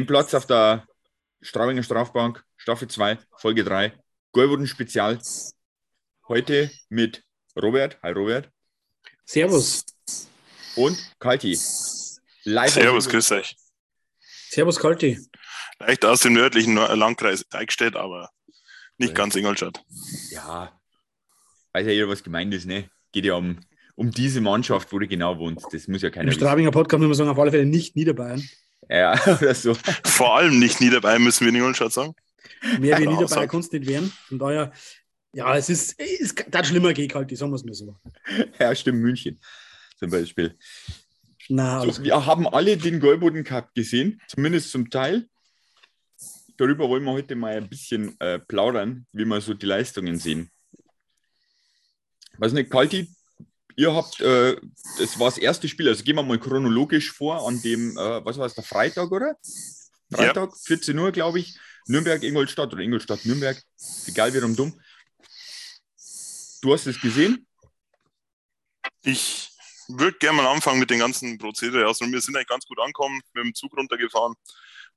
Nehmt 0.00 0.08
Platz 0.08 0.32
auf 0.32 0.46
der 0.46 0.88
Straubinger 1.42 1.82
Strafbank, 1.82 2.42
Staffel 2.56 2.88
2, 2.88 3.18
Folge 3.36 3.64
3, 3.64 3.92
Goldwurden 4.32 4.66
Spezial. 4.66 5.18
Heute 6.26 6.70
mit 6.88 7.22
Robert. 7.54 7.98
Hi 8.02 8.12
Robert. 8.12 8.48
Servus. 9.26 9.84
Und 10.74 10.96
Kalti. 11.18 11.52
Live 12.44 12.72
Servus, 12.72 13.10
grüß 13.10 13.32
euch. 13.32 13.54
Servus, 14.48 14.78
Kalti. 14.78 15.20
Leicht 15.80 16.02
aus 16.06 16.20
dem 16.20 16.32
nördlichen 16.32 16.76
Landkreis 16.76 17.44
Eichstätt, 17.50 17.94
aber 17.94 18.30
nicht 18.96 19.14
ganz 19.14 19.36
Ingolstadt. 19.36 19.84
Ja, 20.30 20.80
weiß 21.74 21.84
ja 21.84 21.92
jeder, 21.92 22.08
was 22.08 22.22
gemeint 22.22 22.54
ist, 22.54 22.64
ne? 22.64 22.88
Geht 23.12 23.26
ja 23.26 23.34
um, 23.34 23.60
um 23.96 24.10
diese 24.10 24.40
Mannschaft, 24.40 24.94
wo 24.94 24.98
du 24.98 25.06
genau 25.06 25.38
wohnst. 25.38 25.66
Das 25.72 25.88
muss 25.88 26.00
ja 26.00 26.08
keiner 26.08 26.32
Im 26.32 26.38
Straubinger 26.38 26.70
Podcast 26.70 27.00
muss 27.00 27.08
man 27.08 27.14
sagen, 27.14 27.28
auf 27.28 27.38
alle 27.38 27.50
Fälle 27.50 27.66
nicht 27.66 27.96
Niederbayern. 27.96 28.42
Ja, 28.88 29.14
oder 29.40 29.54
so. 29.54 29.74
Vor 30.04 30.36
allem 30.36 30.58
nicht 30.58 30.80
Niederbayern, 30.80 31.22
müssen 31.22 31.40
wir 31.40 31.48
in 31.50 31.56
Ingolstadt 31.56 31.92
sagen. 31.92 32.14
Mehr 32.78 32.98
wie 32.98 33.06
Niederbayern 33.06 33.48
kannst 33.48 33.72
du 33.72 33.78
nicht 33.78 33.88
werden. 33.88 34.12
Von 34.28 34.38
daher, 34.38 34.72
ja, 35.32 35.56
es 35.56 35.68
ist, 35.68 36.00
es 36.00 36.34
kann 36.34 36.64
schlimmer 36.64 36.92
gehen 36.92 37.12
halt, 37.14 37.36
sagen 37.36 37.52
wir 37.52 37.56
es 37.56 37.64
mal 37.64 37.74
so. 37.74 37.96
Ja, 38.58 38.74
stimmt, 38.74 39.00
München 39.00 39.38
zum 40.00 40.10
Beispiel. 40.10 40.56
Na, 41.48 41.80
so, 41.80 42.02
wir 42.02 42.26
haben 42.26 42.48
alle 42.48 42.76
den 42.76 43.00
Goldboden 43.00 43.44
Cup 43.44 43.74
gesehen, 43.74 44.20
zumindest 44.28 44.70
zum 44.70 44.90
Teil. 44.90 45.28
Darüber 46.56 46.88
wollen 46.88 47.04
wir 47.04 47.12
heute 47.12 47.36
mal 47.36 47.56
ein 47.56 47.68
bisschen 47.68 48.18
äh, 48.20 48.38
plaudern, 48.38 49.06
wie 49.12 49.24
wir 49.24 49.40
so 49.40 49.54
die 49.54 49.66
Leistungen 49.66 50.16
sehen. 50.18 50.50
Was 52.38 52.52
nicht, 52.52 52.70
Kalti, 52.70 53.10
ihr 53.80 53.94
habt, 53.94 54.20
äh, 54.20 54.56
das 54.98 55.18
war 55.18 55.30
das 55.30 55.38
erste 55.38 55.66
Spiel, 55.66 55.88
also 55.88 56.04
gehen 56.04 56.16
wir 56.16 56.22
mal 56.22 56.38
chronologisch 56.38 57.12
vor, 57.12 57.48
an 57.48 57.62
dem, 57.62 57.96
äh, 57.96 58.24
was 58.24 58.36
war 58.36 58.44
es, 58.44 58.54
der 58.54 58.62
Freitag, 58.62 59.10
oder? 59.10 59.36
Freitag, 60.12 60.50
ja. 60.50 60.56
14 60.64 60.98
Uhr, 60.98 61.10
glaube 61.12 61.40
ich. 61.40 61.58
Nürnberg, 61.86 62.22
Ingolstadt 62.22 62.72
oder 62.72 62.82
Ingolstadt, 62.82 63.24
Nürnberg. 63.24 63.60
Egal, 64.06 64.34
wie 64.34 64.54
dumm. 64.54 64.78
Du 66.60 66.74
hast 66.74 66.86
es 66.86 67.00
gesehen? 67.00 67.46
Ich 69.02 69.48
würde 69.88 70.18
gerne 70.18 70.42
mal 70.42 70.46
anfangen 70.46 70.78
mit 70.78 70.90
den 70.90 70.98
ganzen 70.98 71.38
Prozedere. 71.38 71.86
Also 71.86 72.04
wir 72.04 72.20
sind 72.20 72.36
eigentlich 72.36 72.48
ganz 72.48 72.66
gut 72.66 72.78
angekommen, 72.80 73.20
mit 73.32 73.44
dem 73.44 73.54
Zug 73.54 73.74
runtergefahren. 73.76 74.34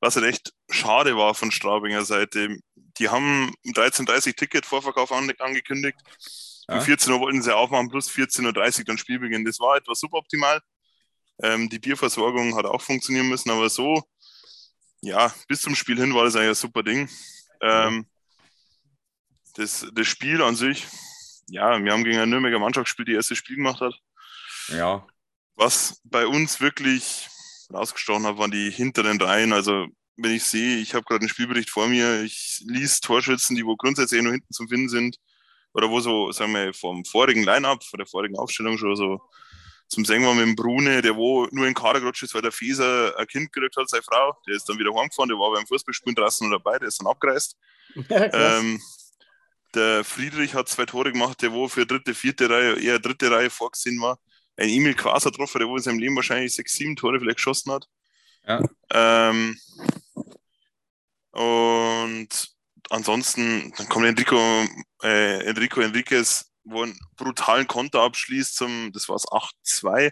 Was 0.02 0.18
halt 0.18 0.26
echt 0.26 0.52
schade 0.70 1.16
war 1.16 1.34
von 1.34 1.52
Straubinger 1.52 2.04
Seite. 2.04 2.58
Die 3.00 3.08
haben 3.08 3.54
um 3.66 3.72
13.30 3.72 4.28
Uhr 4.28 4.36
Ticket-Vorverkauf 4.36 5.14
angekündigt. 5.14 6.00
Ja. 6.68 6.76
Um 6.76 6.82
14 6.82 7.14
Uhr 7.14 7.20
wollten 7.20 7.42
sie 7.42 7.56
aufmachen, 7.56 7.90
plus 7.90 8.10
14.30 8.10 8.80
Uhr 8.80 8.86
dann 8.86 8.98
Spielbeginn. 8.98 9.46
Das 9.46 9.60
war 9.60 9.78
etwas 9.78 10.00
suboptimal. 10.00 10.62
Ähm, 11.42 11.70
die 11.70 11.80
Bierversorgung 11.80 12.56
hat 12.56 12.66
auch 12.66 12.82
funktionieren 12.82 13.28
müssen, 13.28 13.50
aber 13.50 13.70
so, 13.70 14.04
ja, 15.02 15.34
bis 15.48 15.62
zum 15.62 15.76
Spiel 15.76 15.98
hin 15.98 16.14
war 16.14 16.24
das 16.24 16.36
eigentlich 16.36 16.50
ein 16.50 16.56
super 16.56 16.84
Ding. 16.84 17.10
Ähm, 17.62 18.08
das, 19.56 19.86
das 19.94 20.08
Spiel 20.08 20.42
an 20.42 20.56
sich, 20.56 20.88
ja, 21.48 21.84
wir 21.84 21.92
haben 21.92 22.04
gegen 22.04 22.18
eine 22.18 22.28
Nürnberger 22.28 22.60
Mannschaft 22.60 22.86
gespielt, 22.86 23.08
die 23.08 23.14
erste 23.14 23.36
Spiel 23.36 23.58
gemacht 23.58 23.82
hat. 23.82 23.94
Ja. 24.70 25.06
Was 25.56 26.02
bei 26.04 26.26
uns 26.26 26.62
wirklich 26.62 27.28
rausgestochen 27.72 28.26
hat, 28.26 28.38
waren 28.38 28.52
die 28.52 28.72
hinteren 28.72 29.20
Reihen. 29.20 29.54
Also, 29.54 29.88
wenn 30.16 30.32
ich 30.32 30.44
sehe, 30.44 30.78
ich 30.78 30.94
habe 30.94 31.04
gerade 31.04 31.22
einen 31.22 31.30
Spielbericht 31.30 31.70
vor 31.70 31.88
mir, 31.88 32.22
ich 32.22 32.64
liest 32.66 33.04
Torschützen, 33.04 33.56
die 33.56 33.66
wo 33.66 33.76
grundsätzlich 33.76 34.22
nur 34.22 34.32
hinten 34.32 34.54
zu 34.54 34.68
finden 34.68 34.90
sind, 34.90 35.18
oder 35.74 35.90
wo 35.90 36.00
so, 36.00 36.32
sagen 36.32 36.54
wir, 36.54 36.74
vom 36.74 37.04
vorigen 37.06 37.44
Line-Up, 37.44 37.84
von 37.84 37.98
der 37.98 38.08
vorigen 38.08 38.38
Aufstellung 38.38 38.78
schon 38.78 38.96
so 38.96 39.22
zum 39.94 40.06
Singen 40.06 40.26
war 40.26 40.34
mit 40.34 40.46
dem 40.46 40.56
Brune, 40.56 41.02
der 41.02 41.16
wo 41.16 41.48
nur 41.52 41.68
in 41.68 41.74
Kader 41.74 42.00
gerutscht 42.00 42.24
ist, 42.24 42.34
weil 42.34 42.42
der 42.42 42.52
Feser 42.52 43.14
ein 43.18 43.28
Kind 43.28 43.52
gekriegt 43.54 43.78
hat, 43.78 43.90
seine 43.90 44.02
Frau. 44.02 44.36
Der 44.48 44.56
ist 44.56 44.68
dann 44.68 44.80
wieder 44.80 44.94
heimgefahren, 44.94 45.30
der 45.30 45.38
war 45.38 45.54
beim 45.54 45.68
Fußballspielen 45.68 46.16
draußen 46.16 46.50
dabei, 46.50 46.80
der 46.80 46.88
ist 46.88 47.00
dann 47.00 47.08
abgereist. 47.08 47.58
Ähm, 48.10 48.82
der 49.76 50.04
Friedrich 50.04 50.54
hat 50.54 50.70
zwei 50.70 50.86
Tore 50.86 51.12
gemacht, 51.12 51.42
der 51.42 51.52
wo 51.52 51.68
für 51.68 51.86
dritte, 51.86 52.14
vierte 52.14 52.50
Reihe, 52.50 52.80
eher 52.80 53.00
dritte 53.00 53.30
Reihe 53.30 53.50
vorgesehen 53.50 54.00
war. 54.02 54.20
Ein 54.56 54.70
Emil 54.70 54.94
Quaser 54.94 55.32
getroffen, 55.32 55.60
der 55.60 55.68
wo 55.68 55.78
in 55.78 55.84
seinem 55.84 56.00
Leben 56.00 56.16
wahrscheinlich 56.16 56.54
sechs, 56.54 56.74
sieben 56.74 56.96
Tore 56.96 57.20
vielleicht 57.20 57.38
geschossen 57.38 57.72
hat. 57.72 57.88
Ja. 58.48 58.62
Ähm, 58.92 59.58
und 61.32 62.53
ansonsten, 62.90 63.74
dann 63.78 63.90
kommt 63.90 64.06
Enrico, 64.06 64.38
äh, 65.04 65.44
Enrico 65.46 65.82
Enriquez, 65.82 66.52
wo 66.64 66.84
einen 66.84 67.00
brutalen 67.16 67.68
Konter 67.68 68.02
abschließt 68.02 68.56
zum, 68.56 68.92
das 68.94 69.10
war 69.10 69.16
es 69.16 69.26
8-2. 69.28 70.12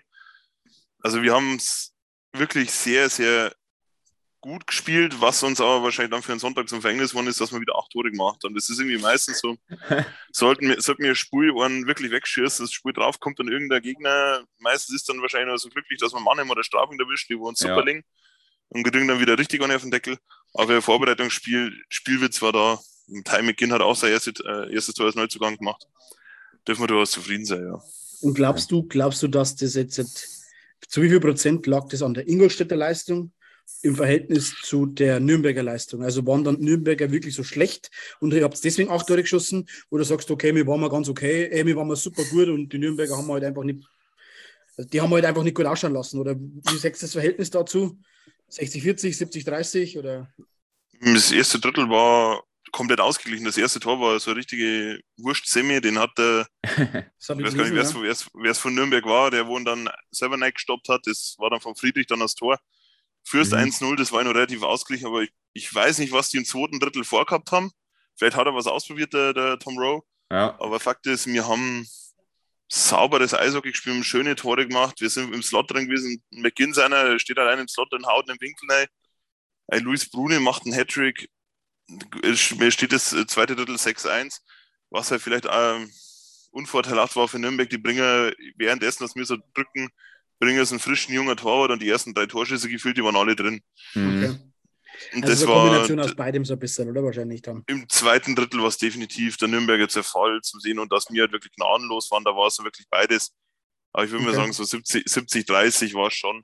Also 1.02 1.22
wir 1.24 1.34
haben 1.34 1.56
es 1.56 1.94
wirklich 2.34 2.72
sehr, 2.72 3.10
sehr 3.10 3.54
gut 4.42 4.66
gespielt, 4.66 5.22
was 5.22 5.44
uns 5.44 5.62
aber 5.62 5.84
wahrscheinlich 5.84 6.12
dann 6.12 6.24
für 6.24 6.32
einen 6.32 6.40
Sonntag 6.40 6.68
zum 6.68 6.82
Verhängnis 6.82 7.12
geworden 7.12 7.28
ist, 7.28 7.40
dass 7.40 7.52
wir 7.52 7.62
wieder 7.62 7.78
acht 7.78 7.92
Tore 7.92 8.10
gemacht 8.10 8.44
haben. 8.44 8.56
Das 8.56 8.70
ist 8.70 8.80
irgendwie 8.80 8.98
meistens 8.98 9.40
so. 9.40 9.56
sollten 10.32 10.68
wir, 10.68 10.82
sollten 10.82 11.04
wir 11.04 11.14
Spul 11.14 11.54
wirklich 11.86 12.12
wegschießen, 12.12 12.66
das 12.66 12.74
Spul 12.74 12.92
draufkommt 12.92 13.40
und 13.40 13.50
irgendein 13.50 13.84
Gegner, 13.84 14.44
meistens 14.58 14.96
ist 14.96 15.10
dann 15.10 15.22
wahrscheinlich 15.22 15.48
nur 15.48 15.60
so 15.60 15.70
glücklich, 15.70 16.00
dass 16.00 16.14
man 16.14 16.24
Mannheim 16.24 16.50
oder 16.50 16.64
Strafing 16.64 17.00
erwischt, 17.00 17.30
die 17.30 17.38
wo 17.38 17.48
uns 17.48 17.60
super 17.60 17.78
ja. 17.78 17.86
liegen 17.86 18.04
und 18.70 18.84
kriegen 18.84 19.08
dann 19.08 19.20
wieder 19.20 19.38
richtig 19.38 19.62
auf 19.62 19.82
den 19.82 19.92
Deckel. 19.92 20.18
Aber 20.54 20.76
im 20.76 20.82
Vorbereitungsspiel, 20.82 21.74
Spielwitz 21.90 22.42
war 22.42 22.52
da. 22.52 22.80
Ty 23.24 23.42
McGinn 23.42 23.72
hat 23.74 23.82
auch 23.82 23.96
sein 23.96 24.12
erstes, 24.12 24.36
äh, 24.46 24.74
erstes 24.74 24.96
Tor 24.96 25.06
als 25.06 25.16
Neuzugang 25.16 25.58
gemacht. 25.58 25.88
Dürfen 26.68 26.84
wir 26.84 26.88
durchaus 26.88 27.12
zufrieden 27.12 27.46
sein, 27.46 27.66
ja. 27.66 27.82
Und 28.22 28.36
glaubst 28.36 28.72
du, 28.72 28.84
glaubst 28.84 29.24
du, 29.24 29.28
dass 29.28 29.56
das 29.56 29.74
jetzt, 29.74 29.98
jetzt 29.98 30.46
zu 30.88 31.02
wie 31.02 31.10
viel 31.10 31.20
Prozent 31.20 31.66
lag 31.68 31.88
das 31.90 32.04
an 32.04 32.14
der 32.14 32.28
Ingolstädter 32.28 32.76
Leistung 32.76 33.32
im 33.82 33.96
Verhältnis 33.96 34.54
zu 34.62 34.86
der 34.86 35.20
Nürnberger 35.20 35.64
Leistung? 35.64 36.04
Also 36.04 36.26
waren 36.28 36.44
dann 36.44 36.60
Nürnberger 36.60 37.12
wirklich 37.12 37.34
so 37.34 37.44
schlecht 37.44 37.90
und 38.20 38.34
ihr 38.34 38.44
habt 38.44 38.64
deswegen 38.64 38.90
auch 38.90 39.04
Tore 39.04 39.24
geschossen 39.24 39.68
oder 39.90 40.04
sagst 40.04 40.30
du, 40.30 40.34
okay, 40.34 40.54
wir 40.54 40.68
waren 40.68 40.80
mal 40.80 40.90
ganz 40.90 41.10
okay, 41.10 41.50
ey, 41.52 41.66
wir 41.66 41.76
waren 41.76 41.88
mal 41.88 41.96
super 41.96 42.24
gut 42.26 42.48
und 42.48 42.72
die 42.72 42.78
Nürnberger 42.78 43.18
haben 43.18 43.32
halt 43.32 43.44
einfach 43.44 43.64
nicht, 43.64 43.84
die 44.78 45.02
haben 45.02 45.12
halt 45.12 45.26
einfach 45.26 45.44
nicht 45.44 45.56
gut 45.56 45.66
ausschauen 45.66 45.94
lassen 45.94 46.20
oder 46.20 46.36
wie 46.38 46.78
sagst 46.78 47.02
du 47.02 47.06
das 47.06 47.14
Verhältnis 47.14 47.50
dazu? 47.50 47.98
60, 48.52 48.84
40, 48.84 49.18
70, 49.18 49.46
30 49.46 49.98
oder? 49.98 50.32
Das 51.00 51.32
erste 51.32 51.60
Drittel 51.60 51.90
war 51.90 52.44
komplett 52.72 53.00
ausgeglichen. 53.00 53.46
Das 53.46 53.58
erste 53.58 53.80
Tor 53.80 54.00
war 54.00 54.20
so 54.20 54.32
eine 54.32 54.40
richtige 54.40 55.00
Wurst-Semi, 55.18 55.82
den 55.82 56.00
hat 56.00 56.12
der, 56.18 56.48
ich 56.64 57.30
weiß 57.30 57.56
gar 57.56 57.70
nicht, 57.70 57.96
wer 58.34 58.52
es 58.52 58.58
von 58.58 58.74
Nürnberg 58.74 59.06
war, 59.06 59.32
der 59.32 59.48
wo 59.48 59.58
dann 59.60 59.90
selber 60.12 60.38
gestoppt 60.52 60.90
hat. 60.90 61.02
Das 61.06 61.36
war 61.38 61.50
dann 61.50 61.62
von 61.62 61.76
Friedrich 61.76 62.08
dann 62.08 62.20
das 62.20 62.36
Tor. 62.36 62.60
Fürst 63.24 63.52
mhm. 63.52 63.60
1-0, 63.60 63.96
das 63.98 64.12
war 64.12 64.24
noch 64.24 64.34
relativ 64.34 64.64
ausgeglichen, 64.64 65.08
aber 65.08 65.24
ich, 65.24 65.32
ich, 65.54 65.74
weiß 65.74 66.00
nicht, 66.00 66.12
was 66.12 66.30
die 66.30 66.38
im 66.38 66.46
zweiten 66.46 66.80
Drittel 66.80 67.04
vorgehabt 67.04 67.52
haben. 67.52 67.72
Vielleicht 68.16 68.36
hat 68.36 68.48
er 68.48 68.56
was 68.56 68.68
ausprobiert, 68.68 69.14
der, 69.14 69.34
der 69.34 69.60
Tom 69.60 69.78
Rowe. 69.78 70.04
Ja. 70.32 70.60
Aber 70.60 70.80
Fakt 70.80 71.06
ist, 71.08 71.28
wir 71.28 71.48
haben 71.48 71.88
sauberes 72.72 73.34
Eishockey 73.34 73.72
gespielt, 73.72 74.06
schöne 74.06 74.36
Tore 74.36 74.66
gemacht. 74.66 75.02
Wir 75.02 75.10
sind 75.10 75.34
im 75.34 75.44
Slot 75.44 75.70
drin 75.72 75.88
gewesen. 75.88 76.24
McGinn 76.32 76.74
seiner 76.74 77.20
steht 77.20 77.38
allein 77.38 77.60
im 77.60 77.68
Slot 77.68 77.92
drin, 77.92 78.06
haut 78.06 78.30
in 78.30 78.36
den 78.36 78.42
Winkel 78.42 78.72
rein. 78.72 78.88
Ein 79.68 79.84
Luis 79.84 80.10
Brune 80.10 80.40
macht 80.40 80.64
einen 80.66 80.74
Hattrick. 80.74 81.30
Mir 81.90 82.72
steht 82.72 82.94
das 82.94 83.10
zweite 83.28 83.58
Drittel 83.58 83.76
6-1, 83.76 84.40
was 84.90 85.12
halt 85.12 85.22
vielleicht 85.22 85.48
ähm, 85.52 85.92
unvorteilhaft 86.52 87.18
war 87.18 87.28
für 87.28 87.40
Nürnberg. 87.40 87.70
Die 87.70 87.78
Bringer, 87.78 88.32
währenddessen, 88.56 89.04
dass 89.04 89.16
wir 89.16 89.26
so 89.26 89.38
drücken, 89.54 89.90
bringen 90.40 90.60
es 90.60 90.72
einen 90.72 90.80
frischen 90.80 91.14
junger 91.14 91.36
Torwart 91.36 91.72
und 91.72 91.82
die 91.82 91.90
ersten 91.90 92.14
drei 92.14 92.26
Torschüsse 92.26 92.70
gefühlt, 92.70 92.96
die 92.98 93.04
waren 93.04 93.18
alle 93.18 93.36
drin. 93.36 93.62
Mhm. 93.96 94.24
Okay. 94.24 94.51
Und 95.14 95.24
also 95.24 95.28
das 95.28 95.44
eine 95.44 95.54
Kombination 95.54 95.98
war, 95.98 96.06
aus 96.06 96.16
beidem 96.16 96.46
so 96.46 96.54
ein 96.54 96.60
bisschen, 96.60 96.90
oder 96.90 97.04
wahrscheinlich 97.04 97.42
dann? 97.42 97.64
Im 97.68 97.88
zweiten 97.90 98.36
Drittel 98.36 98.60
war 98.62 98.68
es 98.68 98.78
definitiv 98.78 99.38
der 99.38 99.48
Nürnberger 99.48 99.88
Zerfall 99.88 100.42
zu 100.42 100.60
sehen 100.60 100.80
und 100.80 100.92
dass 100.92 101.10
wir 101.10 101.24
halt 101.24 101.32
wirklich 101.32 101.54
gnadenlos 101.54 102.12
waren, 102.12 102.24
da 102.24 102.32
war 102.32 102.48
es 102.48 102.64
wirklich 102.64 102.88
beides. 102.90 103.34
Aber 103.94 104.06
ich 104.06 104.12
würde 104.12 104.24
okay. 104.24 104.34
mal 104.34 104.42
sagen, 104.42 104.54
so 104.54 104.64
70, 104.64 105.04
70 105.08 105.46
30 105.46 105.94
war 105.96 106.08
es 106.08 106.14
schon, 106.14 106.42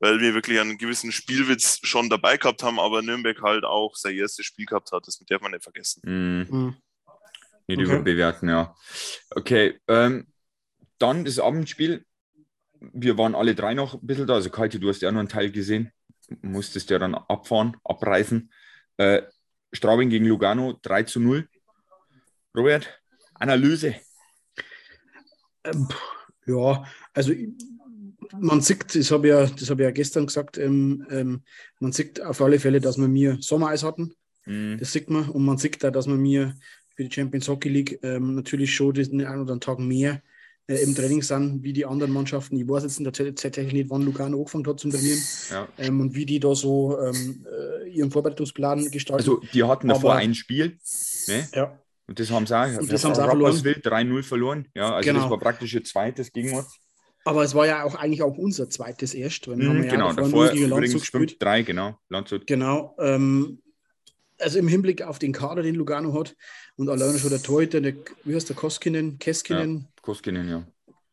weil 0.00 0.20
wir 0.20 0.34
wirklich 0.34 0.58
einen 0.60 0.78
gewissen 0.78 1.12
Spielwitz 1.12 1.78
schon 1.82 2.08
dabei 2.08 2.36
gehabt 2.36 2.62
haben, 2.62 2.80
aber 2.80 3.02
Nürnberg 3.02 3.40
halt 3.42 3.64
auch 3.64 3.94
sein 3.94 4.16
erstes 4.16 4.46
Spiel 4.46 4.66
gehabt 4.66 4.90
hat. 4.92 5.06
Das 5.06 5.18
darf 5.18 5.40
man 5.40 5.52
nicht 5.52 5.62
vergessen. 5.62 6.02
Mhm. 6.04 6.46
Mhm. 6.50 6.76
Nicht 7.68 7.80
okay. 7.80 7.90
überbewerten, 7.90 8.48
ja. 8.48 8.74
Okay, 9.30 9.78
ähm, 9.88 10.26
dann 10.98 11.24
das 11.24 11.38
Abendspiel. 11.38 12.04
Wir 12.80 13.18
waren 13.18 13.34
alle 13.34 13.54
drei 13.54 13.74
noch 13.74 13.94
ein 13.94 14.06
bisschen 14.06 14.26
da. 14.26 14.34
Also, 14.34 14.50
Kalte, 14.50 14.80
du 14.80 14.88
hast 14.88 15.02
ja 15.02 15.12
noch 15.12 15.20
einen 15.20 15.28
Teil 15.28 15.50
gesehen 15.50 15.92
musstest 16.42 16.90
ja 16.90 16.98
dann 16.98 17.14
abfahren, 17.14 17.76
abreisen. 17.84 18.52
Äh, 18.96 19.22
Straubing 19.72 20.10
gegen 20.10 20.26
Lugano 20.26 20.78
3 20.82 21.02
zu 21.04 21.20
0. 21.20 21.48
Robert, 22.56 23.00
Analyse. 23.34 23.96
Ähm, 25.64 25.88
ja, 26.46 26.84
also 27.12 27.32
man 28.38 28.60
sieht, 28.60 28.94
das 28.94 29.10
habe 29.10 29.28
ich, 29.28 29.32
ja, 29.32 29.46
das 29.46 29.70
ich 29.70 29.78
ja 29.78 29.90
gestern 29.90 30.26
gesagt, 30.26 30.58
ähm, 30.58 31.06
ähm, 31.10 31.42
man 31.80 31.92
sieht 31.92 32.20
auf 32.20 32.40
alle 32.40 32.58
Fälle, 32.58 32.80
dass 32.80 32.98
wir 32.98 33.08
mir 33.08 33.38
Sommereis 33.40 33.82
hatten. 33.82 34.14
Mhm. 34.46 34.78
Das 34.78 34.92
sieht 34.92 35.10
man. 35.10 35.28
Und 35.28 35.44
man 35.44 35.58
sieht 35.58 35.82
da, 35.82 35.90
dass 35.90 36.06
wir 36.06 36.14
mir 36.14 36.54
für 36.94 37.04
die 37.04 37.12
Champions 37.12 37.48
Hockey 37.48 37.68
League 37.68 38.00
ähm, 38.02 38.34
natürlich 38.34 38.74
schon 38.74 38.94
den 38.94 39.06
einen 39.06 39.20
oder 39.20 39.30
anderen 39.30 39.60
Tag 39.60 39.78
mehr 39.78 40.22
äh, 40.68 40.76
im 40.82 40.94
Training 40.94 41.22
sind, 41.22 41.62
wie 41.62 41.72
die 41.72 41.84
anderen 41.86 42.12
Mannschaften. 42.12 42.56
Ich 42.56 42.68
weiß 42.68 42.82
jetzt 42.84 43.02
tatsächlich 43.40 43.72
nicht, 43.72 43.90
wann 43.90 44.02
Lugano 44.02 44.36
angefangen 44.38 44.66
hat 44.66 44.78
zum 44.78 44.90
Trainieren 44.90 45.18
Ja. 45.50 45.68
ähm, 45.78 46.00
und 46.00 46.14
wie 46.14 46.26
die 46.26 46.38
da 46.38 46.54
so 46.54 46.98
ähm, 47.00 47.44
äh, 47.84 47.88
ihren 47.88 48.10
Vorbereitungsplan 48.10 48.90
gestalten. 48.90 49.22
Also, 49.22 49.40
die 49.52 49.64
hatten 49.64 49.88
davor 49.88 50.12
Aber- 50.12 50.20
ein 50.20 50.34
Spiel. 50.34 50.78
Ne? 51.26 51.48
ja, 51.54 51.78
Und 52.06 52.20
das 52.20 52.30
haben 52.30 52.46
sie 52.46 52.56
auch. 52.58 52.78
Und 52.80 52.92
das 52.92 53.04
haben 53.04 53.14
sie 53.14 53.22
auch 53.22 53.28
Rapperswil 53.28 53.80
3-0 53.82 54.22
verloren. 54.22 54.68
Ja, 54.74 54.94
also 54.94 55.06
Genau. 55.08 55.22
das 55.22 55.30
war 55.30 55.38
praktisch 55.38 55.74
ihr 55.74 55.84
zweites 55.84 56.32
gegen 56.32 56.54
uns. 56.56 56.78
aber 57.24 57.42
es 57.44 57.54
war 57.54 57.66
ja 57.66 57.84
auch 57.84 57.94
eigentlich 57.94 58.22
auch 58.22 58.36
unser 58.38 58.70
zweites 58.70 59.12
erst, 59.12 59.46
weil 59.48 59.58
wir 59.58 59.68
haben 59.68 59.78
Mhm, 59.78 59.84
ja 59.84 59.90
genau, 59.90 60.12
davor 60.14 60.46
davor 60.46 60.52
übrigens 60.52 60.94
gespielt. 60.94 61.36
5-3, 61.38 61.62
genau. 61.64 61.98
Landshut. 62.08 62.46
Genau. 62.46 62.96
Ähm, 62.98 63.60
also 64.38 64.58
im 64.58 64.68
Hinblick 64.68 65.02
auf 65.02 65.18
den 65.18 65.32
Kader, 65.32 65.62
den 65.62 65.74
Lugano 65.74 66.18
hat 66.18 66.36
und 66.76 66.88
alleine 66.88 67.18
schon 67.18 67.30
der 67.30 67.42
Torhüter, 67.42 67.80
der, 67.80 67.94
wie 68.24 68.34
heißt 68.34 68.48
der, 68.48 68.56
Koskinen, 68.56 69.18
Keskinen, 69.18 69.88
Koskinen, 70.02 70.48
ja. 70.48 70.66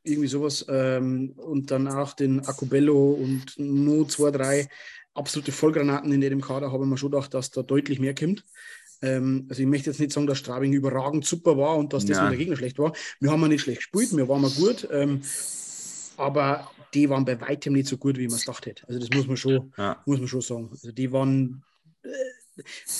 irgendwie 0.04 0.28
sowas. 0.28 0.66
Ähm, 0.70 1.34
und 1.38 1.72
dann 1.72 1.88
auch 1.88 2.14
den 2.14 2.46
Akubello 2.46 3.12
und 3.12 3.58
nur 3.58 4.08
zwei, 4.08 4.32
drei 4.32 4.70
absolute 5.14 5.52
Vollgranaten 5.52 6.12
in 6.12 6.22
dem 6.22 6.42
Kader, 6.42 6.72
habe 6.72 6.84
ich 6.84 6.90
mir 6.90 6.98
schon 6.98 7.12
gedacht, 7.12 7.34
dass 7.34 7.52
da 7.52 7.64
deutlich 7.64 8.00
mehr 8.00 8.14
kommt. 8.14 8.44
Ähm, 9.02 9.46
also 9.50 9.62
ich 9.62 9.68
möchte 9.68 9.90
jetzt 9.90 10.00
nicht 10.00 10.12
sagen, 10.12 10.28
dass 10.28 10.38
Straubing 10.38 10.74
überragend 10.74 11.26
super 11.26 11.58
war 11.58 11.78
und 11.78 11.94
dass 11.94 12.06
das 12.06 12.22
mit 12.22 12.32
der 12.32 12.38
Gegner 12.38 12.58
schlecht 12.58 12.80
war. 12.80 12.94
Wir 13.20 13.32
haben 13.32 13.42
ja 13.42 13.48
nicht 13.48 13.62
schlecht 13.62 13.80
gespielt, 13.80 14.16
wir 14.16 14.28
waren 14.28 14.42
mal 14.42 14.52
gut, 14.52 14.88
ähm, 14.92 15.22
aber 16.18 16.70
die 16.94 17.10
waren 17.10 17.26
bei 17.26 17.40
weitem 17.42 17.74
nicht 17.74 17.88
so 17.88 17.98
gut, 17.98 18.18
wie 18.18 18.28
man 18.28 18.38
es 18.38 18.46
gedacht 18.46 18.66
hätte. 18.66 18.88
Also 18.88 19.00
das 19.00 19.10
muss 19.10 19.28
man 19.28 19.38
schon, 19.38 19.74
ja. 19.78 20.02
muss 20.06 20.20
man 20.20 20.28
schon 20.28 20.42
sagen. 20.42 20.70
Also 20.72 20.92
die 20.92 21.12
waren 21.12 21.64
äh, 22.04 22.08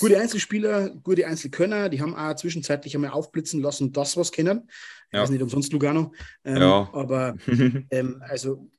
gute 0.00 0.18
Einzelspieler, 0.18 0.90
gute 1.02 1.26
Einzelkönner, 1.26 1.88
die 1.88 2.00
haben 2.00 2.14
auch 2.14 2.34
zwischenzeitlich 2.34 2.94
einmal 2.94 3.10
aufblitzen 3.10 3.60
lassen, 3.62 3.92
das 3.92 4.16
was 4.16 4.32
kennen. 4.32 4.68
Ich 4.68 5.14
Ja. 5.16 5.22
weiß 5.22 5.30
nicht 5.30 5.42
umsonst 5.42 5.72
Lugano. 5.72 6.12
Ähm, 6.44 6.56
Ja. 6.62 6.90
Aber 6.92 7.36
ähm, 7.90 8.22
also, 8.26 8.70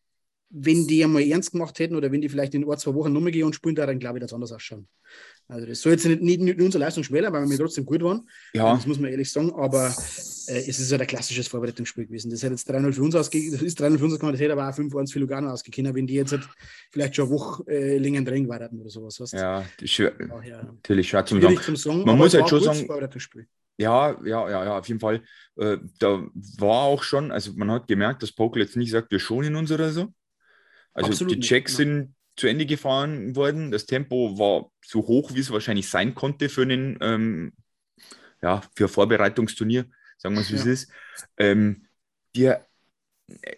wenn 0.49 0.87
die 0.87 1.03
einmal 1.03 1.23
ernst 1.23 1.51
gemacht 1.51 1.77
hätten 1.79 1.95
oder 1.95 2.11
wenn 2.11 2.21
die 2.21 2.29
vielleicht 2.29 2.53
in 2.53 2.69
ein, 2.69 2.77
zwei 2.77 2.93
Wochen 2.93 3.11
nochmal 3.11 3.31
gehen 3.31 3.43
und 3.45 3.53
spielen, 3.55 3.75
da, 3.75 3.85
dann 3.85 3.99
glaube 3.99 4.17
ich, 4.17 4.21
das 4.21 4.33
anders 4.33 4.51
ausschauen. 4.51 4.87
Also, 5.49 5.65
das 5.65 5.79
soll 5.79 5.93
jetzt 5.93 6.05
nicht, 6.05 6.21
nicht, 6.21 6.41
nicht 6.41 6.59
unsere 6.61 6.83
Leistung 6.83 7.03
schmälern, 7.03 7.31
weil 7.31 7.49
wir 7.49 7.57
trotzdem 7.57 7.85
gut 7.85 8.03
waren. 8.03 8.27
ja, 8.53 8.73
Das 8.75 8.85
muss 8.85 8.99
man 8.99 9.09
ehrlich 9.09 9.31
sagen. 9.31 9.53
Aber 9.53 9.87
äh, 9.87 10.59
es 10.67 10.79
ist 10.79 10.91
ja 10.91 10.97
ein 10.99 11.07
klassisches 11.07 11.47
Vorbereitungsspiel 11.47 12.05
gewesen. 12.05 12.29
Das 12.29 12.43
hat 12.43 12.51
jetzt 12.51 12.69
3-0 12.69 12.91
für 12.91 13.01
uns 13.01 13.15
ausgegeben. 13.15 13.53
Das 13.53 13.61
ist 13.61 13.79
3-0 13.81 13.97
für 13.97 14.03
uns 14.03 14.13
ausgegangen, 14.13 14.33
das 14.33 14.41
hätte 14.41 14.53
aber 14.53 14.67
auch 14.67 14.73
5-1 14.77 15.13
für 15.13 15.19
Lugano 15.19 15.49
ausgekommen, 15.49 15.95
wenn 15.95 16.05
die 16.05 16.15
jetzt 16.15 16.33
halt 16.33 16.47
vielleicht 16.91 17.15
schon 17.15 17.27
eine 17.27 17.33
Woche 17.35 17.63
äh, 17.67 17.97
länger 17.97 18.25
Training 18.25 18.49
warten 18.49 18.79
oder 18.81 18.89
sowas. 18.89 19.19
Weißt? 19.21 19.33
ja, 19.33 19.63
schwer, 19.85 20.11
Daher, 20.11 20.63
natürlich 20.63 21.07
schwer 21.09 21.25
zum 21.25 21.41
sagen. 21.41 21.57
zum 21.61 21.75
Sagen. 21.77 22.03
Man 22.03 22.17
muss 22.17 22.33
halt 22.33 22.49
schon 22.49 22.63
sagen- 22.63 22.85
Vorbereitungsspiel. 22.85 23.47
Ja, 23.79 24.17
ja, 24.25 24.49
ja, 24.49 24.63
ja, 24.65 24.77
auf 24.79 24.87
jeden 24.87 24.99
Fall. 24.99 25.21
Äh, 25.55 25.77
da 25.99 26.27
war 26.57 26.81
auch 26.81 27.03
schon, 27.03 27.31
also 27.31 27.53
man 27.55 27.69
hat 27.71 27.87
gemerkt, 27.87 28.23
dass 28.23 28.31
Pokel 28.31 28.63
jetzt 28.63 28.75
nicht 28.75 28.89
sagt, 28.91 29.11
wir 29.11 29.19
schonen 29.19 29.55
uns 29.55 29.71
oder 29.71 29.91
so. 29.91 30.07
Also 30.93 31.11
Absolut 31.11 31.35
die 31.35 31.39
Checks 31.41 31.75
sind 31.77 32.15
zu 32.37 32.47
Ende 32.47 32.65
gefahren 32.65 33.35
worden. 33.35 33.71
Das 33.71 33.85
Tempo 33.85 34.37
war 34.39 34.71
so 34.85 35.01
hoch, 35.07 35.33
wie 35.33 35.39
es 35.39 35.51
wahrscheinlich 35.51 35.89
sein 35.89 36.15
konnte 36.15 36.49
für 36.49 36.61
einen, 36.61 36.97
ähm, 37.01 37.53
ja, 38.41 38.61
für 38.75 38.85
ein 38.85 38.89
Vorbereitungsturnier, 38.89 39.85
sagen 40.17 40.35
wir 40.35 40.41
es, 40.41 40.51
wie 40.51 40.55
es 40.55 40.65
Ja. 40.65 40.71
ist. 40.71 40.91
Ähm, 41.37 41.87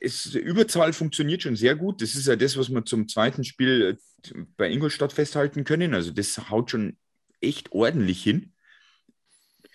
es, 0.01 0.23
die 0.31 0.39
Überzahl 0.39 0.93
funktioniert 0.93 1.43
schon 1.43 1.55
sehr 1.55 1.75
gut. 1.75 2.01
Das 2.01 2.15
ist 2.15 2.27
ja 2.27 2.35
das, 2.35 2.57
was 2.57 2.69
wir 2.69 2.85
zum 2.85 3.07
zweiten 3.07 3.43
Spiel 3.43 3.97
äh, 4.33 4.33
bei 4.57 4.69
Ingolstadt 4.69 5.13
festhalten 5.13 5.63
können. 5.63 5.93
Also 5.93 6.11
das 6.11 6.49
haut 6.49 6.71
schon 6.71 6.97
echt 7.41 7.71
ordentlich 7.71 8.23
hin. 8.23 8.53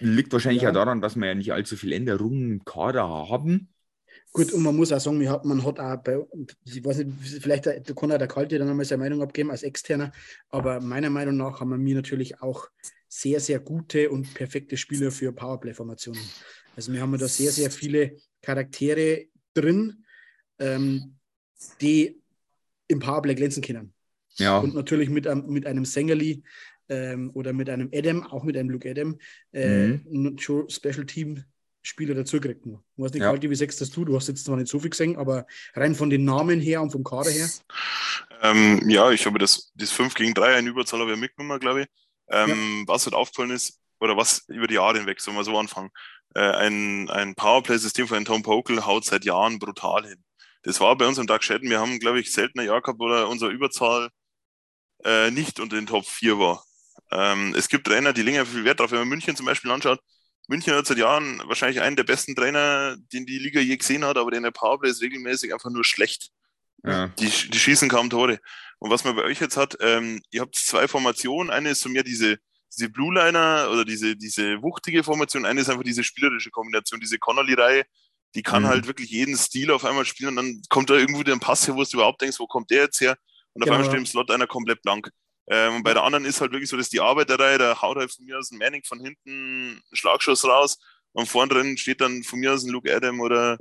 Liegt 0.01 0.33
wahrscheinlich 0.33 0.63
Ja. 0.63 0.71
auch 0.71 0.75
daran, 0.75 1.01
dass 1.01 1.17
wir 1.17 1.27
ja 1.27 1.35
nicht 1.35 1.53
allzu 1.53 1.77
viele 1.77 1.95
Änderungen 1.95 2.51
im 2.51 2.65
Kader 2.65 3.09
haben. 3.09 3.69
Gut, 4.35 4.53
und 4.53 4.65
man 4.65 4.75
muss 4.75 4.91
auch 4.91 4.99
sagen, 4.99 5.29
hat, 5.31 5.45
man 5.45 5.65
hat 5.65 5.79
auch 5.79 5.97
bei, 5.99 6.19
ich 6.65 6.85
weiß 6.85 6.99
nicht, 6.99 7.41
vielleicht 7.41 7.67
der- 7.67 7.81
kann 7.83 8.11
auch 8.11 8.19
der 8.19 8.27
Kalte 8.27 8.59
dann 8.59 8.69
einmal 8.69 8.85
seine 8.85 9.05
Meinung 9.05 9.23
abgeben 9.23 9.53
als 9.53 9.63
Externer, 9.63 10.11
aber 10.49 10.81
meiner 10.81 11.09
Meinung 11.09 11.37
nach 11.37 11.61
haben 11.61 11.71
wir 11.71 11.79
mir 11.79 11.95
natürlich 11.95 12.43
auch 12.43 12.69
sehr, 13.09 13.39
sehr 13.39 13.61
gute 13.61 14.11
und 14.11 14.35
perfekte 14.35 14.77
Spieler 14.77 15.13
für 15.13 15.33
Powerplay-Formationen. 15.33 16.21
Also 16.75 16.93
wir 16.93 17.01
haben 17.01 17.17
da 17.17 17.29
sehr, 17.29 17.53
sehr 17.53 17.71
viele 17.71 18.17
Charaktere 18.43 19.27
drin, 19.55 20.05
ähm, 20.59 21.15
die 21.81 22.21
im 22.89 22.99
Powerplay 22.99 23.37
glänzen 23.37 23.63
können. 23.63 23.95
Ja, 24.37 24.59
Und 24.59 24.75
natürlich 24.75 25.11
mit 25.11 25.29
einem, 25.29 25.47
mit 25.47 25.65
einem 25.65 25.85
Sängerli 25.85 26.43
ähm, 26.89 27.31
oder 27.35 27.53
mit 27.53 27.71
einem 27.71 27.89
Adam, 27.95 28.25
auch 28.25 28.43
mit 28.43 28.57
einem 28.57 28.71
Luke 28.71 28.91
Adam, 28.91 29.17
äh, 29.53 29.87
Mhm. 30.09 30.37
Special 30.69 31.07
Team 31.07 31.45
Spieler 31.85 32.15
dazugekriegt. 32.15 32.65
Ich 32.67 32.73
weiß 32.97 33.13
nicht, 33.13 33.23
Ja. 33.23 33.31
Kalti, 33.31 33.51
wie 33.51 33.55
sechst 33.55 33.81
das 33.81 33.91
du? 33.91 34.05
Du 34.05 34.17
hast 34.17 34.29
jetzt 34.29 34.45
zwar 34.45 34.57
nicht 34.57 34.69
so 34.69 34.81
viel 34.81 34.91
gesehen, 34.91 35.17
aber 35.17 35.47
rein 35.75 35.95
von 35.95 36.11
den 36.11 36.25
Namen 36.25 36.61
her 36.61 36.81
und 36.83 36.91
vom 36.91 37.05
Kader 37.05 37.31
her. 37.31 37.49
Ähm, 38.41 38.89
ja, 38.89 39.11
ich 39.11 39.27
habe 39.27 39.39
das, 39.39 39.71
das 39.75 39.93
5 39.93 40.15
gegen 40.15 40.35
3 40.35 40.59
in 40.59 40.67
Überzahl 40.67 41.01
habe 41.01 41.13
ich 41.13 41.19
mitgenommen, 41.19 41.61
glaube 41.61 41.83
ich. 41.83 41.87
Ähm, 42.31 42.85
Was 42.87 43.05
halt 43.05 43.15
aufgefallen 43.15 43.51
ist, 43.51 43.81
oder 44.01 44.17
was 44.17 44.45
über 44.49 44.67
die 44.67 44.75
Jahre 44.75 44.97
hinweg, 44.99 45.21
sollen 45.21 45.37
wir 45.37 45.45
so 45.45 45.59
anfangen, 45.59 45.91
äh, 46.35 46.41
ein, 46.41 47.09
ein 47.11 47.35
Powerplay-System 47.35 48.09
von 48.09 48.25
Tom 48.25 48.43
Pokel 48.43 48.87
haut 48.87 49.05
seit 49.05 49.25
Jahren 49.25 49.59
brutal 49.59 50.07
hin. 50.07 50.25
Das 50.63 50.81
war 50.81 50.97
bei 50.97 51.07
uns 51.07 51.19
im 51.19 51.27
Doug 51.27 51.43
Shedden, 51.43 51.69
wir 51.69 51.81
haben, 51.81 51.99
glaube 51.99 52.19
ich, 52.21 52.33
selten 52.33 52.61
ein 52.61 52.67
Jahr 52.67 52.81
gehabt, 52.81 52.99
wo 52.99 53.07
unsere 53.31 53.51
Überzahl 53.53 54.09
äh, 55.05 55.31
nicht 55.31 55.61
unter 55.61 55.77
den 55.77 55.87
Top 55.87 56.07
4 56.07 56.39
war. 56.39 56.65
Ähm, 57.11 57.55
es 57.57 57.69
gibt 57.69 57.87
Trainer, 57.87 58.13
die 58.15 58.23
länger 58.23 58.47
viel 58.47 58.65
Wert 58.65 58.81
drauf. 58.81 58.91
Wenn 58.91 59.01
man 59.01 59.09
München 59.09 59.37
zum 59.37 59.47
Beispiel 59.47 59.71
anschaut, 59.71 60.01
München 60.49 60.75
hat 60.75 60.87
seit 60.87 60.99
Jahren 60.99 61.41
wahrscheinlich 61.47 61.81
einen 61.81 61.97
der 61.97 62.05
besten 62.05 62.35
Trainer, 62.35 62.97
den 63.13 63.27
die 63.27 63.39
Liga 63.39 63.61
je 63.61 63.77
gesehen 63.77 64.05
hat, 64.05 64.19
aber 64.19 64.31
der 64.31 64.39
in 64.39 64.45
der 64.45 64.51
Powerplay 64.51 64.91
ist 64.91 65.01
regelmäßig 65.03 65.53
einfach 65.55 65.71
nur 65.71 65.85
schlecht. 65.85 66.31
ja, 66.85 67.09
Die, 67.19 67.31
die 67.51 67.59
schießen 67.59 67.89
kaum 67.89 68.11
Tore. 68.11 68.39
Und 68.79 68.91
was 68.91 69.05
man 69.05 69.17
bei 69.17 69.23
euch 69.23 69.41
jetzt 69.41 69.57
hat, 69.57 69.77
ähm, 69.81 70.21
ihr 70.31 70.43
habt 70.43 70.57
zwei 70.57 70.87
Formationen. 70.89 71.51
Eine 71.51 71.71
ist 71.71 71.81
so 71.81 71.89
mehr 71.89 72.03
diese, 72.03 72.37
diese 72.77 72.91
Blue 72.91 73.15
Liner 73.15 73.69
oder 73.73 73.85
diese, 73.87 74.17
diese 74.17 74.61
wuchtige 74.63 75.03
Formation. 75.03 75.47
Eine 75.47 75.63
ist 75.63 75.71
einfach 75.71 75.85
diese 75.85 76.05
spielerische 76.05 76.51
Kombination, 76.51 77.01
diese 77.01 77.19
Connolly-Reihe. 77.19 77.85
Die 78.35 78.43
kann 78.43 78.65
Mhm. 78.65 78.69
halt 78.69 78.87
wirklich 78.87 79.11
jeden 79.11 79.37
Stil 79.37 79.71
auf 79.71 79.85
einmal 79.85 80.05
spielen 80.05 80.31
und 80.31 80.37
dann 80.37 80.61
kommt 80.69 80.91
da 80.91 80.95
irgendwo 80.95 81.23
ein 81.23 81.41
Pass 81.41 81.67
her, 81.67 81.75
wo 81.77 81.85
du 81.85 81.91
überhaupt 81.95 82.21
denkst, 82.21 82.39
wo 82.41 82.47
kommt 82.47 82.71
der 82.71 82.83
jetzt 82.83 83.01
her? 83.01 83.17
Und 83.55 83.63
auf 83.63 83.67
Genau, 83.67 83.77
einmal 83.77 83.85
ja. 83.87 83.91
steht 83.93 84.01
im 84.01 84.07
Slot 84.07 84.31
einer 84.31 84.47
komplett 84.49 84.83
blank. 84.83 85.09
Ähm, 85.49 85.77
und 85.77 85.83
bei 85.83 85.95
der 85.95 86.05
anderen 86.05 86.25
ist 86.25 86.41
halt 86.41 86.53
wirklich 86.53 86.71
so, 86.71 86.77
dass 86.77 86.89
die 86.89 87.01
Arbeiterreihe, 87.01 87.59
da 87.59 87.81
haut 87.83 87.97
halt 87.97 88.13
von 88.13 88.25
mir 88.25 88.39
aus 88.39 88.51
ein 88.51 88.59
Manning 88.59 88.83
von 88.85 89.01
hinten 89.01 89.31
einen 89.31 89.83
Schlagschuss 89.93 90.45
raus 90.45 90.79
und 91.13 91.29
vorn 91.29 91.49
drin 91.49 91.77
steht 91.77 92.01
dann 92.01 92.23
von 92.23 92.39
mir 92.39 92.53
aus 92.53 92.65
ein 92.65 92.71
Luke 92.71 92.95
Adam 92.95 93.21
oder 93.21 93.59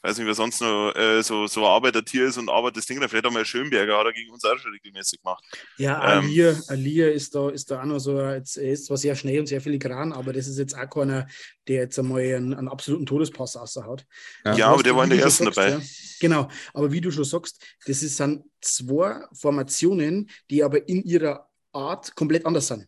ich 0.00 0.08
weiß 0.10 0.18
nicht, 0.18 0.26
wer 0.28 0.34
sonst 0.34 0.60
noch 0.60 0.92
äh, 0.94 1.22
so, 1.22 1.48
so 1.48 1.66
Arbeitertier 1.66 2.26
ist 2.26 2.38
und 2.38 2.48
arbeitet 2.48 2.76
das 2.76 2.86
Ding. 2.86 3.02
Vielleicht 3.08 3.26
auch 3.26 3.32
mal 3.32 3.44
Schönberger 3.44 3.98
hat 3.98 4.06
er 4.06 4.12
gegen 4.12 4.30
uns 4.30 4.44
auch 4.44 4.56
schon 4.56 4.70
regelmäßig 4.70 5.20
gemacht. 5.20 5.44
Ja, 5.76 6.18
Ähm. 6.18 6.24
Alia, 6.24 6.56
Alia 6.68 7.08
ist 7.08 7.34
da, 7.34 7.50
ist 7.50 7.68
da 7.68 7.80
auch 7.82 7.84
noch 7.84 7.98
so, 7.98 8.20
jetzt, 8.20 8.58
er 8.58 8.70
ist 8.70 8.86
zwar 8.86 8.96
sehr 8.96 9.16
schnell 9.16 9.40
und 9.40 9.48
sehr 9.48 9.60
filigran, 9.60 10.12
aber 10.12 10.32
das 10.32 10.46
ist 10.46 10.56
jetzt 10.58 10.76
auch 10.78 10.88
keiner, 10.88 11.26
der 11.66 11.82
jetzt 11.82 11.98
einmal 11.98 12.22
einen, 12.22 12.54
einen 12.54 12.68
absoluten 12.68 13.06
Todespass 13.06 13.56
raushaut. 13.56 14.04
Ja. 14.44 14.54
Ja, 14.54 14.68
aber 14.68 14.84
der 14.84 14.94
war 14.94 15.02
in 15.02 15.10
der 15.10 15.18
ersten 15.18 15.46
sagst, 15.46 15.58
dabei. 15.58 15.70
Ja, 15.70 15.80
genau, 16.20 16.48
aber 16.74 16.92
wie 16.92 17.00
du 17.00 17.10
schon 17.10 17.24
sagst, 17.24 17.60
das 17.84 18.00
ist, 18.04 18.16
sind 18.16 18.44
zwei 18.60 19.24
Formationen, 19.32 20.30
die 20.48 20.62
aber 20.62 20.88
in 20.88 21.02
ihrer 21.02 21.48
Art 21.72 22.14
komplett 22.14 22.46
anders 22.46 22.68
sind. 22.68 22.86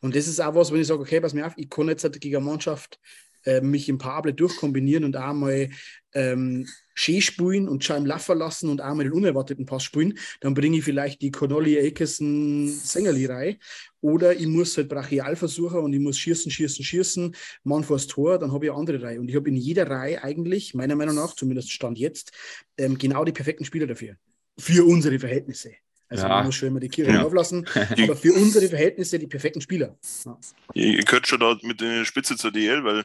Und 0.00 0.16
das 0.16 0.26
ist 0.26 0.40
auch 0.40 0.54
was, 0.56 0.72
wenn 0.72 0.80
ich 0.80 0.88
sage, 0.88 1.00
okay, 1.00 1.20
pass 1.20 1.34
mir 1.34 1.46
auf, 1.46 1.54
ich 1.56 1.70
kann 1.70 1.88
jetzt 1.88 2.02
halt 2.02 2.20
gegen 2.20 2.36
eine 2.36 2.44
Mannschaft 2.44 2.98
äh, 3.44 3.60
mich 3.60 3.88
im 3.88 3.98
Pable 3.98 4.34
durchkombinieren 4.34 5.04
und 5.04 5.16
auch 5.16 5.32
mal 5.32 5.68
ähm, 6.14 6.66
schön 6.94 7.22
spielen 7.22 7.68
und 7.68 7.84
schon 7.84 7.98
im 7.98 8.06
Laufen 8.06 8.38
lassen 8.38 8.68
und 8.68 8.82
auch 8.82 8.94
mal 8.94 9.04
den 9.04 9.12
unerwarteten 9.12 9.66
Pass 9.66 9.82
spielen, 9.82 10.18
dann 10.40 10.54
bringe 10.54 10.78
ich 10.78 10.84
vielleicht 10.84 11.22
die 11.22 11.30
Connolly 11.30 11.78
Akerson 11.78 12.68
Sängerli-Reihe 12.68 13.56
oder 14.00 14.34
ich 14.34 14.46
muss 14.46 14.76
halt 14.76 14.88
brachial 14.88 15.36
versuchen 15.36 15.78
und 15.78 15.92
ich 15.92 16.00
muss 16.00 16.18
schießen, 16.18 16.50
schießen, 16.50 16.84
schießen, 16.84 17.34
Mann 17.64 17.84
vors 17.84 18.06
Tor, 18.06 18.38
dann 18.38 18.52
habe 18.52 18.66
ich 18.66 18.70
eine 18.70 18.80
andere 18.80 19.02
Reihe. 19.02 19.20
Und 19.20 19.28
ich 19.28 19.36
habe 19.36 19.48
in 19.48 19.56
jeder 19.56 19.88
Reihe 19.88 20.22
eigentlich, 20.22 20.74
meiner 20.74 20.96
Meinung 20.96 21.14
nach, 21.14 21.34
zumindest 21.34 21.72
Stand 21.72 21.98
jetzt, 21.98 22.32
ähm, 22.76 22.98
genau 22.98 23.24
die 23.24 23.32
perfekten 23.32 23.64
Spieler 23.64 23.86
dafür. 23.86 24.16
Für 24.58 24.84
unsere 24.84 25.18
Verhältnisse. 25.18 25.72
Also 26.12 26.24
Ja. 26.24 26.28
man 26.36 26.46
muss 26.46 26.54
schon 26.54 26.68
immer 26.68 26.80
die 26.80 26.88
Kirche 26.88 27.12
Ja. 27.12 27.22
auflassen, 27.22 27.66
aber 28.12 28.16
für 28.16 28.32
unsere 28.34 28.68
Verhältnisse 28.68 29.18
die 29.18 29.26
perfekten 29.26 29.60
Spieler. 29.60 29.96
Ja. 30.24 30.38
Ihr, 30.74 31.02
gehört 31.04 31.26
schon 31.26 31.40
da 31.40 31.56
mit 31.62 31.80
der 31.80 32.04
Spitze 32.04 32.36
zur 32.36 32.52
DL, 32.52 32.84
weil 32.84 33.04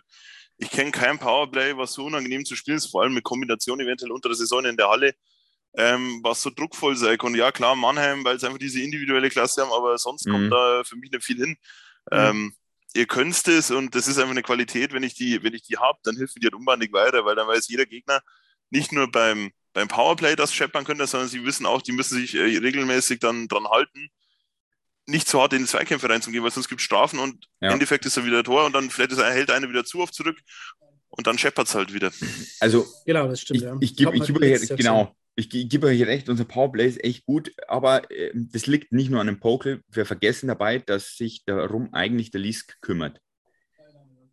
ich 0.57 0.69
kenne 0.69 0.91
kein 0.91 1.17
Powerplay, 1.19 1.77
was 1.77 1.93
so 1.93 2.05
unangenehm 2.05 2.43
zu 2.45 2.55
spielen 2.55 2.77
ist, 2.77 2.87
vor 2.87 3.03
allem 3.03 3.13
mit 3.13 3.23
Kombination 3.23 3.79
eventuell 3.79 4.11
unter 4.11 4.29
der 4.29 4.35
Saison 4.35 4.65
in 4.65 4.75
der 4.77 4.89
Halle, 4.89 5.13
ähm, 5.77 6.19
was 6.23 6.41
so 6.41 6.49
druckvoll 6.49 6.95
sein 6.95 7.17
kann. 7.17 7.35
Ja, 7.35 7.51
klar, 7.51 7.75
Mannheim, 7.75 8.23
weil 8.25 8.39
sie 8.39 8.45
einfach 8.47 8.57
diese 8.59 8.81
individuelle 8.81 9.29
Klasse 9.29 9.61
haben, 9.61 9.71
aber 9.71 9.97
sonst 9.97 10.25
Mhm. 10.27 10.31
kommt 10.31 10.51
da 10.51 10.83
für 10.83 10.95
mich 10.97 11.11
nicht 11.11 11.23
viel 11.23 11.37
hin. 11.37 11.57
Ähm, 12.11 12.53
ihr 12.93 13.05
könnt 13.05 13.47
es 13.47 13.69
und 13.71 13.93
das 13.95 14.07
ist 14.07 14.17
einfach 14.17 14.31
eine 14.31 14.41
Qualität, 14.43 14.91
wenn 14.93 15.03
ich 15.03 15.13
die, 15.13 15.43
wenn 15.43 15.53
ich 15.53 15.61
die 15.63 15.77
habe, 15.77 15.99
dann 16.03 16.15
hilft 16.17 16.35
mir 16.35 16.39
die 16.41 16.45
halt 16.47 16.55
unbandig 16.55 16.91
weiter, 16.93 17.23
weil 17.25 17.35
dann 17.35 17.47
weiß 17.47 17.67
jeder 17.67 17.85
Gegner 17.85 18.21
nicht 18.71 18.91
nur 18.91 19.11
beim, 19.11 19.51
beim 19.73 19.87
Powerplay 19.87 20.35
das 20.35 20.53
scheppern 20.53 20.83
können, 20.85 21.05
sondern 21.07 21.29
sie 21.29 21.43
wissen 21.43 21.65
auch, 21.65 21.81
die 21.81 21.91
müssen 21.91 22.19
sich 22.19 22.33
äh, 22.35 22.57
regelmäßig 22.57 23.19
dann 23.19 23.47
dran 23.47 23.67
halten, 23.67 24.09
nicht 25.05 25.27
so 25.27 25.41
hart 25.41 25.53
in 25.53 25.59
die 25.59 25.65
Zweikämpfe 25.65 26.09
reinzugehen, 26.09 26.43
weil 26.43 26.51
sonst 26.51 26.67
gibt 26.67 26.81
es 26.81 26.85
Strafen 26.85 27.19
und 27.19 27.45
Ja. 27.61 27.69
im 27.69 27.73
Endeffekt 27.75 28.05
ist 28.05 28.17
er 28.17 28.25
wieder 28.25 28.43
Tor 28.43 28.65
und 28.65 28.73
dann 28.73 28.89
vielleicht 28.89 29.11
ist 29.13 29.19
er, 29.19 29.31
hält 29.31 29.51
einer 29.51 29.69
wieder 29.69 29.85
zu 29.85 29.99
oft 29.99 30.13
zurück. 30.13 30.37
und 31.09 31.25
dann 31.25 31.37
scheppert 31.37 31.67
es 31.67 31.73
halt 31.73 31.93
wieder. 31.93 32.11
Also, 32.59 32.85
Genau, 33.05 33.27
das 33.27 33.41
stimmt. 33.41 33.57
ich, 33.57 33.63
ja. 33.63 33.77
ich 33.79 33.95
gebe 33.95 34.11
Hat 34.11 34.17
ich 34.17 34.27
gebe 34.27 34.39
euch, 34.45 34.67
genau, 34.77 35.15
ich, 35.35 35.51
ich 35.53 35.69
gebe 35.69 35.87
euch 35.87 36.01
recht, 36.05 36.27
unser 36.29 36.43
Powerplay 36.45 36.87
ist 36.87 37.03
echt 37.03 37.25
gut, 37.25 37.51
aber 37.67 38.11
äh, 38.11 38.31
das 38.33 38.67
liegt 38.67 38.91
nicht 38.91 39.09
nur 39.09 39.21
an 39.21 39.27
dem 39.27 39.39
Pokel. 39.39 39.81
Wir 39.87 40.05
vergessen 40.05 40.47
dabei, 40.47 40.79
dass 40.79 41.15
sich 41.15 41.43
darum 41.45 41.93
eigentlich 41.93 42.29
der 42.31 42.41
Lisk 42.41 42.79
kümmert. 42.81 43.19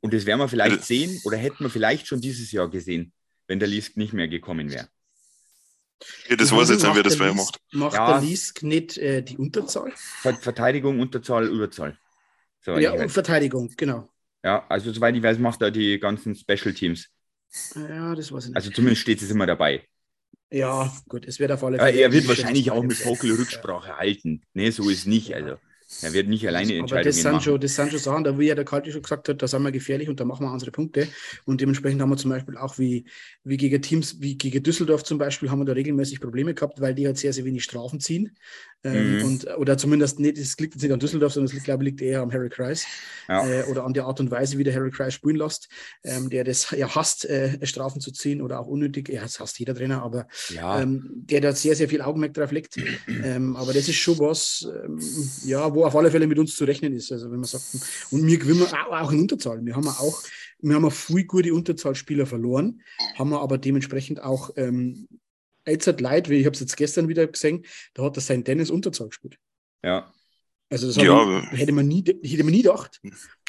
Und 0.01 0.13
das 0.13 0.27
werden 0.27 0.41
wir 0.41 0.49
vielleicht 0.49 0.77
Ja. 0.77 0.83
sehen 0.83 1.21
oder 1.25 1.37
hätten 1.39 1.61
wir 1.65 1.71
vielleicht 1.71 2.07
schon 2.07 2.21
dieses 2.21 2.51
Jahr 2.53 2.69
gesehen, 2.69 3.13
wenn 3.47 3.59
der 3.61 3.69
Lisk 3.69 3.97
nicht 3.97 4.13
mehr 4.13 4.29
gekommen 4.29 4.71
wäre. 4.71 4.89
Ja, 6.29 6.37
das 6.37 6.53
weiß 6.53 6.71
ich 6.71 6.83
jetzt 6.83 6.95
wer 6.95 7.03
das 7.03 7.19
Lies- 7.19 7.35
macht. 7.35 7.59
Macht 7.73 7.95
Ja. 7.95 8.19
der 8.19 8.29
Lisk 8.29 8.63
nicht 8.63 8.99
äh, 8.99 9.23
die 9.23 9.37
Unterzahl? 9.39 9.93
Ver 9.95 10.35
Verteidigung, 10.35 11.01
Unterzahl, 11.01 11.47
Überzahl. 11.47 11.99
Soweit 12.61 12.83
ja, 12.83 12.93
und. 12.93 13.11
Verteidigung, 13.11 13.71
genau. 13.77 14.09
ja, 14.43 14.67
also 14.69 14.93
soweit 14.93 15.15
ich 15.17 15.23
weiß, 15.23 15.39
macht 15.39 15.63
er 15.63 15.71
die 15.71 15.99
ganzen 15.99 16.35
Special 16.35 16.73
Teams. 16.75 17.09
Ja, 17.75 18.15
das 18.15 18.33
weiß 18.33 18.45
ich 18.45 18.49
nicht. 18.51 18.57
Also 18.57 18.71
zumindest 18.71 19.03
steht 19.03 19.23
es 19.23 19.31
immer 19.31 19.47
dabei. 19.47 19.87
ja, 20.51 20.93
gut, 21.09 21.25
es 21.27 21.39
wird 21.39 21.53
auf 21.53 21.63
alle 21.65 21.79
Ja, 21.79 21.85
Fälle. 21.85 22.01
er 22.01 22.13
wird 22.13 22.27
wahrscheinlich 22.29 22.71
auch 22.71 22.83
mit 22.83 23.03
Pokel 23.03 23.33
Rücksprache 23.37 23.97
halten. 23.97 24.43
Nee, 24.53 24.71
so 24.71 24.89
ist 24.91 25.07
nicht. 25.07 25.35
Also 25.35 25.57
er 26.03 26.13
wird 26.13 26.29
nicht 26.29 26.47
alleine 26.47 26.73
Aber 26.73 26.79
Entscheidungen 26.81 27.05
das 27.05 27.17
sind, 27.23 27.33
machen. 27.33 27.45
schon, 27.45 27.61
das 27.61 27.75
sind 27.75 27.91
schon 27.91 27.99
Sachen, 27.99 28.25
da 28.25 28.39
wie 28.39 28.47
ja 28.47 28.55
der 28.55 28.65
Kalti 28.65 28.93
schon 28.93 29.03
gesagt 29.03 29.29
hat, 29.29 29.43
da 29.43 29.49
sind 29.49 29.63
wir 29.63 29.73
gefährlich 29.73 30.09
und 30.09 30.21
da 30.21 30.25
machen 30.25 30.47
wir 30.47 30.53
unsere 30.53 30.71
Punkte. 30.71 31.09
Und 31.45 31.61
dementsprechend 31.61 32.01
haben 32.03 32.11
wir 32.11 32.17
zum 32.17 32.31
Beispiel 32.31 32.57
auch 32.57 32.79
wie, 32.79 33.05
wie 33.45 33.57
gegen 33.57 33.81
Teams, 33.83 34.21
wie 34.21 34.37
gegen 34.37 34.63
Düsseldorf 34.63 35.05
zum 35.05 35.19
Beispiel, 35.19 35.51
haben 35.51 35.61
wir 35.61 35.65
da 35.67 35.73
regelmäßig 35.73 36.21
Probleme 36.21 36.55
gehabt, 36.55 36.81
weil 36.81 36.95
die 36.95 37.07
halt 37.07 37.19
sehr, 37.19 37.33
sehr 37.33 37.45
wenig 37.45 37.65
Strafen 37.65 38.01
ziehen. 38.01 38.37
Ähm, 38.85 39.17
Mhm. 39.19 39.25
und, 39.25 39.57
oder 39.57 39.79
zumindest 39.79 40.21
nicht, 40.21 40.37
es 40.37 40.59
liegt 40.59 40.75
jetzt 40.75 40.83
nicht 40.83 40.93
an 40.93 41.01
Düsseldorf, 41.01 41.33
sondern 41.33 41.47
es 41.47 41.53
liegt, 41.55 41.65
glaube 41.65 41.83
ich, 41.85 41.91
liegt 41.91 42.03
eher 42.03 42.21
am 42.21 42.31
Harry 42.33 42.51
Kreis 42.51 42.85
Ja. 43.29 43.47
äh, 43.49 43.65
oder 43.65 43.85
an 43.85 43.95
der 43.95 44.05
Art 44.05 44.21
und 44.21 44.31
Weise, 44.31 44.59
wie 44.59 44.65
der 44.65 44.75
Harry 44.75 44.91
Kreis 44.91 45.15
spielen 45.15 45.37
lässt, 45.37 45.69
ähm, 46.03 46.29
der 46.29 46.45
das 46.45 46.71
ja 46.71 46.95
hasst, 46.95 47.25
äh, 47.25 47.59
Strafen 47.67 48.01
zu 48.03 48.13
ziehen 48.13 48.43
oder 48.43 48.61
auch 48.61 48.67
unnötig. 48.67 49.09
Ja, 49.09 49.23
das 49.23 49.41
hasst 49.41 49.59
jeder 49.59 49.75
Trainer, 49.75 50.03
aber 50.03 50.27
Ja, 50.51 50.83
ähm, 50.83 51.11
der 51.15 51.41
da 51.41 51.53
sehr, 51.53 51.75
sehr 51.77 51.89
viel 51.89 52.03
Augenmerk 52.03 52.35
drauf 52.35 52.53
legt. 52.53 52.77
ähm, 53.23 53.57
aber 53.57 53.73
das 53.73 53.89
ist 53.89 53.97
schon 53.97 54.19
was, 54.19 54.69
ähm, 54.85 55.01
ja, 55.45 55.75
wo 55.75 55.85
auf 55.87 55.97
alle 55.97 56.11
Fälle 56.11 56.27
mit 56.27 56.39
uns 56.39 56.55
zu 56.55 56.65
rechnen 56.65 56.93
ist. 56.93 57.11
Also 57.11 57.31
wenn 57.31 57.39
man 57.41 57.45
sagt, 57.49 57.65
und 58.11 58.27
wir 58.27 58.39
gewinnen 58.39 58.63
auch, 58.65 58.93
auch 58.93 59.13
in 59.13 59.21
Unterzahl. 59.21 59.65
Wir 59.65 59.77
haben 59.77 59.89
auch, 59.89 60.23
wir 60.61 60.75
haben 60.77 60.91
viel 60.91 61.25
gute 61.25 61.55
Unterzahlspieler 61.55 62.27
verloren, 62.27 62.83
haben 63.19 63.31
wir 63.31 63.41
aber 63.41 63.57
dementsprechend 63.59 64.23
auch 64.23 64.51
ähm, 64.57 65.09
jetzt 65.67 65.87
hat 65.87 66.01
Leid, 66.01 66.29
wie 66.29 66.37
ich 66.37 66.47
habe 66.47 66.55
es 66.55 66.61
jetzt 66.61 66.77
gestern 66.77 67.09
wieder 67.09 67.27
gesehen, 67.27 67.65
da 67.95 68.05
hat 68.05 68.17
der 68.17 68.23
St. 68.23 68.47
Dennis 68.47 68.71
Unterzahl 68.71 69.09
gespielt. 69.09 69.39
ja. 69.83 70.13
Also 70.71 70.87
das 70.87 70.97
Ja, 70.97 71.43
ich, 71.53 71.61
hätte, 71.61 71.73
man 71.73 71.87
nie, 71.87 72.03
hätte 72.03 72.43
man 72.43 72.53
nie 72.53 72.63
gedacht. 72.63 73.01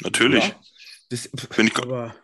Natürlich. 0.02 0.44
Ja. 0.44 0.60
Das, 1.08 1.28
Bin, 1.56 1.66
ich, 1.66 1.76
Aber 1.76 2.14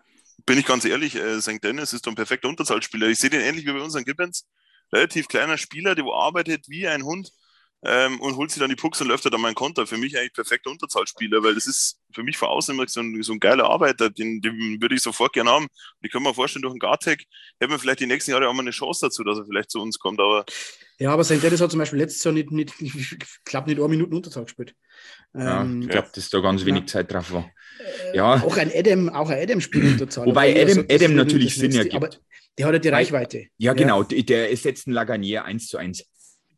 bin 0.44 0.58
ich 0.58 0.66
ganz 0.66 0.84
ehrlich, 0.84 1.16
äh, 1.16 1.40
St. 1.40 1.64
Dennis 1.64 1.92
ist 1.92 2.06
doch 2.06 2.12
ein 2.12 2.16
perfekter 2.16 2.49
Unterzahlspieler. 2.49 3.08
Ich 3.08 3.18
sehe 3.18 3.30
den 3.30 3.40
ähnlich 3.40 3.66
wie 3.66 3.72
bei 3.72 3.80
unseren 3.80 4.04
Gibbons. 4.04 4.46
Relativ 4.92 5.28
kleiner 5.28 5.56
Spieler, 5.56 5.94
der 5.94 6.04
wo 6.04 6.12
arbeitet 6.12 6.68
wie 6.68 6.87
ein 6.87 7.04
Hund 7.04 7.32
ähm, 7.84 8.20
und 8.20 8.36
holt 8.36 8.50
sich 8.50 8.60
dann 8.60 8.70
die 8.70 8.76
Pucks 8.76 9.00
und 9.00 9.08
läuft 9.08 9.24
dann 9.24 9.40
meinen 9.40 9.54
Konter. 9.54 9.86
Für 9.86 9.96
mich 9.96 10.16
eigentlich 10.16 10.32
perfekter 10.32 10.70
Unterzahlspieler, 10.70 11.42
weil 11.42 11.54
das 11.54 11.66
ist 11.66 11.98
für 12.12 12.22
mich 12.22 12.36
von 12.38 12.48
außen 12.48 12.74
immer 12.74 12.86
so 12.88 13.00
ein, 13.00 13.22
so 13.22 13.32
ein 13.32 13.40
geiler 13.40 13.64
Arbeiter, 13.68 14.08
den, 14.10 14.40
den 14.40 14.80
würde 14.80 14.94
ich 14.94 15.02
sofort 15.02 15.32
gerne 15.32 15.50
haben. 15.50 15.64
Und 15.64 15.70
ich 16.06 16.12
kann 16.12 16.22
mir 16.22 16.32
vorstellen, 16.34 16.62
durch 16.62 16.72
einen 16.72 16.78
Gartec 16.78 17.24
hätten 17.60 17.72
wir 17.72 17.78
vielleicht 17.78 18.00
die 18.00 18.06
nächsten 18.06 18.30
Jahre 18.30 18.48
auch 18.48 18.52
mal 18.54 18.60
eine 18.62 18.70
Chance 18.70 19.06
dazu, 19.06 19.24
dass 19.24 19.38
er 19.38 19.46
vielleicht 19.46 19.70
zu 19.70 19.80
uns 19.80 19.98
kommt. 19.98 20.20
Aber 20.20 20.44
ja, 20.98 21.10
aber 21.12 21.24
St. 21.24 21.42
Dennis 21.42 21.60
hat 21.60 21.70
zum 21.70 21.80
Beispiel 21.80 21.98
letztes 21.98 22.22
Jahr 22.22 22.32
nicht, 22.34 22.52
nicht, 22.52 22.74
ich 22.80 23.16
glaube 23.44 23.68
nicht 23.68 23.80
eine 23.80 23.88
Minute 23.88 24.14
Unterzahl 24.14 24.44
gespielt. 24.44 24.74
ja, 25.34 25.62
Ähm, 25.62 25.82
ich 25.82 25.88
glaube, 25.88 26.10
dass 26.14 26.28
da 26.30 26.38
ganz 26.40 26.64
wenig 26.64 26.86
Zeit 26.86 27.12
drauf 27.12 27.32
war. 27.32 27.50
Äh, 28.12 28.16
Ja. 28.16 28.34
Auch 28.44 28.56
ein 28.56 28.70
Adam, 28.72 29.08
auch 29.08 29.28
ein 29.28 29.42
Adam 29.42 29.60
spielt 29.60 29.84
Unterzahl. 29.84 30.26
Wobei 30.26 30.50
Aber 30.50 30.60
er 30.60 30.70
Adam- 30.70 30.86
Adam 30.88 31.14
natürlich 31.16 31.56
Sinn 31.56 31.72
ergibt. 31.74 31.96
Aber 31.96 32.10
der 32.58 32.66
hat 32.66 32.74
ja 32.74 32.78
die 32.78 32.88
Reichweite. 32.90 33.46
Ja, 33.56 33.72
genau. 33.72 34.04
Der, 34.04 34.22
der 34.22 34.50
ersetzt 34.50 34.86
einen 34.86 34.94
Laganier 34.94 35.44
1 35.44 35.68
zu 35.68 35.78
1. 35.78 36.04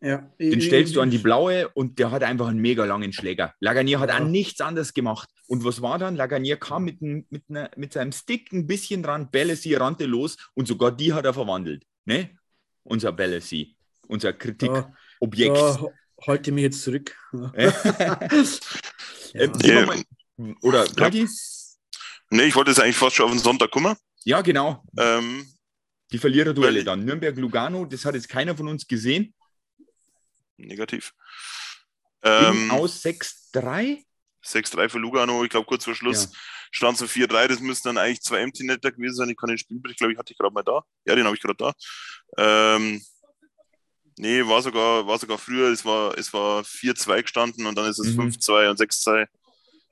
Ja. 0.01 0.31
Den 0.39 0.61
stellst 0.61 0.95
du 0.97 1.01
an 1.01 1.11
die 1.11 1.19
blaue 1.19 1.69
und 1.71 1.99
der 1.99 2.11
hat 2.11 2.23
einfach 2.23 2.49
einen 2.49 2.59
mega 2.61 2.85
langen 2.85 3.13
Schläger. 3.13 3.55
Laganier 3.61 4.01
hat 4.01 4.11
Ja. 4.11 4.17
an 4.17 4.31
nichts 4.31 4.61
anderes 4.61 4.93
gemacht. 4.95 5.29
Und 5.47 5.65
was 5.65 5.81
war 5.83 5.99
dann? 5.99 6.17
Laganier 6.17 6.57
kam 6.57 6.85
mit, 6.85 7.01
einem- 7.03 7.27
mit, 7.31 7.45
einer, 7.49 7.71
mit 7.77 7.93
seinem 7.95 8.13
Stick 8.13 8.53
ein 8.53 8.67
bisschen 8.67 9.03
dran, 9.03 9.31
Bellesi 9.31 9.75
rannte 9.75 10.07
los 10.07 10.37
und 10.55 10.69
sogar 10.69 10.93
die 10.93 11.13
hat 11.13 11.25
er 11.25 11.35
verwandelt. 11.35 11.85
Ne? 12.05 12.31
Unser 12.83 13.13
Bellesi, 13.13 13.77
unser 14.09 14.33
Kritikobjekt. 14.35 15.57
da 15.57 15.79
halte 16.27 16.51
ich 16.51 16.55
mich 16.55 16.63
jetzt 16.65 16.83
zurück. 16.83 17.17
Ja. 17.33 17.53
Ähm, 19.35 19.53
Ja. 19.63 19.95
Ja. 20.37 20.55
Oder 20.63 20.85
Kalki? 20.87 21.29
nee, 22.31 22.43
ich 22.45 22.55
wollte 22.55 22.71
jetzt 22.71 22.81
eigentlich 22.81 22.97
fast 22.97 23.17
schon 23.17 23.27
auf 23.27 23.33
den 23.33 23.41
Sonntag 23.41 23.71
kommen. 23.71 23.97
Ja, 24.25 24.41
genau. 24.43 24.83
Ähm, 24.99 25.45
Die 26.13 26.19
Verliererduelle 26.19 26.85
dann. 26.85 27.05
Nürnberg-Lugano, 27.05 27.85
das 27.87 28.05
hat 28.05 28.15
jetzt 28.15 28.29
keiner 28.29 28.57
von 28.57 28.69
uns 28.69 28.87
gesehen. 28.87 29.35
Negativ. 30.57 31.13
Ähm, 32.23 32.71
aus 32.71 33.05
6-3. 33.05 34.03
6-3 34.45 34.89
für 34.91 34.99
Lugano, 34.99 35.43
ich 35.45 35.51
glaube 35.51 35.67
kurz 35.67 35.85
vor 35.85 35.95
Schluss 35.95 36.31
stand 36.71 36.99
so 36.99 37.07
4-3, 37.07 37.49
das 37.49 37.61
müssten 37.61 37.89
dann 37.89 37.99
eigentlich 37.99 38.21
zwei 38.21 38.41
Empty 38.41 38.65
Netter 38.65 38.93
gewesen 38.93 39.15
sein. 39.15 39.31
Ich 39.31 39.37
kann 39.37 39.49
den 39.49 39.57
Spielbericht, 39.59 39.99
glaube 39.99 40.13
ich, 40.13 40.19
hatte 40.19 40.33
ich 40.33 40.39
gerade 40.39 40.53
mal 40.53 40.63
da. 40.63 40.83
Ja, 41.07 41.15
den 41.15 41.25
habe 41.25 41.35
ich 41.37 41.41
gerade 41.43 41.55
da. 41.57 41.73
Ähm, 42.37 43.03
nee, 44.19 44.45
war 44.45 44.61
sogar, 44.61 45.07
war 45.07 45.19
sogar 45.19 45.39
früher, 45.39 45.69
es 45.71 45.85
war, 45.85 46.17
es 46.19 46.33
war 46.33 46.63
4-2 46.63 47.23
gestanden 47.23 47.67
und 47.67 47.75
dann 47.77 47.87
ist 47.89 47.99
es 47.99 48.15
Mhm. 48.15 48.23
5-2 48.33 48.71
und 48.71 48.79
6-2. 48.79 49.27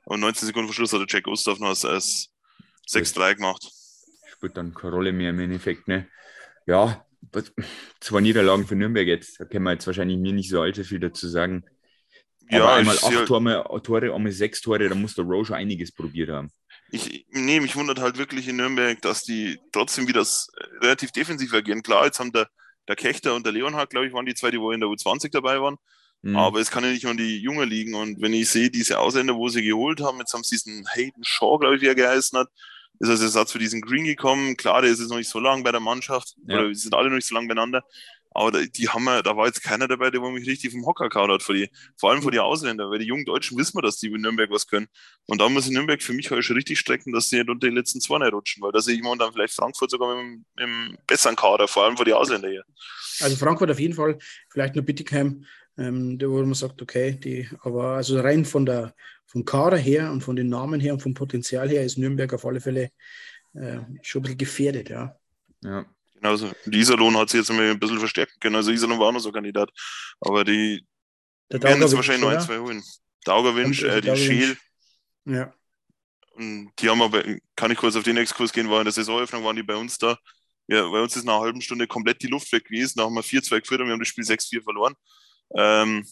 Und 0.04 0.20
19 0.20 0.46
Sekunden 0.46 0.68
vor 0.68 0.74
Schluss 0.74 0.92
hat 0.92 1.00
der 1.00 1.06
Jack 1.08 1.24
Gustav 1.24 1.58
noch 1.58 1.68
als, 1.68 1.84
als 1.84 2.28
6-3 2.90 3.36
gemacht. 3.36 3.70
Spielt 4.26 4.56
dann 4.56 4.74
keine 4.74 4.92
Rolle 4.92 5.12
mehr 5.12 5.30
im 5.30 5.38
Endeffekt. 5.40 5.86
Ne? 5.88 6.08
Ja, 6.66 7.06
was- 7.32 7.52
zwei 8.00 8.20
Niederlagen 8.20 8.66
für 8.66 8.76
Nürnberg 8.76 9.06
jetzt. 9.06 9.40
Da 9.40 9.44
können 9.44 9.64
wir 9.64 9.72
jetzt 9.72 9.86
wahrscheinlich 9.86 10.18
mir 10.18 10.32
nicht 10.32 10.50
so 10.50 10.60
allzu 10.60 10.84
viel 10.84 11.00
dazu 11.00 11.28
sagen. 11.28 11.64
Aber 12.50 12.58
Ja, 12.58 12.74
einmal 12.76 12.96
ich, 12.96 13.02
acht 13.02 13.26
Tore, 13.26 13.82
Tore, 13.82 14.14
einmal 14.14 14.32
sechs 14.32 14.60
Tore, 14.60 14.88
da 14.88 14.94
muss 14.94 15.14
der 15.14 15.24
Rowe 15.24 15.44
schon 15.44 15.56
einiges 15.56 15.92
probiert 15.92 16.28
haben. 16.30 16.50
ich, 16.90 17.24
nee, 17.30 17.60
mich 17.60 17.74
wundert 17.76 18.00
halt 18.00 18.18
wirklich 18.18 18.48
in 18.48 18.56
Nürnberg, 18.56 19.00
dass 19.00 19.24
die 19.24 19.58
trotzdem 19.72 20.06
wieder 20.08 20.26
relativ 20.82 21.12
defensiv 21.12 21.54
agieren. 21.54 21.82
Klar, 21.82 22.04
jetzt 22.06 22.18
haben 22.20 22.32
der, 22.32 22.48
der 22.88 22.96
Kechter 22.96 23.34
und 23.34 23.46
der 23.46 23.52
Leonhard, 23.52 23.90
glaube 23.90 24.06
ich, 24.06 24.12
waren 24.12 24.26
die 24.26 24.34
zwei, 24.34 24.50
die 24.50 24.60
wohl 24.60 24.74
in 24.74 24.80
der 24.80 24.90
U20 24.90 25.30
dabei 25.32 25.60
waren. 25.60 25.76
Mhm. 26.20 26.36
Aber 26.36 26.60
es 26.60 26.70
kann 26.70 26.84
ja 26.84 26.90
nicht 26.90 27.04
nur 27.04 27.14
die 27.14 27.38
Jungen 27.38 27.68
liegen. 27.68 27.94
Und 27.94 28.20
wenn 28.20 28.34
ich 28.34 28.50
sehe, 28.50 28.70
diese 28.70 28.98
Ausländer, 28.98 29.34
wo 29.34 29.48
sie 29.48 29.62
geholt 29.62 30.00
haben, 30.02 30.18
jetzt 30.18 30.34
haben 30.34 30.44
sie 30.44 30.56
diesen 30.56 30.86
Hayden 30.94 31.24
Shaw, 31.24 31.58
glaube 31.58 31.76
ich, 31.76 31.80
wie 31.82 31.86
er 31.86 31.94
geheißen 31.94 32.38
hat, 32.38 32.48
ist 33.02 33.10
als 33.10 33.20
Ersatz 33.22 33.52
für 33.52 33.58
diesen 33.58 33.80
Green 33.80 34.04
gekommen. 34.04 34.56
Klar, 34.56 34.82
der 34.82 34.90
ist 34.90 35.00
jetzt 35.00 35.10
noch 35.10 35.16
nicht 35.18 35.28
so 35.30 35.40
lange 35.40 35.62
bei 35.62 35.72
der 35.72 35.80
Mannschaft. 35.80 36.34
Ja. 36.46 36.58
Oder 36.58 36.68
wir 36.68 36.74
sind 36.74 36.94
alle 36.94 37.08
noch 37.08 37.16
nicht 37.16 37.26
so 37.28 37.34
lange 37.34 37.48
beieinander. 37.48 37.82
Aber 38.34 38.50
da- 38.50 38.62
die 38.64 38.88
haben 38.88 39.04
wir, 39.04 39.22
da 39.22 39.36
war 39.36 39.46
jetzt 39.46 39.62
keiner 39.62 39.86
dabei, 39.88 40.10
der 40.10 40.20
mich 40.22 40.46
richtig 40.48 40.72
vom 40.72 40.86
Hocker 40.86 41.10
kaut 41.10 41.28
hat. 41.30 41.42
Vor, 41.42 41.54
die, 41.54 41.68
vor 41.98 42.10
allem 42.10 42.22
vor 42.22 42.30
die 42.30 42.38
Ausländer, 42.38 42.90
weil 42.90 42.98
die 42.98 43.04
jungen 43.04 43.26
Deutschen 43.26 43.58
wissen 43.58 43.76
wir, 43.76 43.82
dass 43.82 43.98
die 43.98 44.06
in 44.06 44.22
Nürnberg 44.22 44.50
was 44.50 44.66
können. 44.66 44.86
Und 45.26 45.38
da 45.40 45.48
muss 45.50 45.66
in 45.66 45.74
Nürnberg 45.74 46.02
für 46.02 46.14
mich 46.14 46.30
heute 46.30 46.42
schon 46.42 46.56
richtig 46.56 46.78
strecken, 46.78 47.12
dass 47.12 47.28
sie 47.28 47.36
nicht 47.36 47.50
unter 47.50 47.68
die 47.68 47.74
letzten 47.74 48.00
zwei 48.00 48.18
nicht 48.18 48.32
rutschen, 48.32 48.62
weil 48.62 48.72
da 48.72 48.80
sehe 48.80 48.94
ich 48.94 49.02
momentan 49.02 49.32
vielleicht 49.34 49.52
Frankfurt 49.54 49.90
sogar 49.90 50.14
mit, 50.16 50.24
dem- 50.24 50.44
mit 50.56 50.64
einem 50.64 50.98
besseren 51.06 51.36
Kader, 51.36 51.68
vor 51.68 51.84
allem 51.84 51.96
vor 51.96 52.06
die 52.06 52.14
Ausländer 52.14 52.48
hier. 52.48 52.64
Also 53.20 53.36
Frankfurt 53.36 53.70
auf 53.70 53.78
jeden 53.80 53.94
Fall, 53.94 54.16
vielleicht 54.50 54.76
nur 54.76 54.84
Bittigheim, 54.84 55.44
ähm, 55.76 56.18
da 56.18 56.26
wo 56.28 56.40
man 56.40 56.54
sagt, 56.54 56.80
okay, 56.80 57.12
die, 57.12 57.48
aber 57.60 57.96
also 57.96 58.18
rein 58.20 58.44
von 58.46 58.64
der 58.64 58.94
vom 59.32 59.46
Kader 59.46 59.78
her 59.78 60.12
und 60.12 60.20
von 60.20 60.36
den 60.36 60.50
Namen 60.50 60.78
her 60.78 60.92
und 60.92 61.00
vom 61.00 61.14
Potenzial 61.14 61.68
her 61.70 61.82
ist 61.84 61.96
Nürnberg 61.96 62.34
auf 62.34 62.44
alle 62.44 62.60
Fälle 62.60 62.90
äh, 63.54 63.78
schon 64.02 64.20
ein 64.20 64.22
bisschen 64.22 64.38
gefährdet, 64.38 64.90
ja. 64.90 65.16
ja. 65.62 65.86
Genauso. 66.14 66.52
Die 66.66 66.78
Iserlohn 66.78 67.16
hat 67.16 67.30
sich 67.30 67.40
jetzt 67.40 67.50
ein 67.50 67.80
bisschen 67.80 67.98
verstärken 67.98 68.34
können. 68.40 68.56
Also 68.56 68.70
Iserlohn 68.70 69.00
war 69.00 69.08
auch 69.08 69.12
noch 69.12 69.20
so 69.20 69.30
ein 69.30 69.34
Kandidat. 69.34 69.70
Aber 70.20 70.44
die 70.44 70.86
Der 71.50 71.62
werden 71.62 71.80
jetzt 71.80 71.96
wahrscheinlich 71.96 72.22
noch 72.22 72.30
ein, 72.30 72.40
zwei 72.40 72.58
holen. 72.58 72.82
Daugerwinsch, 73.24 73.82
äh, 73.82 74.00
die. 74.02 74.16
Scheel. 74.16 74.56
Ja. 75.24 75.52
Und 76.34 76.70
die 76.78 76.88
haben 76.88 77.02
aber, 77.02 77.24
kann 77.56 77.70
ich 77.70 77.78
kurz 77.78 77.96
auf 77.96 78.04
den 78.04 78.18
Exkurs 78.18 78.52
gehen, 78.52 78.70
war 78.70 78.80
in 78.80 78.84
der 78.84 78.92
Saisoneröffnung 78.92 79.44
waren 79.44 79.56
die 79.56 79.62
bei 79.62 79.76
uns 79.76 79.98
da. 79.98 80.16
Ja, 80.68 80.88
bei 80.88 81.00
uns 81.00 81.16
ist 81.16 81.24
nach 81.24 81.34
einer 81.34 81.42
halben 81.42 81.60
Stunde 81.60 81.86
komplett 81.86 82.22
die 82.22 82.28
Luft 82.28 82.52
weg 82.52 82.66
gewesen. 82.66 82.94
Da 82.96 83.04
haben 83.04 83.14
wir 83.14 83.24
4-2 83.24 83.60
geführt 83.60 83.80
und 83.80 83.86
wir 83.86 83.92
haben 83.92 83.98
das 83.98 84.08
Spiel 84.08 84.24
6-4 84.24 84.62
verloren. 84.62 84.94
Ähm, 85.56 86.06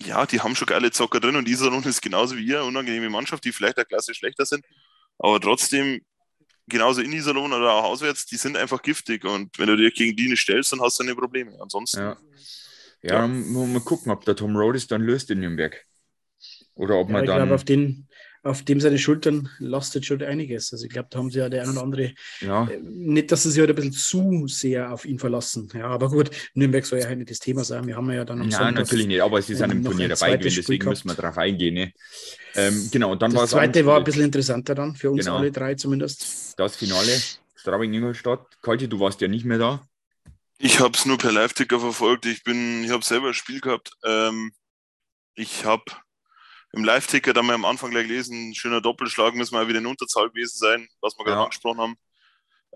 ja, 0.00 0.26
die 0.26 0.40
haben 0.40 0.56
schon 0.56 0.66
geile 0.66 0.90
Zocker 0.90 1.20
drin 1.20 1.36
und 1.36 1.48
Iserlohn 1.48 1.84
ist 1.84 2.02
genauso 2.02 2.36
wie 2.36 2.44
ihr, 2.44 2.58
eine 2.58 2.66
unangenehme 2.68 3.10
Mannschaft, 3.10 3.44
die 3.44 3.52
vielleicht 3.52 3.76
der 3.78 3.84
Klasse 3.84 4.14
schlechter 4.14 4.46
sind. 4.46 4.64
Aber 5.18 5.40
trotzdem, 5.40 6.04
genauso 6.66 7.00
in 7.02 7.12
Iserlohn 7.12 7.52
oder 7.52 7.72
auch 7.72 7.84
auswärts, 7.84 8.26
die 8.26 8.36
sind 8.36 8.56
einfach 8.56 8.82
giftig. 8.82 9.24
Und 9.24 9.58
wenn 9.58 9.68
du 9.68 9.76
dir 9.76 9.90
gegen 9.90 10.16
die 10.16 10.28
nicht 10.28 10.40
stellst, 10.42 10.72
dann 10.72 10.80
hast 10.80 10.98
du 10.98 11.04
eine 11.04 11.14
Probleme. 11.14 11.56
Ansonsten, 11.60 12.00
Ja, 12.00 12.16
ja, 13.02 13.20
ja. 13.20 13.28
Mal, 13.28 13.66
mal 13.66 13.80
gucken, 13.80 14.12
ob 14.12 14.24
der 14.24 14.36
Tom 14.36 14.56
Rhodes 14.56 14.86
dann 14.86 15.02
löst 15.02 15.30
in 15.30 15.40
Nürnberg. 15.40 15.84
Oder 16.74 16.96
ob 16.96 17.08
ja 17.08 17.12
man 17.12 17.24
ich 17.24 17.30
dann. 17.30 17.36
glaube, 17.38 17.54
auf, 17.54 17.64
den, 17.64 18.08
auf 18.44 18.62
dem 18.62 18.80
seine 18.80 18.98
Schultern 18.98 19.48
lastet 19.58 20.04
schon 20.06 20.22
einiges. 20.22 20.72
Also 20.72 20.84
ich 20.84 20.90
glaube, 20.92 21.08
da 21.10 21.18
haben 21.18 21.30
sie 21.30 21.38
ja 21.38 21.48
der 21.48 21.62
ein 21.64 21.70
oder 21.70 21.82
andere, 21.82 22.12
ja, 22.40 22.68
äh, 22.68 22.78
nicht, 22.82 23.32
dass 23.32 23.42
sie 23.42 23.50
sich 23.50 23.58
halt 23.60 23.70
ein 23.70 23.76
bisschen 23.76 23.92
zu 23.92 24.46
sehr 24.46 24.92
auf 24.92 25.04
ihn 25.06 25.18
verlassen. 25.18 25.68
Ja, 25.74 25.86
aber 25.86 26.10
gut, 26.10 26.30
Nürnberg 26.54 26.84
soll 26.84 27.00
ja 27.00 27.06
halt 27.06 27.18
nicht 27.18 27.30
das 27.30 27.38
Thema 27.38 27.64
sein. 27.64 27.86
Wir 27.86 27.96
haben 27.96 28.10
ja 28.12 28.24
dann 28.24 28.40
am 28.40 28.48
Nein, 28.48 28.56
Sonntag 28.58 28.74
natürlich 28.76 29.06
nicht, 29.06 29.22
aber 29.22 29.40
sind 29.42 29.58
ähm, 29.60 29.70
im 29.70 29.80
noch 29.82 29.90
Turnier 29.90 30.06
ein 30.06 30.10
dabei 30.10 30.36
gewesen, 30.36 30.56
deswegen 30.56 30.88
müssen 30.88 31.04
wir 31.08 31.14
gehabt. 31.14 31.24
darauf 31.24 31.38
eingehen. 31.38 31.74
Ne? 31.74 31.92
Ähm, 32.54 32.88
genau, 32.92 33.12
und 33.12 33.22
dann 33.22 33.32
war 33.32 33.40
Das 33.42 33.50
es 33.50 33.56
zweite 33.56 33.84
war 33.86 33.98
ein 33.98 34.04
bisschen 34.04 34.24
interessanter 34.24 34.74
dann, 34.74 34.94
für 34.94 35.10
uns 35.10 35.24
Genau. 35.24 35.38
alle 35.38 35.50
drei 35.50 35.74
zumindest. 35.74 36.54
das 36.58 36.76
Finale. 36.76 37.10
Straubing 37.56 37.94
Ingolstadt. 37.94 38.60
Kalte, 38.60 38.88
du 38.88 39.00
warst 39.00 39.20
ja 39.22 39.28
nicht 39.28 39.44
mehr 39.46 39.58
da. 39.58 39.88
Ich 40.58 40.80
habe 40.80 40.96
es 40.96 41.06
nur 41.06 41.18
per 41.18 41.32
Live-Ticker 41.32 41.80
verfolgt. 41.80 42.26
Ich 42.26 42.44
bin, 42.44 42.84
ich 42.84 42.90
habe 42.90 43.02
selber 43.04 43.28
ein 43.28 43.34
Spiel 43.34 43.60
gehabt. 43.60 43.90
Ähm, 44.04 44.52
ich 45.34 45.64
habe 45.64 45.82
im 46.76 46.84
Live-Ticker 46.84 47.32
da 47.32 47.42
mal 47.42 47.54
am 47.54 47.64
Anfang 47.64 47.90
gleich 47.90 48.06
gelesen, 48.08 48.54
schöner 48.54 48.80
Doppelschlag, 48.80 49.34
müssen 49.34 49.54
wir 49.54 49.68
wieder 49.68 49.78
in 49.78 49.86
Unterzahl 49.86 50.28
gewesen 50.28 50.58
sein, 50.58 50.88
was 51.00 51.16
wir 51.18 51.24
gerade 51.24 51.38
Ja. 51.38 51.44
angesprochen 51.44 51.80
haben. 51.80 51.96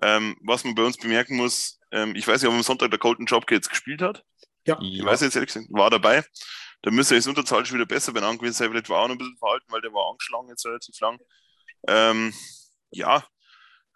Ähm, 0.02 0.36
was 0.42 0.64
man 0.64 0.74
bei 0.74 0.84
uns 0.84 0.96
bemerken 0.96 1.36
muss, 1.36 1.80
ähm, 1.90 2.14
ich 2.14 2.26
weiß 2.26 2.40
nicht, 2.42 2.48
ob 2.48 2.54
am 2.54 2.62
Sonntag 2.62 2.90
der 2.90 2.98
Colton 3.00 3.26
Jobke 3.26 3.54
jetzt 3.54 3.68
gespielt 3.70 4.00
hat. 4.02 4.24
Ja, 4.66 4.78
Ich 4.80 5.04
weiß 5.04 5.22
jetzt 5.22 5.34
ehrlich 5.34 5.52
gesagt, 5.52 5.66
war 5.70 5.90
dabei. 5.90 6.24
Da 6.82 6.90
müsste 6.92 7.16
das 7.16 7.26
Unterzahl 7.26 7.66
schon 7.66 7.76
wieder 7.78 7.86
besser 7.86 8.14
werden 8.14 8.38
gewesen 8.38 8.54
sein. 8.54 8.70
Vielleicht 8.70 8.88
war 8.88 8.98
er 8.98 9.02
auch 9.04 9.08
noch 9.08 9.14
ein 9.16 9.18
bisschen 9.18 9.38
verhalten, 9.38 9.66
weil 9.68 9.80
der 9.80 9.92
war 9.92 10.10
angeschlagen 10.10 10.48
jetzt 10.48 10.64
relativ 10.64 11.00
lang. 11.00 11.18
Ähm, 11.88 12.32
ja, 12.90 13.24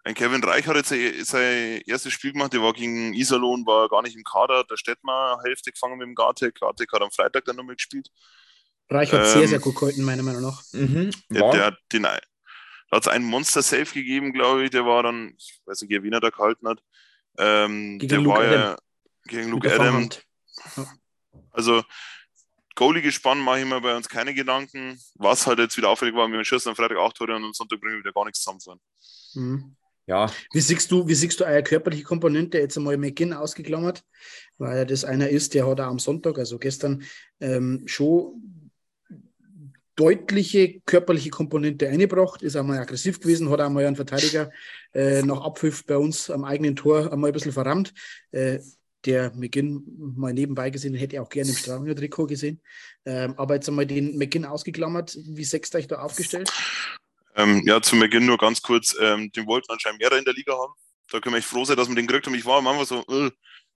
ein 0.04 0.14
Kevin 0.14 0.42
Reich 0.42 0.66
hat 0.66 0.74
jetzt 0.74 0.88
sein- 1.30 1.80
erstes 1.86 2.12
Spiel 2.12 2.32
gemacht. 2.32 2.52
Der 2.52 2.62
war 2.62 2.72
gegen 2.72 3.14
Iserlohn, 3.14 3.64
war 3.66 3.88
gar 3.88 4.02
nicht 4.02 4.16
im 4.16 4.24
Kader. 4.24 4.64
Da 4.64 4.76
Stettmar 4.76 5.40
Hälfte 5.44 5.70
gefangen 5.70 5.98
mit 5.98 6.06
dem 6.08 6.16
Gartek. 6.16 6.58
Gartek 6.58 6.90
hat 6.92 7.02
am 7.02 7.12
Freitag 7.12 7.44
dann 7.44 7.54
nochmal 7.56 7.76
gespielt. 7.76 8.08
Reich 8.92 9.12
hat 9.12 9.26
sehr, 9.26 9.42
Ähm, 9.42 9.48
sehr 9.48 9.58
gut 9.58 9.76
gehalten, 9.76 10.04
meiner 10.04 10.22
Meinung 10.22 10.42
nach. 10.42 10.62
Mhm. 10.72 11.10
Der, 11.30 11.40
War, 11.42 11.52
der 11.52 11.64
hat 11.66 11.78
den, 11.92 12.02
da 12.02 12.18
hat 12.92 13.02
es 13.02 13.08
einen 13.08 13.24
Monster-Safe 13.24 13.92
gegeben, 13.92 14.32
glaube 14.32 14.64
ich. 14.64 14.70
Der 14.70 14.84
war 14.84 15.02
dann, 15.02 15.34
ich 15.36 15.60
weiß 15.64 15.82
nicht, 15.82 16.02
wen 16.02 16.12
er 16.12 16.20
da 16.20 16.30
gehalten 16.30 16.68
hat. 16.68 16.82
Ähm, 17.38 17.98
Gegen 17.98 18.08
der 18.08 18.18
Luke 18.18 18.38
war 18.38 18.44
ja 18.44 18.64
Adam. 18.64 18.76
gegen 19.24 19.42
Mit 19.44 19.50
Luke 19.50 19.68
der 19.68 19.80
Adam. 19.80 20.10
Also 21.50 21.82
Goalie-Gespann 22.74 23.38
mache 23.40 23.60
ich 23.60 23.66
mir 23.66 23.80
bei 23.80 23.96
uns 23.96 24.08
keine 24.08 24.34
Gedanken. 24.34 24.98
Was 25.14 25.46
halt 25.46 25.58
jetzt 25.58 25.76
wieder 25.76 25.88
auffällig 25.88 26.14
war, 26.14 26.28
wir 26.28 26.44
schießen 26.44 26.70
am 26.70 26.76
Freitag 26.76 26.98
acht 26.98 27.16
Tore 27.16 27.34
und 27.36 27.44
am 27.44 27.52
Sonntag 27.52 27.80
bringen 27.80 27.96
wir 27.96 28.00
wieder 28.00 28.12
gar 28.12 28.24
nichts 28.24 28.42
zusammen. 28.42 28.80
Mhm. 29.34 29.76
ja, 30.06 30.30
Wie 30.52 30.60
siehst 30.60 30.90
du, 30.90 31.06
wie 31.06 31.14
siehst 31.14 31.40
du 31.40 31.44
eine 31.44 31.62
körperliche 31.62 32.02
Komponente 32.02 32.58
jetzt 32.58 32.76
einmal 32.76 32.96
McGinn 32.98 33.32
ausgeklammert, 33.32 34.04
weil 34.58 34.84
das 34.86 35.04
einer 35.04 35.28
ist, 35.28 35.54
der 35.54 35.66
hat 35.66 35.80
auch 35.80 35.86
am 35.86 35.98
Sonntag, 35.98 36.38
also 36.38 36.58
gestern, 36.58 37.02
ähm, 37.40 37.82
schon 37.86 38.61
deutliche 39.96 40.80
körperliche 40.86 41.30
Komponente 41.30 41.88
eingebracht, 41.88 42.42
ist 42.42 42.56
einmal 42.56 42.78
aggressiv 42.78 43.20
gewesen, 43.20 43.50
hat 43.50 43.60
einmal 43.60 43.84
einen 43.84 43.96
Verteidiger 43.96 44.50
äh, 44.94 45.22
nach 45.22 45.42
Abpfiff 45.42 45.84
bei 45.84 45.96
uns 45.96 46.30
am 46.30 46.44
eigenen 46.44 46.76
Tor 46.76 47.12
einmal 47.12 47.30
ein 47.30 47.34
bisschen 47.34 47.52
verrammt. 47.52 47.92
Äh, 48.30 48.60
der 49.04 49.32
McGinn 49.34 49.82
mal 50.16 50.32
nebenbei 50.32 50.70
gesehen, 50.70 50.94
hätte 50.94 51.16
ich 51.16 51.20
auch 51.20 51.28
gerne 51.28 51.50
im 51.50 51.56
Straubinger 51.56 51.96
Trikot 51.96 52.26
gesehen. 52.26 52.62
Ähm, 53.04 53.34
aber 53.36 53.54
jetzt 53.54 53.68
einmal 53.68 53.86
den 53.86 54.16
McGinn 54.16 54.44
ausgeklammert. 54.44 55.18
Wie 55.26 55.44
sechst 55.44 55.74
euch 55.74 55.88
da 55.88 55.98
aufgestellt? 55.98 56.52
Ähm, 57.34 57.62
ja, 57.66 57.80
zu 57.80 57.98
Beginn 57.98 58.26
nur 58.26 58.38
ganz 58.38 58.62
kurz, 58.62 58.94
ähm, 59.00 59.32
den 59.32 59.46
wollten 59.46 59.72
anscheinend 59.72 60.00
mehrere 60.00 60.18
in 60.18 60.24
der 60.24 60.34
Liga 60.34 60.52
haben. 60.52 60.72
Da 61.10 61.20
können 61.20 61.34
wir 61.34 61.38
echt 61.38 61.48
froh 61.48 61.64
sein, 61.64 61.76
dass 61.76 61.88
wir 61.88 61.94
den 61.94 62.06
gekriegt 62.06 62.26
haben. 62.26 62.34
Ich 62.34 62.44
war 62.44 62.58
am 62.58 62.66
Anfang 62.66 62.84
so, 62.84 63.04
äh, 63.08 63.30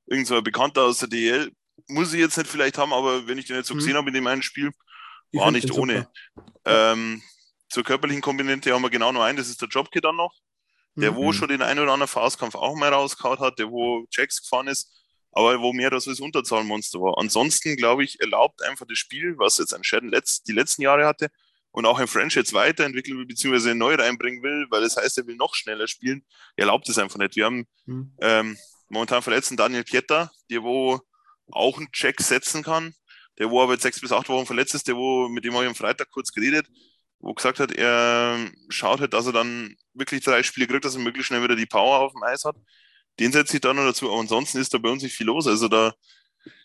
irgend 0.07 0.27
so 0.27 0.37
ein 0.37 0.45
Bekannter 0.45 0.85
aus 0.85 0.99
der 0.99 1.09
DL. 1.09 1.51
Muss 1.89 2.13
ich 2.13 2.21
jetzt 2.21 2.37
nicht 2.37 2.51
vielleicht 2.51 2.79
haben, 2.79 2.93
aber 2.93 3.27
wenn 3.27 3.39
ich 3.39 3.47
den 3.47 3.57
jetzt 3.57 3.69
so 3.69 3.75
Mhm. 3.75 3.79
gesehen 3.79 3.97
habe 3.97 4.09
in 4.09 4.15
dem 4.15 4.27
einen 4.27 4.43
Spiel, 4.43 4.71
Ich 5.31 5.41
war 5.41 5.51
nicht 5.51 5.71
ohne. 5.73 6.09
Ähm, 6.65 7.23
zur 7.69 7.83
körperlichen 7.85 8.23
Komponente 8.23 8.73
haben 8.73 8.83
wir 8.83 8.91
genau 8.91 9.13
nur 9.13 9.25
einen, 9.25 9.37
das 9.39 9.49
ist 9.49 9.61
der 9.61 9.69
Jobkit 9.69 10.05
dann 10.05 10.17
noch. 10.17 10.35
Der, 10.99 11.13
Mhm. 11.13 11.17
wo 11.17 11.33
schon 11.33 11.49
den 11.49 11.61
einen 11.61 11.81
oder 11.81 11.93
anderen 11.93 12.09
Faustkampf 12.09 12.55
auch 12.55 12.75
mal 12.75 12.91
rausgehauen 12.93 13.39
hat, 13.41 13.59
der, 13.59 13.71
wo 13.71 14.07
Jacks 14.11 14.41
gefahren 14.41 14.67
ist, 14.69 14.91
aber 15.33 15.61
wo 15.61 15.75
mehr 15.75 15.91
das 15.91 16.09
als 16.09 16.21
Unterzahlmonster 16.21 16.99
war. 17.01 17.19
Ansonsten, 17.19 17.77
glaube 17.77 18.03
ich, 18.03 18.19
erlaubt 18.21 18.63
einfach 18.63 18.87
das 18.89 18.97
Spiel, 18.97 19.35
was 19.37 19.59
jetzt 19.59 19.75
ein 19.75 19.85
Shadden 19.85 20.09
letzt, 20.09 20.49
die 20.49 20.53
letzten 20.53 20.81
Jahre 20.81 21.05
hatte 21.07 21.29
und 21.71 21.85
auch 21.85 21.99
ein 21.99 22.07
French 22.07 22.35
jetzt 22.35 22.55
weiterentwickeln 22.55 23.19
will, 23.19 23.27
beziehungsweise 23.27 23.75
neu 23.75 23.95
reinbringen 23.97 24.43
will, 24.43 24.67
weil 24.71 24.81
das 24.81 24.97
heißt, 24.97 25.19
er 25.19 25.27
will 25.27 25.37
noch 25.37 25.55
schneller 25.55 25.87
spielen, 25.87 26.25
erlaubt 26.57 26.89
es 26.89 26.97
einfach 26.97 27.19
nicht. 27.19 27.37
Wir 27.37 27.45
haben 27.45 27.67
Mhm. 27.85 28.17
ähm, 28.23 28.57
momentan 28.89 29.21
verletzten 29.21 29.59
Daniel 29.59 29.85
Pietta, 29.85 30.31
der 30.51 30.63
wo 30.63 30.99
auch 31.51 31.77
einen 31.77 31.93
Check 31.93 32.23
setzen 32.23 32.63
kann, 32.63 32.95
der 33.39 33.51
wo 33.51 33.63
aber 33.63 33.73
jetzt 33.75 33.83
sechs 33.83 34.01
bis 34.01 34.13
acht 34.13 34.29
Wochen 34.29 34.47
verletzt 34.47 34.75
ist, 34.75 34.89
der 34.89 34.97
wo, 34.97 35.29
mit 35.29 35.45
dem 35.45 35.55
habe 35.55 35.65
ich 35.65 35.69
am 35.69 35.75
Freitag 35.75 36.11
kurz 36.11 36.33
geredet, 36.33 36.67
wo 37.19 37.33
gesagt 37.35 37.61
hat, 37.61 37.73
er 37.73 38.51
schaut 38.69 39.01
halt, 39.01 39.13
dass 39.15 39.27
er 39.27 39.33
dann 39.33 39.77
wirklich 39.95 40.23
drei 40.25 40.43
Spiele 40.43 40.67
kriegt, 40.67 40.85
dass 40.85 40.95
er 40.95 41.01
möglichst 41.01 41.29
schnell 41.29 41.43
wieder 41.43 41.57
die 41.57 41.67
Power 41.67 42.01
auf 42.01 42.13
dem 42.13 42.23
Eis 42.23 42.45
hat. 42.45 42.57
Den 43.19 43.33
setze 43.33 43.57
ich 43.57 43.61
dann 43.63 43.77
noch 43.77 43.85
dazu, 43.87 44.11
aber 44.11 44.21
ansonsten 44.21 44.59
ist 44.59 44.75
da 44.75 44.79
bei 44.79 44.91
uns 44.91 45.03
nicht 45.03 45.17
viel 45.17 45.27
los. 45.27 45.47
Also 45.47 45.69
da 45.69 45.95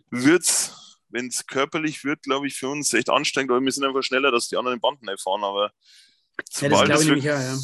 wird's, 0.10 1.00
wenn 1.10 1.28
es 1.28 1.46
körperlich 1.48 2.04
wird, 2.04 2.24
glaube 2.24 2.48
ich, 2.48 2.56
für 2.58 2.68
uns 2.70 2.94
echt 2.94 3.10
anstrengend, 3.10 3.52
weil 3.52 3.62
wir 3.62 3.72
sind 3.72 3.86
einfach 3.86 4.04
schneller, 4.04 4.32
dass 4.32 4.50
die 4.50 4.58
anderen 4.58 4.78
den 4.78 4.82
Banden 4.82 5.06
nicht 5.06 5.22
fahren, 5.22 5.44
aber 5.44 5.72
Ja, 5.72 6.44
das 6.46 6.60
sobald, 6.60 6.90
es 6.92 7.02
ich 7.02 7.08
nämlich 7.08 7.24
wirklich- 7.24 7.34
auch, 7.34 7.54
ja. 7.54 7.58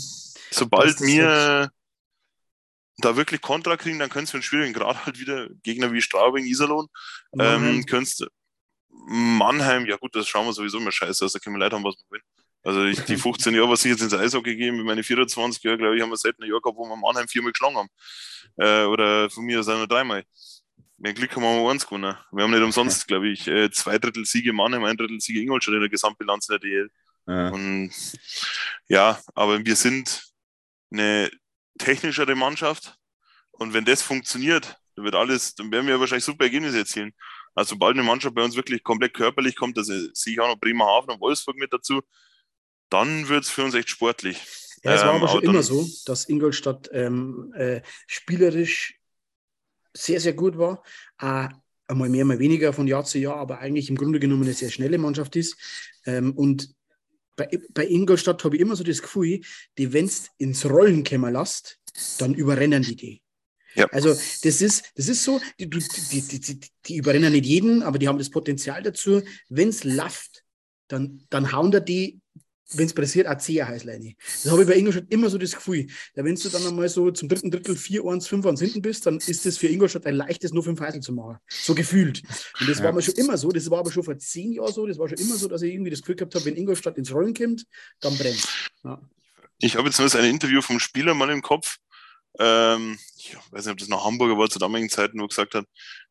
sobald 0.52 0.94
das 0.96 1.02
wir 1.02 1.72
da 3.00 3.16
wirklich 3.16 3.42
Kontra 3.42 3.78
kriegen, 3.78 4.00
dann 4.00 4.10
können 4.10 4.24
es 4.24 4.32
für 4.32 4.38
einen 4.38 4.44
schwierigen 4.44 4.74
Grad 4.74 4.96
halt 5.06 5.20
wieder 5.20 5.50
Gegner 5.64 5.92
wie 5.92 6.02
Straubing, 6.02 6.46
Iserlohn, 6.46 6.88
ähm, 7.40 7.86
könntest 7.86 8.26
Mannheim, 9.06 9.86
ja 9.86 9.98
gut, 9.98 10.16
das 10.16 10.28
schauen 10.28 10.46
wir 10.46 10.54
sowieso 10.54 10.80
immer 10.80 10.92
scheiße 10.92 11.24
aus, 11.24 11.32
da 11.32 11.40
können 11.40 11.56
wir 11.56 11.60
leid 11.60 11.74
haben, 11.74 11.84
was 11.84 11.96
wir 11.96 12.12
wollen. 12.12 12.24
Also 12.64 12.84
ich, 12.84 13.00
die 13.06 13.16
15 13.16 13.56
Jahre, 13.56 13.70
was 13.70 13.86
ich 13.86 13.92
jetzt 13.92 14.02
ins 14.02 14.14
Eishockey 14.14 14.56
gegeben, 14.56 14.84
meine 14.84 15.04
24 15.04 15.64
Jahre, 15.64 15.78
glaube 15.78 15.96
ich, 15.96 16.02
haben 16.02 16.10
wir 16.10 16.18
selten 16.18 16.44
ein 16.44 16.50
Jahr 16.50 16.60
gehabt, 16.60 16.78
wo 16.78 16.86
wir 16.86 16.98
Mannheim 16.98 17.28
viermal 17.28 17.54
geschlagen 17.54 17.78
haben. 17.78 17.90
Äh, 18.58 18.84
oder 18.86 19.30
von 19.30 19.46
mir 19.46 19.60
aus 19.60 19.70
auch 19.70 19.78
nur 19.78 19.88
dreimal. 19.88 20.24
Mit 20.98 21.16
Glück 21.16 21.36
haben 21.36 21.44
wir 21.44 21.64
mal 21.64 21.72
eins 21.72 21.86
gewonnen. 21.86 22.18
Wir 22.32 22.44
haben 22.44 22.52
nicht 22.52 22.64
umsonst, 22.64 23.08
glaube 23.08 23.30
ich, 23.30 23.48
äh, 23.48 23.70
zwei 23.72 24.00
Drittel 24.00 24.26
Siege 24.26 24.52
Mannheim, 24.52 24.84
ein 24.84 24.98
Drittel 24.98 25.22
Siege 25.22 25.42
Ingolstadt 25.42 25.76
in 25.76 25.82
der 25.82 25.90
Gesamtbilanz 25.90 26.50
in 26.50 26.54
der 26.54 26.60
DL. 26.60 26.92
ja. 27.28 27.50
Und 27.50 27.92
ja, 28.90 29.20
aber 29.36 29.64
wir 29.64 29.76
sind 29.76 30.24
eine 30.92 31.30
technischere 31.78 32.36
Mannschaft. 32.36 32.96
Und 33.52 33.74
wenn 33.74 33.86
das 33.86 34.02
funktioniert, 34.02 34.78
dann 34.96 35.06
wird 35.06 35.16
alles, 35.16 35.56
dann 35.56 35.72
werden 35.72 35.88
wir 35.88 36.00
wahrscheinlich 36.00 36.26
super 36.26 36.46
Ergebnisse 36.46 36.80
erzielen. 36.80 37.14
Also 37.58 37.70
sobald 37.70 37.96
eine 37.96 38.04
Mannschaft 38.04 38.36
bei 38.36 38.44
uns 38.44 38.56
wirklich 38.56 38.84
komplett 38.84 39.16
körperlich 39.16 39.56
kommt, 39.56 39.80
also 39.80 39.92
sehe 40.14 40.34
ich 40.34 40.40
auch 40.40 40.48
noch 40.48 40.60
Bremerhaven 40.60 41.10
und 41.10 41.20
Wolfsburg 41.20 41.58
mit 41.58 41.74
dazu, 41.74 42.02
dann 42.92 43.28
wird 43.30 43.46
es 43.46 43.50
für 43.50 43.64
uns 43.64 43.74
echt 43.74 43.90
sportlich. 43.90 44.38
Ja, 44.84 44.94
es 44.94 45.02
war 45.02 45.16
Ähm, 45.16 45.24
aber 45.24 45.28
schon 45.28 45.42
immer 45.42 45.64
so, 45.64 45.90
dass 46.06 46.30
Ingolstadt 46.30 46.88
ähm, 46.94 47.52
äh, 47.58 47.82
spielerisch 48.06 49.00
sehr, 49.92 50.20
sehr 50.20 50.34
gut 50.34 50.60
war. 50.60 50.84
Äh, 51.20 51.50
einmal 51.88 52.10
mehr, 52.10 52.26
mal 52.26 52.38
weniger 52.38 52.74
von 52.74 52.86
Jahr 52.86 53.06
zu 53.06 53.18
Jahr, 53.18 53.38
aber 53.38 53.58
eigentlich 53.58 53.90
im 53.90 53.96
Grunde 53.96 54.20
genommen 54.20 54.44
eine 54.44 54.54
sehr 54.54 54.70
schnelle 54.70 55.00
Mannschaft 55.00 55.36
ist. 55.36 55.58
Ähm, 56.06 56.34
und 56.36 56.76
bei, 57.36 57.50
bei 57.72 57.88
Ingolstadt 57.88 58.44
habe 58.44 58.56
ich 58.56 58.62
immer 58.62 58.76
so 58.76 58.84
das 58.84 59.02
Gefühl, 59.02 59.42
die, 59.80 59.94
wenn 59.94 60.06
es 60.06 60.30
ins 60.38 60.64
Rollen 60.64 61.04
kommen 61.04 61.34
lässt, 61.34 61.80
dann 62.20 62.36
überrennen 62.36 62.84
die 62.84 62.96
die. 62.96 63.22
Ja. 63.78 63.86
Also 63.92 64.10
das 64.10 64.62
ist, 64.62 64.92
das 64.96 65.08
ist 65.08 65.24
so, 65.24 65.40
die, 65.60 65.70
die, 65.70 66.22
die, 66.22 66.60
die, 66.86 66.96
überrennen 66.98 67.32
nicht 67.32 67.46
jeden, 67.46 67.84
aber 67.84 68.00
die 68.00 68.08
haben 68.08 68.18
das 68.18 68.30
Potenzial 68.30 68.82
dazu. 68.82 69.22
Wenn 69.50 69.70
es 69.70 69.84
läuft, 69.84 70.44
dann, 70.88 71.24
dann 71.30 71.52
hauen 71.52 71.72
da 71.72 71.80
die, 71.80 72.20
wenn 72.72 72.88
es 72.88 72.94
passiert, 72.94 73.28
auch 73.28 73.38
zehn 73.38 73.66
Heißleine. 73.66 74.16
Das 74.44 74.52
habe 74.52 74.64
ich 74.64 74.68
bei 74.68 74.76
Ingolstadt 74.76 75.06
immer 75.10 75.30
so 75.30 75.38
das 75.38 75.56
Gefühl. 75.56 75.88
Ja, 76.16 76.26
wenn 76.26 76.36
du 76.36 76.50
dann 76.50 76.66
einmal 76.68 76.90
so 76.90 77.12
zum 77.12 77.30
dritten 77.30 77.50
Drittel 77.50 77.76
4-1, 77.76 78.28
5-1 78.28 78.60
hinten 78.60 78.82
bist, 78.82 79.06
dann 79.06 79.18
ist 79.20 79.46
das 79.46 79.58
für 79.58 79.68
Ingolstadt 79.68 80.06
ein 80.06 80.16
leichtes, 80.16 80.52
nur 80.52 80.64
fünf 80.64 80.80
Heißel 80.82 81.00
zu 81.02 81.14
machen. 81.14 81.38
So 81.48 81.76
gefühlt. 81.76 82.24
Und 82.60 82.68
das 82.68 82.80
Ja. 82.80 82.86
war 82.86 82.94
mir 82.94 83.02
schon 83.02 83.14
immer 83.14 83.38
so. 83.38 83.50
Das 83.52 83.70
war 83.70 83.80
aber 83.80 83.92
schon 83.92 84.04
vor 84.04 84.18
zehn 84.18 84.52
Jahren 84.52 84.74
so. 84.74 84.86
Das 84.86 84.98
war 84.98 85.08
schon 85.08 85.18
immer 85.20 85.36
so, 85.36 85.48
dass 85.48 85.62
ich 85.62 85.72
irgendwie 85.74 85.92
das 85.92 86.02
Gefühl 86.02 86.16
gehabt 86.16 86.36
habe, 86.36 86.44
wenn 86.46 86.58
Ingolstadt 86.58 86.98
ins 86.98 87.14
Rollen 87.14 87.34
kommt, 87.34 87.66
dann 88.02 88.18
brennt 88.18 88.46
ja. 88.84 89.02
Ich 89.60 89.76
habe 89.76 89.88
jetzt 89.88 90.00
nur 90.00 90.14
ein 90.14 90.30
Interview 90.30 90.62
vom 90.62 90.80
Spieler 90.80 91.14
mal 91.14 91.30
im 91.30 91.42
Kopf. 91.42 91.78
Ähm, 92.40 92.98
ich 93.18 93.36
weiß 93.52 93.66
nicht, 93.66 93.72
ob 93.74 93.78
das 93.80 93.88
nach 93.88 94.04
Hamburger 94.04 94.38
war 94.38 94.50
zu 94.50 94.60
damaligen 94.60 94.90
Zeiten, 94.90 95.20
wo 95.20 95.24
er 95.26 95.28
gesagt 95.30 95.56
hat, 95.56 95.66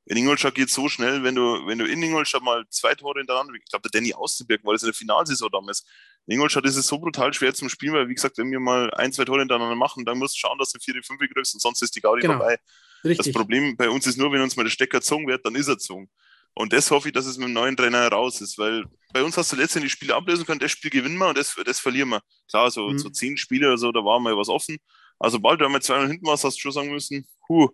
in 0.08 0.16
Ingolstadt 0.16 0.54
geht 0.54 0.70
so 0.70 0.88
schnell, 0.88 1.24
wenn 1.24 1.34
du, 1.34 1.66
wenn 1.66 1.78
du 1.78 1.84
in 1.84 2.00
Ingolstadt 2.02 2.42
mal 2.42 2.64
zwei 2.70 2.94
Tore 2.94 3.18
hintereinander, 3.18 3.54
ich 3.54 3.64
glaube, 3.64 3.88
der 3.88 4.00
Danny 4.00 4.14
Austenberg 4.14 4.64
war 4.64 4.72
das 4.72 4.82
in 4.82 4.86
der 4.88 4.94
Finalsaison 4.94 5.48
damals. 5.50 5.84
In 6.26 6.34
Ingolstadt 6.34 6.64
ist 6.64 6.76
es 6.76 6.86
so 6.86 6.98
brutal 6.98 7.32
schwer 7.34 7.54
zum 7.54 7.68
Spielen, 7.68 7.94
weil, 7.94 8.08
wie 8.08 8.14
gesagt, 8.14 8.38
wenn 8.38 8.50
wir 8.50 8.60
mal 8.60 8.92
ein, 8.94 9.12
zwei 9.12 9.24
Tore 9.24 9.40
hintereinander 9.40 9.74
machen, 9.74 10.04
dann 10.04 10.18
musst 10.18 10.36
du 10.36 10.40
schauen, 10.40 10.58
dass 10.58 10.70
du 10.70 10.78
vier, 10.78 10.94
fünf 11.02 11.18
kriegst 11.18 11.54
und 11.54 11.60
sonst 11.60 11.82
ist 11.82 11.94
die 11.96 12.00
Gaudi 12.00 12.22
Genau. 12.22 12.34
vorbei. 12.38 12.56
Das 13.02 13.10
Richtig. 13.10 13.34
Problem 13.34 13.76
bei 13.76 13.88
uns 13.88 14.06
ist 14.06 14.16
nur, 14.16 14.32
wenn 14.32 14.40
uns 14.40 14.56
mal 14.56 14.62
der 14.64 14.70
Stecker 14.70 14.98
gezogen 14.98 15.26
wird, 15.26 15.44
dann 15.44 15.54
ist 15.56 15.68
er 15.68 15.74
gezogen. 15.74 16.08
Und 16.54 16.72
das 16.72 16.90
hoffe 16.90 17.08
ich, 17.08 17.14
dass 17.14 17.26
es 17.26 17.36
mit 17.36 17.48
dem 17.48 17.52
neuen 17.52 17.76
Trainer 17.76 18.08
raus 18.08 18.40
ist, 18.40 18.56
weil 18.58 18.84
bei 19.12 19.22
uns 19.22 19.36
hast 19.36 19.52
du 19.52 19.56
letztendlich 19.56 19.92
die 19.92 19.96
Spiele 19.98 20.14
ablösen 20.14 20.46
können, 20.46 20.58
das 20.60 20.70
Spiel 20.70 20.90
gewinnen 20.90 21.18
wir 21.18 21.28
und 21.28 21.36
das, 21.38 21.54
das 21.64 21.80
verlieren 21.80 22.08
wir. 22.08 22.22
Klar, 22.48 22.70
so, 22.70 22.88
Mhm. 22.88 22.98
so 22.98 23.10
zehn 23.10 23.36
Spiele 23.36 23.68
oder 23.68 23.78
so, 23.78 23.92
da 23.92 24.00
war 24.04 24.18
mal 24.20 24.36
was 24.36 24.48
offen. 24.48 24.78
Also 25.18 25.40
bald, 25.40 25.60
wenn 25.60 25.72
wir 25.72 25.80
zwei 25.80 26.06
hinten 26.06 26.26
warst, 26.26 26.44
hast 26.44 26.56
du 26.56 26.60
schon 26.60 26.72
sagen 26.72 26.90
müssen, 26.90 27.26
huh, 27.48 27.68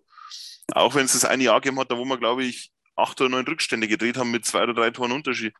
auch 0.71 0.95
wenn 0.95 1.05
es 1.05 1.13
das 1.13 1.25
eine 1.25 1.43
Jahr 1.43 1.59
gegeben 1.61 1.79
hat, 1.79 1.91
da 1.91 1.97
wo 1.97 2.05
wir, 2.05 2.17
glaube 2.17 2.43
ich, 2.43 2.71
acht 2.95 3.19
oder 3.21 3.29
neun 3.29 3.45
Rückstände 3.45 3.87
gedreht 3.87 4.17
haben 4.17 4.31
mit 4.31 4.45
zwei 4.45 4.63
oder 4.63 4.73
drei 4.73 4.91
Toren 4.91 5.11
Unterschied. 5.11 5.53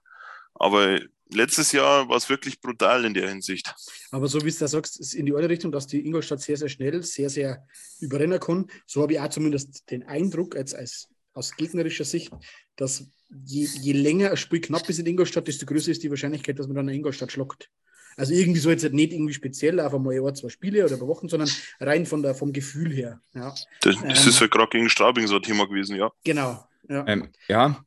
Aber 0.56 1.00
letztes 1.30 1.72
Jahr 1.72 2.08
war 2.08 2.18
es 2.18 2.30
wirklich 2.30 2.62
brutal 2.62 3.06
in 3.06 3.14
der 3.14 3.30
Hinsicht. 3.30 3.74
Aber 4.12 4.28
so 4.28 4.44
wie 4.46 4.52
du 4.52 4.58
da 4.58 4.68
sagst, 4.68 5.00
ist 5.00 5.14
in 5.14 5.26
die 5.26 5.34
andere 5.34 5.50
Richtung, 5.50 5.72
dass 5.72 5.88
die 5.88 6.06
Ingolstadt 6.06 6.42
sehr, 6.42 6.58
sehr 6.58 6.70
schnell, 6.70 7.02
sehr, 7.04 7.30
sehr 7.30 7.68
überrennen 8.00 8.40
kann. 8.40 8.68
So 8.86 9.02
habe 9.02 9.14
ich 9.14 9.20
auch 9.20 9.30
zumindest 9.30 9.90
den 9.90 10.04
Eindruck, 10.04 10.56
jetzt 10.56 10.76
als, 10.76 11.10
aus 11.34 11.56
gegnerischer 11.56 12.06
Sicht, 12.06 12.32
dass 12.76 13.08
je, 13.46 13.66
je 13.66 13.94
länger 13.94 14.32
ein 14.32 14.38
Spiel 14.38 14.62
knapp 14.62 14.88
ist 14.90 15.00
in 15.00 15.08
Ingolstadt, 15.08 15.48
desto 15.48 15.66
größer 15.66 15.92
ist 15.92 16.04
die 16.04 16.10
Wahrscheinlichkeit, 16.10 16.60
dass 16.60 16.68
man 16.68 16.76
dann 16.76 16.88
eine 16.88 16.96
Ingolstadt 16.96 17.32
schluckt. 17.32 17.70
Also 18.18 18.34
irgendwie 18.34 18.60
so 18.60 18.70
jetzt 18.70 18.84
nicht 18.92 19.12
irgendwie 19.14 19.34
speziell 19.34 19.80
auf 19.80 19.94
einmal 19.94 20.16
ein, 20.16 20.36
zwei 20.36 20.50
Spiele 20.50 20.86
oder 20.86 21.00
Wochen, 21.02 21.30
sondern 21.30 21.50
rein 21.80 22.06
von 22.06 22.22
der, 22.22 22.36
vom 22.36 22.54
Gefühl 22.54 22.92
her. 22.94 23.20
Ja, 23.34 23.54
Das, 23.82 23.96
das 23.96 24.04
Ähm. 24.04 24.10
ist 24.30 24.40
ja 24.40 24.48
gerade 24.48 24.70
gegen 24.70 24.90
Straubing 24.90 25.28
so 25.28 25.36
ein 25.38 25.42
Thema 25.42 25.68
gewesen, 25.68 25.96
ja. 25.96 26.12
genau. 26.24 26.68
Ja. 26.90 27.06
Ähm, 27.08 27.30
ja, 27.48 27.84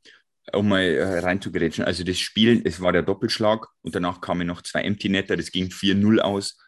um 0.52 0.68
mal 0.68 0.82
äh, 0.82 1.18
reinzugerätschen. 1.18 1.84
Also 1.84 2.02
das 2.04 2.18
Spiel, 2.18 2.62
es 2.64 2.80
war 2.80 2.92
der 2.92 3.02
Doppelschlag 3.02 3.66
und 3.82 3.94
danach 3.94 4.20
kamen 4.20 4.46
noch 4.46 4.62
zwei 4.62 4.82
Empty 4.82 5.08
Netter, 5.08 5.36
das 5.36 5.50
ging 5.50 5.66
4-0 5.66 6.18
aus. 6.20 6.58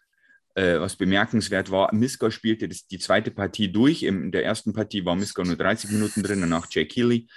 Äh, 0.54 0.80
was 0.80 0.96
bemerkenswert 0.96 1.70
war, 1.70 1.94
Miska 1.94 2.30
spielte 2.30 2.68
das, 2.68 2.86
die 2.86 2.98
zweite 2.98 3.30
Partie 3.30 3.70
durch. 3.70 4.02
In 4.02 4.32
der 4.32 4.44
ersten 4.44 4.72
Partie 4.72 5.04
war 5.04 5.14
Miska 5.14 5.42
nur 5.44 5.56
30 5.56 5.90
Minuten 5.90 6.22
drin, 6.22 6.40
danach 6.40 6.66
Jack 6.68 6.92
Healy. 6.96 7.28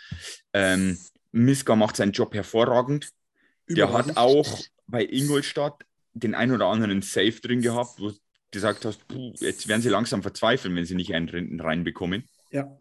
Ähm, 0.54 0.98
Miska 1.32 1.76
macht 1.76 1.96
seinen 1.98 2.12
Job 2.14 2.34
hervorragend. 2.34 3.10
Der 3.70 3.94
hat 3.94 4.18
auch 4.18 4.60
bei 4.88 5.06
Ingolstadt 5.06 5.86
den 6.14 6.36
ein 6.36 6.52
oder 6.52 6.68
anderen 6.68 7.02
Safe 7.02 7.32
drin 7.42 7.62
gehabt, 7.62 8.00
wo 8.00 8.10
du 8.10 8.18
gesagt 8.52 8.84
hast, 8.86 9.08
puh, 9.08 9.34
jetzt 9.40 9.68
werden 9.68 9.82
sie 9.82 9.90
langsam 9.90 10.22
verzweifeln, 10.22 10.76
wenn 10.76 10.86
sie 10.86 10.96
nicht 10.96 11.14
einen 11.14 11.28
drin- 11.28 11.60
reinbekommen. 11.60 12.26
Ja. 12.52 12.78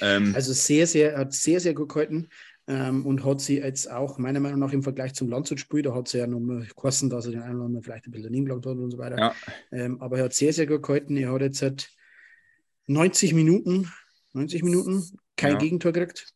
Ähm, 0.00 0.32
Also 0.34 0.52
sehr, 0.54 0.86
sehr, 0.86 1.18
hat 1.18 1.34
sehr, 1.34 1.60
sehr 1.60 1.74
gut 1.74 1.90
gehalten 1.90 2.28
ähm, 2.66 3.04
und 3.04 3.24
hat 3.24 3.40
sie 3.42 3.58
jetzt 3.58 3.90
auch 3.90 4.16
meiner 4.18 4.40
Meinung 4.40 4.60
nach 4.60 4.72
im 4.72 4.82
Vergleich 4.82 5.12
zum 5.12 5.28
Landshutspiel, 5.28 5.82
da 5.82 5.94
hat 5.94 6.08
sie 6.08 6.18
ja 6.18 6.26
noch 6.26 6.40
mal 6.40 6.64
gekostet, 6.64 7.12
dass 7.12 7.26
er 7.26 7.32
den 7.32 7.42
einen 7.42 7.56
oder 7.56 7.64
anderen 7.66 7.82
vielleicht 7.82 8.06
ein 8.06 8.10
bisschen 8.12 8.24
daneben 8.24 8.46
gelegt 8.46 8.64
hat 8.64 8.76
und 8.78 8.90
so 8.90 8.96
weiter. 8.98 9.18
ja, 9.18 9.34
Ähm, 9.70 10.00
aber 10.00 10.18
er 10.18 10.24
hat 10.24 10.32
sehr, 10.34 10.52
sehr 10.54 10.66
gut 10.66 10.82
gehalten. 10.82 11.16
Er 11.18 11.30
hat 11.32 11.42
jetzt 11.42 11.58
seit 11.58 11.90
90 12.86 13.34
Minuten, 13.34 13.90
90 14.32 14.62
Minuten 14.62 15.04
kein 15.36 15.52
Ja. 15.52 15.58
Gegentor 15.58 15.92
gekriegt. 15.92 16.32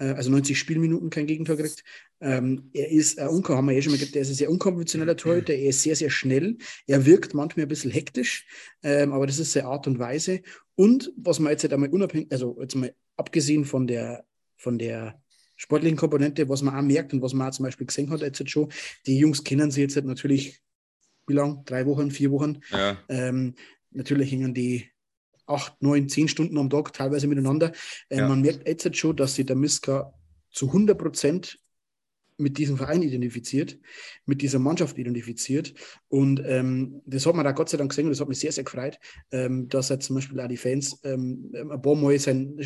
Äh, 0.00 0.14
Also 0.14 0.30
90 0.30 0.58
Spielminuten 0.58 1.10
kein 1.10 1.26
Gegentor 1.26 1.56
gekriegt. 1.56 1.84
Ähm, 2.20 2.70
er 2.72 2.90
ist, 2.90 3.18
äh, 3.18 3.22
unko- 3.26 3.54
haben 3.54 3.68
wir 3.68 3.76
eh 3.76 3.82
schon 3.82 3.92
mal 3.92 3.98
gesagt, 3.98 4.16
er 4.16 4.22
ist 4.22 4.30
ein 4.30 4.34
sehr 4.34 4.50
unkonventioneller 4.50 5.16
Torhüter. 5.16 5.54
Er 5.54 5.68
ist 5.70 5.82
sehr, 5.82 5.94
sehr 5.96 6.10
schnell. 6.10 6.56
Er 6.86 7.06
wirkt 7.06 7.34
manchmal 7.34 7.66
ein 7.66 7.68
bisschen 7.68 7.90
hektisch, 7.90 8.46
ähm, 8.82 9.12
aber 9.12 9.26
das 9.26 9.38
ist 9.38 9.52
seine 9.52 9.68
Art 9.68 9.86
und 9.86 9.98
Weise. 9.98 10.42
Und 10.74 11.12
was 11.16 11.38
man 11.38 11.52
jetzt 11.52 11.62
halt 11.62 11.72
einmal 11.72 11.90
unabhängig, 11.90 12.28
also 12.32 12.58
jetzt 12.60 12.74
mal 12.74 12.94
abgesehen 13.16 13.64
von 13.64 13.86
der, 13.86 14.24
von 14.56 14.78
der 14.78 15.22
sportlichen 15.56 15.96
Komponente, 15.98 16.48
was 16.48 16.62
man 16.62 16.74
auch 16.74 16.82
merkt 16.82 17.12
und 17.12 17.20
was 17.22 17.34
man 17.34 17.48
auch 17.48 17.52
zum 17.52 17.64
Beispiel 17.66 17.86
gesehen 17.86 18.08
hat 18.10 18.22
jetzt 18.22 18.48
schon, 18.50 18.70
die 19.06 19.18
Jungs 19.18 19.44
kennen 19.44 19.70
sie 19.70 19.82
jetzt 19.82 19.96
halt 19.96 20.06
natürlich, 20.06 20.60
wie 21.26 21.34
lang? 21.34 21.62
Drei 21.66 21.84
Wochen, 21.86 22.10
vier 22.10 22.30
Wochen. 22.30 22.60
ja, 22.70 22.98
Ähm, 23.08 23.54
natürlich 23.90 24.32
hängen 24.32 24.54
die 24.54 24.89
acht, 25.50 25.80
neun, 25.82 26.08
zehn 26.08 26.28
Stunden 26.28 26.58
am 26.58 26.70
Tag 26.70 26.92
teilweise 26.92 27.26
miteinander. 27.26 27.72
Ähm, 28.08 28.18
Ja. 28.18 28.28
Man 28.28 28.40
merkt 28.40 28.66
jetzt 28.66 28.96
schon, 28.96 29.16
dass 29.16 29.34
sich 29.34 29.46
der 29.46 29.56
Miska 29.56 30.12
zu 30.50 30.66
100 30.66 30.96
Prozent 30.98 31.58
mit 32.40 32.58
diesem 32.58 32.76
Verein 32.76 33.02
identifiziert, 33.02 33.78
mit 34.26 34.42
dieser 34.42 34.58
Mannschaft 34.58 34.98
identifiziert. 34.98 35.72
Und 36.08 36.42
ähm, 36.44 37.00
das 37.06 37.26
hat 37.26 37.34
man 37.34 37.44
da 37.44 37.52
Gott 37.52 37.68
sei 37.68 37.78
Dank 37.78 37.90
gesehen 37.90 38.06
und 38.06 38.10
das 38.10 38.20
hat 38.20 38.28
mich 38.28 38.40
sehr, 38.40 38.52
sehr 38.52 38.64
gefreut, 38.64 38.98
ähm, 39.30 39.68
dass 39.68 39.90
er 39.90 40.00
zum 40.00 40.16
Beispiel 40.16 40.40
auch 40.40 40.48
die 40.48 40.56
Fans 40.56 41.00
ähm, 41.04 41.52
ein 41.54 41.80
paar 41.80 41.94
Mal 41.94 42.18
sein, 42.18 42.56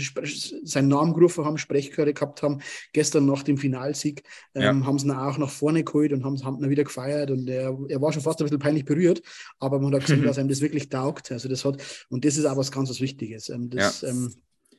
seinen 0.64 0.88
Namen 0.88 1.12
gerufen 1.14 1.44
haben, 1.44 1.58
Sprechchöre 1.58 2.14
gehabt 2.14 2.42
haben. 2.42 2.60
Gestern 2.92 3.26
nach 3.26 3.42
dem 3.42 3.58
Finalsieg 3.58 4.22
ähm, 4.54 4.86
haben 4.86 4.98
sie 4.98 5.06
ihn 5.06 5.12
auch 5.12 5.38
nach 5.38 5.50
vorne 5.50 5.84
geholt 5.84 6.12
und 6.12 6.24
haben, 6.24 6.42
haben 6.44 6.64
ihn 6.64 6.70
wieder 6.70 6.84
gefeiert. 6.84 7.30
Und 7.30 7.48
er, 7.48 7.76
er 7.88 8.00
war 8.00 8.12
schon 8.12 8.22
fast 8.22 8.40
ein 8.40 8.44
bisschen 8.44 8.58
peinlich 8.58 8.84
berührt, 8.84 9.22
aber 9.58 9.78
man 9.78 9.94
hat 9.94 10.02
gesehen, 10.02 10.14
Mhm. 10.20 10.24
dass 10.28 10.38
ihm 10.38 10.48
das 10.48 10.60
wirklich 10.60 10.88
taugt. 10.88 11.30
Also 11.32 11.48
das 11.48 11.64
hat, 11.64 11.82
und 12.08 12.24
das 12.24 12.36
ist 12.36 12.44
auch 12.46 12.56
was 12.56 12.72
ganz 12.72 12.90
was 12.90 13.00
Wichtiges. 13.00 13.48
Ähm, 13.48 13.70
das 13.70 14.02
ähm, 14.02 14.32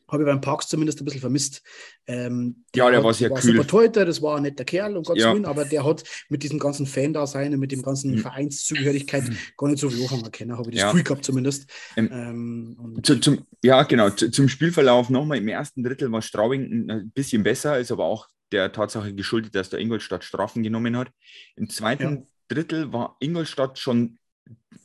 habe 0.07 0.23
ich 0.23 0.27
beim 0.27 0.41
Parks 0.41 0.67
zumindest 0.67 1.01
ein 1.01 1.05
bisschen 1.05 1.21
vermisst. 1.21 1.63
Ähm, 2.07 2.63
Ja, 2.75 2.89
der 2.89 2.97
hat- 2.99 3.03
war 3.05 3.13
sehr 3.13 3.29
war 3.31 3.39
kühl. 3.39 3.55
super 3.55 3.67
Torhüter, 3.67 4.05
das 4.05 4.21
war 4.21 4.37
ein 4.37 4.43
netter 4.43 4.63
Kerl, 4.65 4.95
um 4.97 5.03
Gottes 5.03 5.23
Ja. 5.23 5.33
Willen, 5.33 5.45
aber 5.45 5.65
der 5.65 5.83
hat 5.83 6.03
mit 6.29 6.43
diesem 6.43 6.59
ganzen 6.59 6.85
Fan-Dasein 6.85 7.53
und 7.53 7.59
mit 7.59 7.71
dem 7.71 7.81
ganzen 7.81 8.11
Mhm. 8.11 8.17
Vereinszugehörigkeit 8.19 9.23
gar 9.57 9.67
nicht 9.69 9.79
so 9.79 9.89
viel 9.89 10.03
anfangen 10.03 10.31
können, 10.31 10.51
habe 10.57 10.69
ich 10.69 10.75
das 10.75 10.81
Ja. 10.81 10.91
Gefühl 10.91 11.03
gehabt 11.03 11.25
zumindest. 11.25 11.69
Ähm, 11.97 12.09
Ähm, 12.11 12.99
Zu, 13.03 13.19
zum, 13.19 13.45
ja, 13.63 13.83
genau. 13.83 14.09
Zu, 14.11 14.29
zum 14.31 14.47
Spielverlauf 14.49 15.09
nochmal. 15.09 15.37
Im 15.39 15.47
ersten 15.47 15.83
Drittel 15.83 16.11
war 16.11 16.21
Straubing 16.21 16.89
ein 16.89 17.11
bisschen 17.11 17.43
besser, 17.43 17.79
ist 17.79 17.91
aber 17.91 18.05
auch 18.05 18.27
der 18.51 18.71
Tatsache 18.71 19.13
geschuldet, 19.13 19.55
dass 19.55 19.69
der 19.71 19.79
Ingolstadt 19.79 20.23
Strafen 20.23 20.61
genommen 20.61 20.95
hat. 20.97 21.09
Im 21.55 21.69
zweiten 21.69 22.03
Ja. 22.03 22.21
Drittel 22.47 22.93
war 22.93 23.17
Ingolstadt 23.19 23.79
schon 23.79 24.17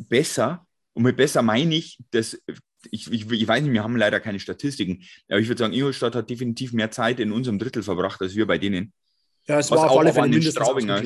besser. 0.09 0.67
Und 0.95 1.03
mit 1.05 1.17
besser 1.17 1.43
meine 1.43 1.75
ich, 1.75 1.99
dass 2.11 2.41
ich, 2.91 3.11
ich, 3.13 3.31
ich 3.31 3.49
weiß 3.49 3.63
nicht, 3.63 3.73
wir 3.73 3.83
haben 3.83 3.97
leider 3.97 4.21
keine 4.21 4.41
Statistiken, 4.41 5.03
aber 5.29 5.39
ich 5.41 5.49
würde 5.49 5.59
sagen, 5.59 5.73
Ingolstadt 5.75 6.15
hat 6.15 6.31
definitiv 6.31 6.73
mehr 6.73 6.91
Zeit 6.91 7.21
in 7.21 7.33
unserem 7.33 7.59
Drittel 7.59 7.83
verbracht 7.83 8.21
als 8.23 8.35
wir 8.35 8.47
bei 8.47 8.59
denen. 8.59 8.93
ja, 9.47 9.59
es 9.59 9.71
was 9.71 9.79
war 9.79 9.87
auf 9.87 9.93
auch 9.93 10.01
alle 10.01 10.11
an 10.11 10.15
Fälle 10.15 10.31
den 10.41 10.43
Straubinger. 10.43 11.03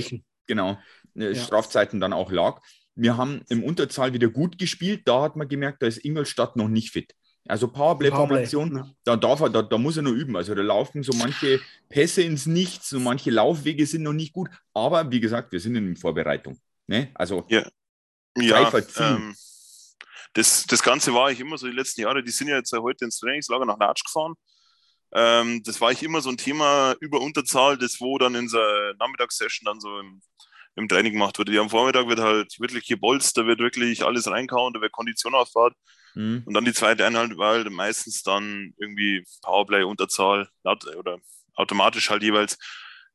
Genau, 0.46 0.78
äh, 1.16 1.32
Ja. 1.32 1.34
Strafzeiten 1.34 2.00
dann 2.00 2.12
auch 2.12 2.30
lag. 2.30 2.60
Wir 2.94 3.16
haben 3.16 3.42
im 3.48 3.64
Unterzahl 3.64 4.12
wieder 4.12 4.28
gut 4.28 4.58
gespielt. 4.58 5.02
Da 5.06 5.22
hat 5.22 5.36
man 5.36 5.48
gemerkt, 5.48 5.82
da 5.82 5.86
ist 5.86 6.04
Ingolstadt 6.04 6.54
noch 6.56 6.68
nicht 6.68 6.90
fit. 6.90 7.12
Also 7.46 7.68
Powerplay-Formation, 7.68 8.76
Ja. 8.76 8.90
da, 9.04 9.16
darf 9.16 9.40
er, 9.40 9.50
da, 9.50 9.62
da 9.62 9.76
muss 9.78 9.96
er 9.96 10.02
noch 10.02 10.12
üben. 10.12 10.36
Also 10.36 10.54
da 10.54 10.62
laufen 10.62 11.02
so 11.02 11.12
manche 11.14 11.60
Pässe 11.88 12.22
ins 12.22 12.46
Nichts, 12.46 12.88
so 12.90 13.00
manche 13.00 13.30
Laufwege 13.30 13.84
sind 13.86 14.02
noch 14.02 14.12
nicht 14.12 14.32
gut. 14.32 14.48
Aber 14.72 15.10
wie 15.10 15.20
gesagt, 15.20 15.50
wir 15.52 15.60
sind 15.60 15.76
in 15.76 15.96
Vorbereitung. 15.96 16.58
Ne? 16.86 17.08
Also 17.14 17.44
Ja, 17.48 18.70
verziehen. 18.70 19.16
ähm, 19.16 19.34
das, 20.34 20.66
das 20.66 20.82
Ganze 20.82 21.14
war 21.14 21.30
ich 21.30 21.40
immer 21.40 21.58
so 21.58 21.66
die 21.66 21.72
letzten 21.72 22.02
Jahre. 22.02 22.22
Die 22.22 22.32
sind 22.32 22.48
ja 22.48 22.56
jetzt 22.56 22.72
heute 22.72 23.04
ins 23.06 23.18
Trainingslager 23.20 23.66
nach 23.66 23.78
Latsch 23.78 24.04
gefahren. 24.04 24.34
Ähm, 25.12 25.62
das 25.64 25.80
war 25.80 25.92
ich 25.92 26.02
immer 26.02 26.20
so 26.20 26.30
ein 26.30 26.36
Thema 26.36 26.96
über 27.00 27.20
Unterzahl, 27.20 27.78
das 27.78 28.00
wo 28.00 28.18
dann 28.18 28.34
in 28.34 28.48
der 28.48 28.94
Nachmittagssession 28.98 29.66
dann 29.66 29.80
so 29.80 30.00
im, 30.00 30.20
im 30.76 30.88
Training 30.88 31.12
gemacht 31.14 31.38
wurde. 31.38 31.52
Die 31.52 31.58
am 31.58 31.70
Vormittag 31.70 32.08
wird 32.08 32.20
halt 32.20 32.58
wirklich 32.60 32.86
gebolzt, 32.86 33.36
da 33.38 33.46
wird 33.46 33.60
wirklich 33.60 34.04
alles 34.04 34.28
reinkauen, 34.28 34.74
da 34.74 34.80
wird 34.80 34.92
Kondition 34.92 35.34
aufgebaut. 35.34 35.74
hm, 36.14 36.44
Und 36.44 36.54
dann 36.54 36.64
die 36.64 36.72
zweite 36.74 37.06
Einheit 37.06 37.36
war 37.38 37.54
halt 37.54 37.70
meistens 37.70 38.22
dann 38.22 38.74
irgendwie 38.78 39.24
Powerplay, 39.42 39.84
Unterzahl 39.84 40.48
oder 40.64 41.18
automatisch 41.54 42.10
halt 42.10 42.22
jeweils. 42.24 42.58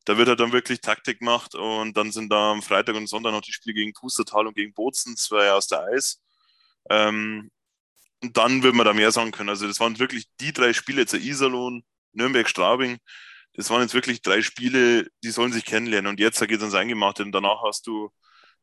Da 0.06 0.16
wird 0.16 0.28
halt 0.28 0.40
dann 0.40 0.52
wirklich 0.52 0.80
Taktik 0.80 1.18
gemacht 1.20 1.54
und 1.54 1.96
dann 1.96 2.12
sind 2.12 2.30
da 2.32 2.52
am 2.52 2.62
Freitag 2.62 2.96
und 2.96 3.06
Sonntag 3.08 3.32
noch 3.32 3.42
die 3.42 3.52
Spiele 3.52 3.74
gegen 3.74 3.92
Pustertal 3.92 4.46
und 4.46 4.54
gegen 4.56 4.72
Bozen, 4.72 5.16
zwei 5.16 5.52
aus 5.52 5.66
der 5.68 5.84
Eis. 5.84 6.20
Ähm, 6.90 7.50
und 8.22 8.36
dann 8.36 8.62
wird 8.62 8.74
man 8.74 8.84
da 8.84 8.92
mehr 8.92 9.12
sagen 9.12 9.30
können. 9.30 9.48
Also 9.48 9.66
das 9.66 9.80
waren 9.80 9.98
wirklich 9.98 10.26
die 10.40 10.52
drei 10.52 10.74
Spiele, 10.74 11.00
jetzt 11.00 11.14
Iserlohn, 11.14 11.82
Nürnberg, 12.12 12.48
Straubing. 12.48 12.98
Das 13.54 13.70
waren 13.70 13.82
jetzt 13.82 13.94
wirklich 13.94 14.20
drei 14.20 14.42
Spiele, 14.42 15.08
die 15.24 15.30
sollen 15.30 15.52
sich 15.52 15.64
kennenlernen. 15.64 16.10
Und 16.10 16.20
jetzt 16.20 16.38
geht 16.40 16.50
es 16.50 16.60
ans 16.60 16.74
Eingemachte. 16.74 17.22
Und 17.22 17.32
danach 17.32 17.62
hast 17.64 17.86
du 17.86 18.10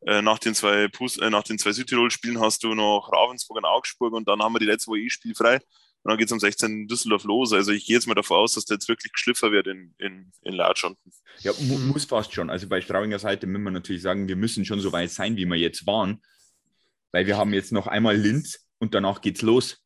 äh, 0.05 0.21
nach 0.21 0.37
den 0.39 0.53
zwei 0.53 0.83
äh, 0.83 1.57
zwei 1.57 1.71
Südtirol-Spielen 1.71 2.39
hast 2.39 2.63
du 2.63 2.75
noch 2.75 3.09
Ravensburg 3.11 3.57
und 3.57 3.65
Augsburg 3.65 4.13
und 4.13 4.27
dann 4.27 4.41
haben 4.41 4.53
wir 4.53 4.59
die 4.59 4.65
letzte 4.65 4.91
Woche 4.91 4.99
eh 4.99 5.09
spielfrei. 5.09 5.55
Und 5.55 6.11
dann 6.11 6.17
geht 6.17 6.27
es 6.27 6.33
am 6.33 6.39
16. 6.39 6.71
in 6.71 6.87
Düsseldorf 6.87 7.23
los. 7.23 7.51
Also 7.51 7.71
ich 7.71 7.85
gehe 7.85 7.95
jetzt 7.95 8.07
mal 8.07 8.13
davon 8.13 8.37
aus, 8.37 8.53
dass 8.53 8.65
der 8.65 8.75
jetzt 8.75 8.87
wirklich 8.87 9.11
geschliffen 9.11 9.51
wird 9.51 9.67
in, 9.67 9.93
in, 9.97 10.31
in 10.43 10.53
Latschanden. 10.53 11.11
ja, 11.39 11.51
mu 11.59 11.79
muss 11.79 12.05
fast 12.05 12.33
schon. 12.33 12.49
Also 12.49 12.67
bei 12.69 12.79
Straubinger 12.79 13.19
Seite 13.19 13.47
müssen 13.47 13.63
wir 13.63 13.71
natürlich 13.71 14.03
sagen, 14.03 14.27
wir 14.27 14.35
müssen 14.35 14.63
schon 14.63 14.79
so 14.79 14.91
weit 14.91 15.09
sein, 15.09 15.35
wie 15.35 15.45
wir 15.45 15.57
jetzt 15.57 15.85
waren. 15.87 16.21
Weil 17.11 17.25
wir 17.25 17.37
haben 17.37 17.53
jetzt 17.53 17.71
noch 17.71 17.87
einmal 17.87 18.15
Linz 18.15 18.67
und 18.79 18.93
danach 18.93 19.21
geht's 19.21 19.41
los. 19.41 19.83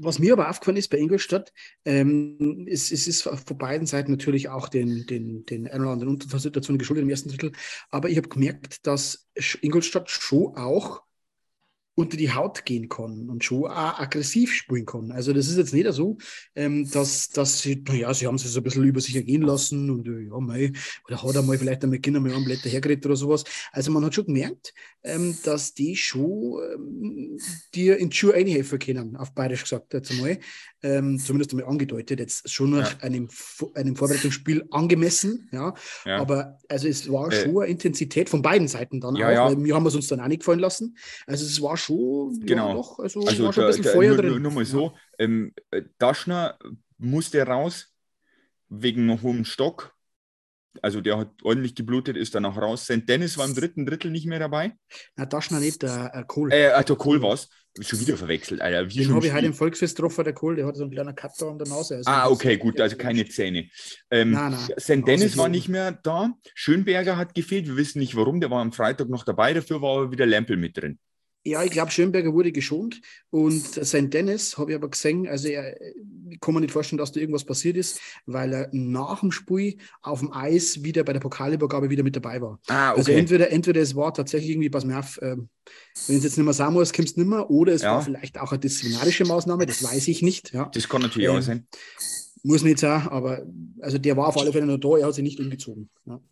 Was 0.00 0.20
mir 0.20 0.32
aber 0.32 0.48
aufgefallen 0.48 0.76
ist 0.76 0.90
bei 0.90 0.98
Ingolstadt, 0.98 1.52
ähm, 1.84 2.66
es, 2.70 2.92
es 2.92 3.08
ist 3.08 3.22
von 3.22 3.58
beiden 3.58 3.86
Seiten 3.86 4.12
natürlich 4.12 4.48
auch 4.48 4.68
den, 4.68 5.06
den, 5.06 5.44
den 5.44 5.66
ein 5.66 5.80
oder 5.80 5.90
anderen 5.90 6.12
Untersituationen 6.12 6.78
geschuldet 6.78 7.02
im 7.02 7.10
ersten 7.10 7.30
Drittel, 7.30 7.52
aber 7.90 8.08
ich 8.08 8.16
habe 8.16 8.28
gemerkt, 8.28 8.86
dass 8.86 9.28
Ingolstadt 9.60 10.08
schon 10.08 10.56
auch 10.56 11.02
unter 11.98 12.16
die 12.16 12.32
Haut 12.32 12.64
gehen 12.64 12.88
kann 12.88 13.28
und 13.28 13.42
schon 13.42 13.64
auch 13.64 13.98
aggressiv 13.98 14.52
spielen 14.54 14.86
kann. 14.86 15.10
Also 15.10 15.32
das 15.32 15.48
ist 15.48 15.56
jetzt 15.58 15.74
nicht 15.74 15.90
so, 15.92 16.16
ähm, 16.54 16.88
dass, 16.92 17.28
dass 17.30 17.60
sie, 17.60 17.82
naja, 17.88 18.14
sie 18.14 18.26
haben 18.28 18.36
es 18.36 18.44
so 18.44 18.60
ein 18.60 18.62
bisschen 18.62 18.84
über 18.84 19.00
sich 19.00 19.16
ergehen 19.16 19.42
lassen 19.42 19.90
und 19.90 20.06
äh, 20.06 20.28
ja, 20.30 20.38
mei, 20.38 20.72
oder 21.08 21.20
hat 21.22 21.34
er 21.34 21.42
mal 21.42 21.58
vielleicht 21.58 21.82
einmal 21.82 21.98
Kinder 21.98 22.20
mal 22.20 22.32
einen 22.32 22.44
Blätter 22.44 22.68
hergeredet 22.70 23.04
oder 23.06 23.16
sowas. 23.16 23.42
Also 23.72 23.90
man 23.90 24.04
hat 24.04 24.14
schon 24.14 24.26
gemerkt, 24.26 24.72
ähm, 25.02 25.36
dass 25.42 25.74
die 25.74 25.96
schon 25.96 26.60
ähm, 26.74 27.38
dir 27.74 27.96
in 27.98 28.10
die 28.10 28.16
Schuhe 28.16 28.34
einhelfen 28.34 28.78
können, 28.78 29.16
auf 29.16 29.32
bayerisch 29.34 29.62
gesagt 29.64 29.92
jetzt 29.92 30.12
einmal. 30.12 30.38
Ähm, 30.84 31.18
zumindest 31.18 31.50
einmal 31.52 31.66
angedeutet, 31.66 32.20
jetzt 32.20 32.48
schon 32.48 32.70
nach 32.70 32.92
Ja. 32.92 32.98
einem, 33.00 33.28
einem 33.74 33.96
Vorbereitungsspiel 33.96 34.64
angemessen, 34.70 35.48
ja. 35.50 35.74
Ja. 36.04 36.18
Aber 36.18 36.58
also 36.68 36.86
es 36.86 37.10
war 37.10 37.32
Äh, 37.32 37.42
schon 37.42 37.56
eine 37.62 37.66
Intensität 37.72 38.28
von 38.30 38.42
beiden 38.42 38.68
Seiten 38.68 39.00
dann 39.00 39.16
Ja, 39.16 39.26
auch, 39.26 39.32
ja. 39.32 39.44
weil 39.46 39.64
wir 39.64 39.74
haben 39.74 39.86
es 39.86 39.96
uns 39.96 40.06
dann 40.06 40.20
auch 40.20 40.28
nicht 40.28 40.40
gefallen 40.40 40.60
lassen. 40.60 40.96
Also 41.26 41.44
es 41.44 41.60
war 41.60 41.76
schon, 41.76 41.87
Genau. 41.96 42.68
ja, 42.68 42.74
doch, 42.74 42.98
also, 42.98 43.20
Also 43.26 43.44
war 43.44 43.52
schon 43.52 43.64
ein 43.64 43.70
da, 43.70 43.76
bisschen 43.76 43.84
da, 43.84 43.90
Feuer 43.92 44.08
nur, 44.08 44.16
drin. 44.18 44.30
nur, 44.30 44.40
nur 44.40 44.52
mal 44.52 44.64
so, 44.64 44.96
ähm, 45.18 45.54
äh, 45.70 45.82
Daschner 45.98 46.58
musste 46.98 47.42
raus 47.42 47.94
wegen 48.68 49.22
hohem 49.22 49.44
Stock. 49.44 49.94
Also 50.82 51.00
der 51.00 51.18
hat 51.18 51.30
ordentlich 51.42 51.74
geblutet, 51.74 52.16
ist 52.16 52.34
danach 52.36 52.56
raus. 52.56 52.84
St. 52.84 53.08
Dennis 53.08 53.36
war 53.36 53.46
im 53.46 53.54
dritten 53.54 53.84
Drittel 53.84 54.10
nicht 54.12 54.26
mehr 54.26 54.38
dabei. 54.38 54.74
Na, 55.16 55.26
Daschner 55.26 55.58
nicht, 55.58 55.82
der 55.82 56.12
äh, 56.14 56.24
Kohl. 56.24 56.52
Äh, 56.52 56.68
also 56.68 56.94
Kohl 56.94 57.20
war's. 57.20 57.48
schon 57.80 57.98
wieder 57.98 58.16
verwechselt, 58.16 58.60
Alter. 58.60 58.88
Wie 58.88 58.94
Den 58.94 59.04
schon 59.06 59.14
habe 59.16 59.26
ich 59.26 59.32
heute 59.32 59.46
im 59.46 59.54
Volksfest 59.54 59.96
getroffen, 59.96 60.22
der 60.24 60.34
Kohl, 60.34 60.54
der 60.54 60.66
hat 60.66 60.76
so 60.76 60.82
einen 60.82 60.92
kleinen 60.92 61.16
Cutter 61.16 61.48
an 61.48 61.58
der 61.58 61.66
Nase. 61.66 61.96
Also 61.96 62.10
Ah, 62.10 62.28
okay, 62.28 62.56
gut, 62.58 62.80
also 62.80 62.96
keine 62.96 63.26
Zähne. 63.26 63.68
Ähm, 64.10 64.32
Nein, 64.32 64.52
nein. 64.52 64.68
St. 64.78 65.04
Dennis 65.06 65.36
war 65.36 65.48
nicht 65.48 65.68
mehr 65.68 65.92
da. 65.92 66.32
Schönberger 66.54 67.16
hat 67.16 67.34
gefehlt. 67.34 67.66
Wir 67.66 67.76
wissen 67.76 67.98
nicht 67.98 68.14
warum. 68.14 68.40
Der 68.40 68.50
war 68.50 68.60
am 68.60 68.72
Freitag 68.72 69.08
noch 69.08 69.24
dabei. 69.24 69.54
Dafür 69.54 69.82
war 69.82 69.96
aber 70.02 70.12
wieder 70.12 70.26
Lempel 70.26 70.56
mit 70.56 70.76
drin. 70.76 70.98
Ja, 71.48 71.64
ich 71.64 71.70
glaube, 71.70 71.90
Schönberger 71.90 72.34
wurde 72.34 72.52
geschont 72.52 73.00
und 73.30 73.62
St. 73.62 74.12
Dennis 74.12 74.58
habe 74.58 74.72
ich 74.72 74.76
aber 74.76 74.90
gesehen, 74.90 75.26
also 75.26 75.48
er, 75.48 75.80
ich 76.28 76.38
kann 76.40 76.52
mir 76.54 76.60
nicht 76.60 76.72
vorstellen, 76.72 76.98
dass 76.98 77.12
da 77.12 77.20
irgendwas 77.20 77.44
passiert 77.44 77.76
ist, 77.78 78.00
weil 78.26 78.52
er 78.52 78.68
nach 78.72 79.20
dem 79.20 79.32
Spiel 79.32 79.78
auf 80.02 80.20
dem 80.20 80.30
Eis 80.32 80.82
wieder 80.82 81.04
bei 81.04 81.14
der 81.14 81.20
Pokalübergabe 81.20 81.88
wieder 81.88 82.02
mit 82.02 82.14
dabei 82.16 82.40
war. 82.42 82.60
Ah, 82.68 82.90
Also 82.92 83.10
okay. 83.10 83.20
entweder, 83.20 83.50
entweder 83.50 83.80
es 83.80 83.96
war 83.96 84.12
tatsächlich 84.12 84.50
irgendwie, 84.50 84.68
pass 84.68 84.84
mir 84.84 84.98
auf, 84.98 85.18
ähm, 85.22 85.48
wenn 86.06 86.18
es 86.18 86.24
jetzt 86.24 86.36
nicht 86.36 86.44
mehr 86.44 86.52
sein 86.54 86.72
muss, 86.72 86.92
kommst 86.92 87.16
du 87.16 87.20
nicht 87.20 87.30
mehr, 87.30 87.48
oder 87.50 87.72
es 87.72 87.82
Ja. 87.82 87.92
war 87.92 88.02
vielleicht 88.02 88.38
auch 88.38 88.52
eine 88.52 88.58
disziplinarische 88.58 89.24
Maßnahme, 89.24 89.64
das 89.64 89.82
weiß 89.82 90.06
ich 90.08 90.20
nicht. 90.22 90.52
Ja. 90.52 90.70
das 90.72 90.88
kann 90.88 91.00
natürlich 91.02 91.28
Ähm, 91.28 91.36
auch 91.36 91.42
sein. 91.42 91.66
Muss 92.42 92.62
nicht 92.62 92.78
sein, 92.78 93.08
aber 93.08 93.42
also 93.80 93.98
der 93.98 94.16
war 94.16 94.28
auf 94.28 94.36
alle 94.38 94.52
Fälle 94.52 94.66
noch 94.66 94.78
da, 94.78 94.98
er 94.98 95.06
hat 95.06 95.14
sich 95.14 95.24
nicht 95.24 95.40
umgezogen. 95.40 95.90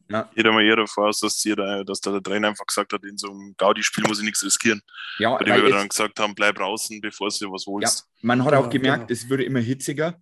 Ja. 0.08 0.30
Jeder 0.36 0.52
mal 0.52 0.64
eher 0.64 0.76
davor 0.76 1.08
aus, 1.08 1.20
dass, 1.20 1.42
jeder, 1.44 1.84
dass 1.84 2.00
da 2.00 2.12
der 2.12 2.22
Trainer 2.22 2.48
einfach 2.48 2.66
gesagt 2.66 2.92
hat, 2.92 3.04
in 3.04 3.16
so 3.16 3.30
einem 3.30 3.54
Gaudi-Spiel 3.56 4.04
muss 4.06 4.18
ich 4.18 4.24
nichts 4.24 4.44
riskieren. 4.44 4.80
Ja, 5.18 5.36
Bei 5.36 5.44
dem 5.44 5.54
weil 5.54 5.64
wir 5.64 5.70
dann 5.70 5.88
gesagt 5.88 6.18
haben, 6.20 6.34
bleib 6.34 6.56
draußen, 6.56 7.00
bevor 7.00 7.28
du 7.28 7.46
dir 7.46 7.50
was 7.52 7.64
ja, 7.66 7.72
holst. 7.72 8.08
man 8.22 8.44
hat 8.44 8.54
auch 8.54 8.70
gemerkt, 8.70 9.08
genau. 9.08 9.12
es 9.12 9.28
würde 9.28 9.44
immer 9.44 9.60
hitziger. 9.60 10.20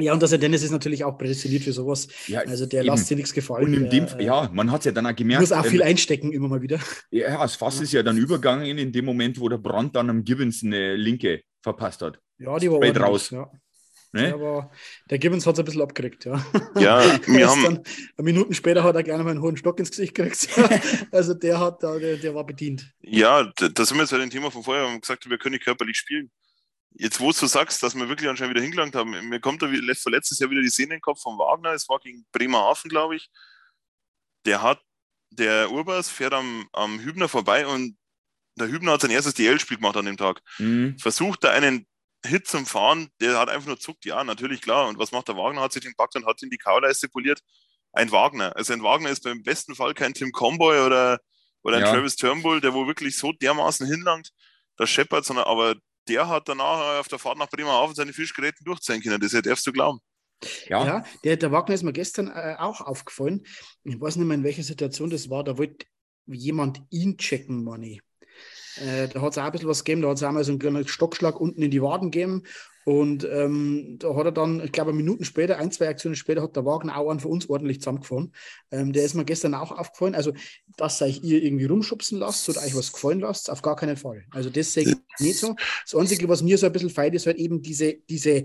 ja, 0.00 0.12
und 0.12 0.20
der 0.22 0.28
St. 0.28 0.40
Dennis 0.40 0.62
ist 0.62 0.70
natürlich 0.70 1.02
auch 1.04 1.18
prädestiniert 1.18 1.64
für 1.64 1.72
sowas. 1.72 2.06
Ja, 2.28 2.40
Also 2.40 2.66
der 2.66 2.82
eben. 2.84 2.90
lässt 2.90 3.06
sich 3.08 3.16
nichts 3.16 3.32
gefallen. 3.32 3.64
Und 3.64 3.74
in 3.74 3.90
dem, 3.90 4.06
der, 4.06 4.20
äh, 4.20 4.24
ja, 4.24 4.48
man 4.52 4.70
hat 4.70 4.82
es 4.82 4.84
ja 4.86 4.92
dann 4.92 5.06
auch 5.06 5.16
gemerkt. 5.16 5.40
muss 5.40 5.52
auch 5.52 5.64
ähm, 5.64 5.70
viel 5.70 5.82
einstecken, 5.82 6.32
immer 6.32 6.48
mal 6.48 6.62
wieder. 6.62 6.78
Ja, 7.10 7.42
das 7.42 7.56
Fass 7.56 7.80
ist 7.80 7.92
ja 7.92 8.02
dann 8.02 8.16
übergegangen 8.16 8.78
in 8.78 8.92
dem 8.92 9.04
Moment, 9.04 9.40
wo 9.40 9.48
der 9.48 9.58
Brand 9.58 9.96
dann 9.96 10.10
am 10.10 10.22
Gibbons 10.24 10.62
eine 10.62 10.94
linke 10.94 11.42
verpasst 11.62 12.02
hat. 12.02 12.20
Ja, 12.38 12.56
die 12.58 12.70
war 12.70 12.76
ordentlich, 12.78 13.02
raus. 13.02 13.30
Ja. 13.30 13.50
Ne? 14.12 14.22
Der, 14.22 14.40
war, 14.40 14.70
der 15.10 15.18
Gibbons 15.18 15.46
hat 15.46 15.54
es 15.54 15.58
ein 15.58 15.64
bisschen 15.66 15.82
abgekriegt, 15.82 16.24
ja. 16.24 16.42
Ja, 16.76 17.02
wir 17.26 17.48
haben, 17.48 17.62
dann, 18.16 18.24
Minuten 18.24 18.54
später 18.54 18.82
hat 18.82 18.96
er 18.96 19.02
gerne 19.02 19.22
mal 19.22 19.30
einen 19.30 19.42
hohen 19.42 19.56
Stock 19.58 19.78
ins 19.78 19.90
Gesicht 19.90 20.14
gekriegt. 20.14 20.48
also 21.12 21.34
der 21.34 21.60
hat 21.60 21.82
da, 21.82 21.98
der, 21.98 22.16
der 22.16 22.34
war 22.34 22.44
bedient. 22.46 22.90
ja, 23.00 23.44
da, 23.56 23.68
da 23.68 23.84
sind 23.84 23.96
wir 23.98 24.02
jetzt 24.04 24.10
bei 24.10 24.18
dem 24.18 24.30
Thema 24.30 24.50
von 24.50 24.62
vorher, 24.62 24.84
wir 24.84 24.90
haben 24.92 25.00
gesagt, 25.00 25.28
wir 25.28 25.36
können 25.38 25.54
nicht 25.54 25.64
körperlich 25.64 25.98
spielen. 25.98 26.30
Jetzt, 26.94 27.20
wo 27.20 27.30
du 27.30 27.46
sagst, 27.46 27.82
dass 27.82 27.94
wir 27.94 28.08
wirklich 28.08 28.30
anscheinend 28.30 28.54
wieder 28.54 28.62
hingelangt 28.62 28.94
haben, 28.94 29.10
mir 29.28 29.40
kommt 29.40 29.60
da 29.62 29.70
wie- 29.70 29.94
vor 29.94 30.10
letztes 30.12 30.38
Jahr 30.38 30.50
wieder 30.50 30.62
die 30.62 30.70
Szene 30.70 30.94
in 30.94 30.98
den 30.98 31.00
Kopf 31.02 31.20
von 31.20 31.36
Wagner, 31.38 31.72
es 31.72 31.88
war 31.88 31.98
gegen 32.00 32.24
Bremerhaven, 32.32 32.88
glaube 32.88 33.16
ich. 33.16 33.28
Der 34.46 34.62
hat, 34.62 34.80
der 35.30 35.70
Urbers 35.70 36.08
fährt 36.08 36.32
am, 36.32 36.66
am 36.72 36.98
Hübner 37.00 37.28
vorbei 37.28 37.66
und 37.66 37.98
der 38.56 38.68
Hübner 38.68 38.92
hat 38.92 39.02
sein 39.02 39.10
erstes 39.10 39.34
DL-Spiel 39.34 39.76
gemacht 39.76 39.96
an 39.98 40.06
dem 40.06 40.16
Tag. 40.16 40.40
Mhm. 40.58 40.98
versucht 40.98 41.44
da 41.44 41.50
einen 41.50 41.86
Hit 42.24 42.46
zum 42.48 42.66
Fahren, 42.66 43.08
der 43.20 43.38
hat 43.38 43.48
einfach 43.48 43.68
nur 43.68 43.78
zuckt, 43.78 44.04
ja, 44.04 44.22
natürlich, 44.24 44.60
klar. 44.60 44.88
Und 44.88 44.98
was 44.98 45.12
macht 45.12 45.28
der 45.28 45.36
Wagner? 45.36 45.60
Hat 45.60 45.72
sich 45.72 45.82
den 45.82 45.94
packt 45.94 46.16
und 46.16 46.26
hat 46.26 46.42
ihn 46.42 46.50
die 46.50 46.58
Kauleiste 46.58 47.08
poliert. 47.08 47.40
Ein 47.92 48.10
Wagner. 48.10 48.54
Also 48.56 48.72
ein 48.72 48.82
Wagner 48.82 49.10
ist 49.10 49.22
beim 49.22 49.42
besten 49.42 49.74
Fall 49.74 49.94
kein 49.94 50.14
Tim 50.14 50.32
Comboy 50.32 50.80
oder, 50.80 51.20
oder 51.62 51.76
ein 51.78 51.84
Ja. 51.84 51.92
Travis 51.92 52.16
Turnbull, 52.16 52.60
der 52.60 52.74
wo 52.74 52.86
wirklich 52.86 53.16
so 53.16 53.32
dermaßen 53.32 53.86
hinlangt, 53.86 54.30
das 54.76 54.90
scheppert, 54.90 55.24
sondern 55.24 55.46
aber 55.46 55.76
der 56.08 56.28
hat 56.28 56.48
danach 56.48 57.00
auf 57.00 57.08
der 57.08 57.18
Fahrt 57.18 57.38
nach 57.38 57.48
Bremerhaven 57.50 57.94
seine 57.94 58.12
Fischgeräten 58.12 58.64
durchziehen 58.64 59.02
können. 59.02 59.20
Das 59.20 59.32
darfst 59.32 59.66
du 59.66 59.72
glauben. 59.72 60.00
Ja, 60.68 60.84
Ja, 60.86 61.04
der, 61.24 61.36
der 61.36 61.52
Wagner 61.52 61.74
ist 61.74 61.82
mir 61.82 61.92
gestern 61.92 62.28
äh, 62.28 62.56
auch 62.58 62.80
aufgefallen. 62.80 63.44
Ich 63.84 64.00
weiß 64.00 64.16
nicht 64.16 64.26
mehr, 64.26 64.36
in 64.36 64.44
welcher 64.44 64.62
Situation 64.62 65.10
das 65.10 65.30
war. 65.30 65.44
Da 65.44 65.58
wollte 65.58 65.86
jemand 66.26 66.80
ihn 66.90 67.16
checken, 67.18 67.64
Manni. 67.64 68.00
Äh, 68.86 69.08
da 69.08 69.20
hat 69.20 69.32
es 69.32 69.38
auch 69.38 69.44
ein 69.44 69.52
bisschen 69.52 69.68
was 69.68 69.84
gegeben. 69.84 70.02
Da 70.02 70.08
hat 70.08 70.16
es 70.16 70.22
einmal 70.22 70.44
so 70.44 70.52
einen 70.52 70.58
kleinen 70.58 70.86
Stockschlag 70.86 71.40
unten 71.40 71.62
in 71.62 71.70
die 71.70 71.82
Waden 71.82 72.10
gegeben. 72.10 72.42
Und 72.84 73.28
ähm, 73.30 73.96
da 73.98 74.14
hat 74.16 74.24
er 74.24 74.32
dann, 74.32 74.64
ich 74.64 74.72
glaube, 74.72 74.94
Minuten 74.94 75.24
später, 75.24 75.58
ein, 75.58 75.70
zwei 75.70 75.88
Aktionen 75.88 76.16
später, 76.16 76.42
hat 76.42 76.56
der 76.56 76.64
Wagner 76.64 76.96
auch 76.96 77.10
einen 77.10 77.20
für 77.20 77.28
uns 77.28 77.48
ordentlich 77.50 77.80
zusammengefahren. 77.80 78.32
Ähm, 78.70 78.92
der 78.94 79.04
ist 79.04 79.14
mir 79.14 79.26
gestern 79.26 79.54
auch 79.54 79.72
aufgefallen. 79.72 80.14
Also, 80.14 80.32
dass 80.78 81.02
euch 81.02 81.22
ihr 81.22 81.42
irgendwie 81.42 81.66
rumschubsen 81.66 82.18
lasst 82.18 82.48
oder 82.48 82.62
euch 82.62 82.74
was 82.74 82.92
gefallen 82.92 83.20
lasst, 83.20 83.50
auf 83.50 83.60
gar 83.60 83.76
keinen 83.76 83.98
Fall. 83.98 84.24
Also, 84.30 84.48
das 84.48 84.72
sehe 84.72 84.84
ich 84.84 84.96
nicht 85.18 85.38
so. 85.38 85.54
Das 85.84 85.94
Einzige, 85.94 86.28
was 86.28 86.42
mir 86.42 86.56
so 86.56 86.66
ein 86.66 86.72
bisschen 86.72 86.90
feilt, 86.90 87.14
ist 87.14 87.26
halt 87.26 87.36
eben 87.36 87.60
diese, 87.60 87.94
diese 88.08 88.44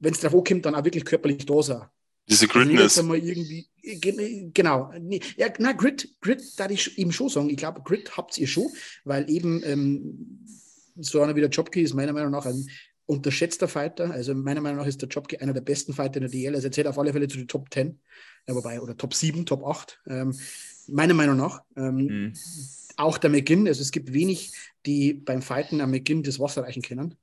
wenn 0.00 0.14
es 0.14 0.20
drauf 0.20 0.34
ankommt, 0.34 0.66
dann 0.66 0.74
auch 0.74 0.84
wirklich 0.84 1.04
körperlich 1.04 1.44
da 1.46 1.62
sein. 1.62 1.82
Diese 2.30 2.46
Also 2.46 2.60
Gritness. 2.66 2.98
einmal 2.98 3.18
irgendwie, 3.18 3.68
ge- 3.82 4.50
genau, 4.54 4.92
nee, 5.00 5.20
ja, 5.36 5.48
na, 5.58 5.72
Grit, 5.72 6.14
Grit, 6.20 6.42
da 6.56 6.68
ich 6.70 6.96
eben 6.98 7.12
schon 7.12 7.28
sagen, 7.28 7.50
ich 7.50 7.56
glaube, 7.56 7.82
Grit 7.82 8.16
habt 8.16 8.38
ihr 8.38 8.46
schon, 8.46 8.68
weil 9.04 9.28
eben 9.28 9.62
ähm, 9.64 10.38
so 10.96 11.20
einer 11.22 11.34
wie 11.34 11.40
der 11.40 11.50
Jobke 11.50 11.80
ist 11.80 11.94
meiner 11.94 12.12
Meinung 12.12 12.30
nach 12.30 12.46
ein 12.46 12.68
unterschätzter 13.06 13.66
Fighter, 13.66 14.10
also 14.12 14.34
meiner 14.34 14.60
Meinung 14.60 14.78
nach 14.78 14.86
ist 14.86 15.02
der 15.02 15.08
Jobke 15.08 15.40
einer 15.40 15.52
der 15.52 15.62
besten 15.62 15.92
Fighter 15.92 16.16
in 16.16 16.22
der 16.22 16.30
DL, 16.30 16.54
also 16.54 16.68
er 16.68 16.72
zählt 16.72 16.86
auf 16.86 16.98
alle 16.98 17.12
Fälle 17.12 17.26
zu 17.26 17.38
den 17.38 17.48
Top 17.48 17.72
10, 17.72 17.98
ja, 18.46 18.54
wobei, 18.54 18.80
oder 18.80 18.96
Top 18.96 19.14
7, 19.14 19.44
Top 19.44 19.64
8, 19.64 20.00
ähm, 20.06 20.38
meiner 20.86 21.14
Meinung 21.14 21.36
nach. 21.36 21.62
Ähm, 21.76 21.96
Mhm. 22.06 22.32
auch 22.96 23.18
der 23.18 23.30
McGinn, 23.30 23.66
also 23.66 23.80
es 23.82 23.90
gibt 23.90 24.12
wenig, 24.12 24.52
die 24.86 25.14
beim 25.14 25.42
Fighten 25.42 25.80
am 25.80 25.90
McGinn 25.90 26.22
das 26.22 26.38
Wasser 26.38 26.62
reichen 26.62 26.82
können. 26.82 27.16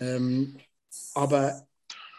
Ähm, 0.00 0.56
aber 1.14 1.66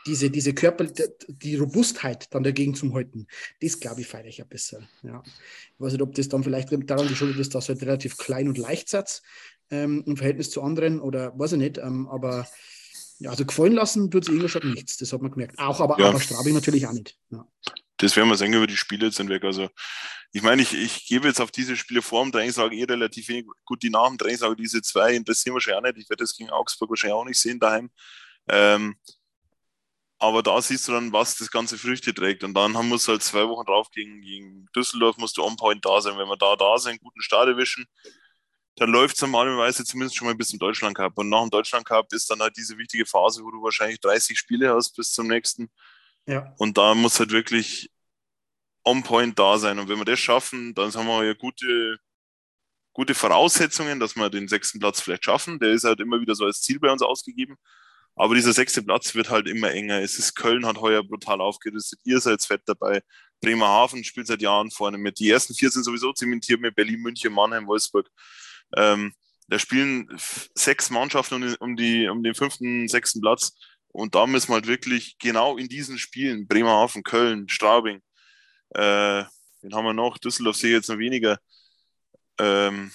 diese, 0.05 0.29
diese 0.29 0.53
Körper, 0.53 0.85
die, 1.27 1.55
Robustheit 1.55 2.33
dann 2.33 2.43
dagegen 2.43 2.75
zum 2.75 2.93
Halten, 2.93 3.27
das 3.61 3.79
glaube 3.79 4.01
ich 4.01 4.07
feiere 4.07 4.25
ich 4.25 4.41
ein 4.41 4.47
bisschen. 4.47 4.87
Ja. 5.03 5.21
Ich 5.25 5.79
weiß 5.79 5.93
nicht, 5.93 6.01
ob 6.01 6.15
das 6.15 6.29
dann 6.29 6.43
vielleicht 6.43 6.69
daran 6.89 7.07
geschuldet 7.07 7.39
ist, 7.39 7.53
dass 7.55 7.69
halt 7.69 7.81
relativ 7.81 8.17
klein 8.17 8.47
und 8.47 8.57
leicht 8.57 8.89
satz 8.89 9.21
ähm, 9.69 10.03
im 10.05 10.17
Verhältnis 10.17 10.49
zu 10.49 10.61
anderen 10.61 10.99
oder 10.99 11.37
weiß 11.37 11.53
ich 11.53 11.59
nicht, 11.59 11.77
ähm, 11.77 12.07
aber 12.07 12.47
ja, 13.19 13.29
also 13.29 13.45
gefallen 13.45 13.73
lassen 13.73 14.09
tut 14.09 14.23
es 14.23 14.29
Ingolstadt 14.29 14.63
nichts, 14.63 14.97
das 14.97 15.13
hat 15.13 15.21
man 15.21 15.31
gemerkt. 15.31 15.59
Auch, 15.59 15.79
aber, 15.79 15.99
Ja. 15.99 16.09
aber 16.09 16.19
Straubing 16.19 16.55
natürlich 16.55 16.87
auch 16.87 16.93
nicht. 16.93 17.17
Ja. 17.29 17.45
Das 17.97 18.15
werden 18.15 18.29
wir 18.29 18.35
sehen 18.35 18.51
über 18.51 18.65
die 18.65 18.77
Spiele 18.77 19.05
jetzt 19.05 19.17
hinweg. 19.17 19.43
Also, 19.43 19.69
ich 20.31 20.41
meine, 20.41 20.63
ich, 20.63 20.73
ich 20.73 21.05
gebe 21.05 21.27
jetzt 21.27 21.39
auf 21.39 21.51
diese 21.51 21.77
Spiele 21.77 22.01
vor 22.01 22.23
dem 22.23 22.31
Trainingslager 22.31 22.73
eh 22.73 22.83
relativ 22.83 23.27
wenig. 23.29 23.45
Gut, 23.63 23.83
die 23.83 23.91
nach 23.91 24.07
dem 24.07 24.17
Trainingslager, 24.17 24.55
diese 24.55 24.81
zwei 24.81 25.13
interessieren 25.13 25.53
wahrscheinlich 25.53 25.77
auch 25.77 25.93
nicht. 25.93 26.03
Ich 26.03 26.09
werde 26.09 26.23
das 26.23 26.35
gegen 26.35 26.49
Augsburg 26.49 26.89
wahrscheinlich 26.89 27.13
auch 27.13 27.25
nicht 27.25 27.39
sehen 27.39 27.59
daheim. 27.59 27.91
Ähm, 28.49 28.95
aber 30.21 30.43
da 30.43 30.62
siehst 30.62 30.88
du 30.88 30.91
dann, 30.91 31.12
was 31.12 31.36
das 31.36 31.49
ganze 31.49 31.79
Früchte 31.79 32.13
trägt. 32.13 32.43
Und 32.43 32.53
dann 32.53 32.77
haben 32.77 32.89
wir 32.89 32.95
es 32.95 33.07
halt 33.07 33.23
zwei 33.23 33.47
Wochen 33.49 33.65
drauf 33.65 33.89
gegen, 33.89 34.21
gegen 34.21 34.67
Düsseldorf, 34.75 35.17
musst 35.17 35.36
du 35.36 35.43
on 35.43 35.55
point 35.55 35.84
da 35.84 35.99
sein. 35.99 36.15
Wenn 36.15 36.27
wir 36.27 36.38
da 36.38 36.55
da 36.55 36.77
sind, 36.77 37.01
guten 37.01 37.23
Start 37.23 37.47
erwischen, 37.47 37.88
dann 38.75 38.91
läuft 38.91 39.15
es 39.15 39.21
normalerweise 39.23 39.84
zumindest 39.84 40.15
schon 40.15 40.27
mal 40.27 40.36
bis 40.36 40.49
zum 40.49 40.60
Deutschland 40.60 40.95
Cup. 40.95 41.17
Und 41.17 41.29
nach 41.29 41.41
dem 41.41 41.49
Deutschland 41.49 41.86
Cup 41.86 42.13
ist 42.13 42.29
dann 42.29 42.39
halt 42.39 42.55
diese 42.55 42.77
wichtige 42.77 43.07
Phase, 43.07 43.43
wo 43.43 43.49
du 43.49 43.63
wahrscheinlich 43.63 43.99
30 43.99 44.38
Spiele 44.38 44.71
hast 44.71 44.95
bis 44.95 45.12
zum 45.12 45.25
nächsten. 45.25 45.71
Ja. 46.27 46.53
Und 46.60 46.77
da 46.77 46.93
muss 46.93 47.17
halt 47.17 47.31
wirklich 47.31 47.89
on 48.84 49.01
point 49.01 49.39
da 49.39 49.57
sein. 49.57 49.79
Und 49.79 49.89
wenn 49.89 49.97
wir 49.97 50.05
das 50.05 50.19
schaffen, 50.19 50.75
dann 50.75 50.93
haben 50.93 51.07
wir 51.07 51.23
ja 51.25 51.34
gute, 51.34 51.97
gute 52.93 53.15
Voraussetzungen, 53.15 53.99
dass 53.99 54.15
wir 54.15 54.29
den 54.29 54.47
sechsten 54.47 54.77
Platz 54.77 55.01
vielleicht 55.01 55.25
schaffen. 55.25 55.57
Der 55.57 55.71
ist 55.71 55.84
halt 55.84 55.99
immer 55.99 56.21
wieder 56.21 56.36
so 56.36 56.45
als 56.45 56.62
Ziel 56.62 56.79
bei 56.79 56.91
uns 56.91 57.01
ausgegeben. 57.01 57.57
Aber 58.15 58.36
dieser 58.36 58.54
sechste 58.54 58.84
Platz 58.84 59.15
wird 59.15 59.30
halt 59.30 59.47
immer 59.47 59.71
enger. 59.71 60.02
Es 60.02 60.19
ist 60.19 60.36
Köln 60.36 60.65
hat 60.65 60.78
heuer 60.78 61.04
brutal 61.04 61.41
aufgerüstet. 61.41 62.00
Ihr 62.04 62.19
seid 62.19 62.43
fett 62.43 62.62
dabei. 62.65 63.02
Bremerhaven 63.41 64.04
spielt 64.04 64.28
seit 64.28 64.41
Jahren 64.41 64.69
vorne 64.69 64.97
mit. 64.97 65.19
Die 65.19 65.30
ersten 65.30 65.56
vier 65.56 65.71
sind 65.71 65.84
sowieso 65.84 66.13
zementiert 66.13 66.60
mit 66.62 66.76
Berlin, 66.76 67.02
München, 67.02 67.34
Mannheim, 67.34 67.67
Wolfsburg. 67.67 68.08
Ähm, 68.78 69.13
da 69.47 69.58
spielen 69.60 70.08
sechs 70.56 70.89
Mannschaften 70.89 71.36
um, 71.60 71.76
den- 71.76 71.76
die, 71.76 72.08
um 72.08 72.24
den 72.24 72.36
fünften, 72.36 72.88
sechsten 72.88 73.21
Platz. 73.21 73.54
Und 73.88 74.15
da 74.15 74.26
müssen 74.28 74.50
wir 74.50 74.56
halt 74.56 74.67
wirklich 74.67 75.17
genau 75.17 75.58
in 75.58 75.67
diesen 75.67 75.97
Spielen, 75.97 76.47
Bremerhaven, 76.47 77.04
Köln, 77.04 77.50
Straubing, 77.50 78.02
äh, 78.69 79.24
wen 79.62 79.74
haben 79.76 79.86
wir 79.86 79.93
noch? 79.93 80.17
Düsseldorf 80.17 80.56
sehe 80.56 80.69
ich 80.69 80.76
jetzt 80.78 80.89
noch 80.89 80.97
weniger. 80.97 81.39
Ähm, 82.39 82.91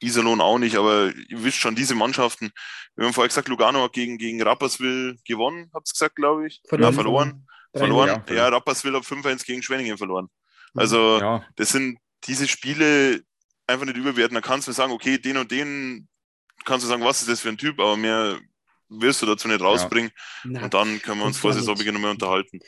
Iserlohn 0.00 0.40
auch 0.40 0.58
nicht, 0.58 0.76
aber 0.76 1.12
ihr 1.28 1.44
wisst 1.44 1.58
schon, 1.58 1.74
diese 1.74 1.94
Mannschaften, 1.94 2.50
wir 2.96 3.06
haben 3.06 3.12
vorher 3.14 3.28
gesagt, 3.28 3.48
Lugano 3.48 3.82
hat 3.84 3.92
gegen, 3.92 4.18
gegen 4.18 4.42
Rapperswil 4.42 5.18
gewonnen, 5.24 5.70
habt 5.74 5.88
ihr 5.88 5.92
gesagt, 5.92 6.16
glaube 6.16 6.46
ich. 6.46 6.60
Verloren, 6.68 6.90
ja, 6.92 6.94
verloren. 6.94 7.46
Drei- 7.72 7.78
Verloren. 7.80 8.08
Ja, 8.08 8.14
Ja, 8.14 8.22
verloren. 8.24 8.54
Rapperswil 8.54 8.94
hat 8.96 9.04
5-1 9.04 9.44
gegen 9.44 9.62
Schwenningen 9.62 9.96
verloren. 9.98 10.28
Also, 10.74 11.18
ja. 11.20 11.44
das 11.56 11.70
sind 11.70 11.98
diese 12.24 12.48
Spiele 12.48 13.22
einfach 13.66 13.86
nicht 13.86 13.96
überwerten. 13.96 14.34
Da 14.34 14.40
kannst 14.40 14.66
du 14.68 14.72
sagen, 14.72 14.92
okay, 14.92 15.18
den 15.18 15.36
und 15.36 15.50
den 15.50 16.08
kannst 16.64 16.84
du 16.84 16.88
sagen, 16.88 17.04
was 17.04 17.20
ist 17.22 17.28
das 17.30 17.40
für 17.40 17.48
ein 17.50 17.58
Typ, 17.58 17.78
aber 17.78 17.96
mehr 17.96 18.38
wirst 18.88 19.22
du 19.22 19.26
dazu 19.26 19.46
nicht 19.48 19.60
rausbringen. 19.60 20.10
Na, 20.44 20.64
Und 20.64 20.74
dann 20.74 21.00
können 21.02 21.20
wir 21.20 21.26
uns 21.26 21.38
vor. 21.38 21.52
Saisonbeginn 21.52 21.94
nochmal 21.94 22.10
unterhalten. 22.10 22.58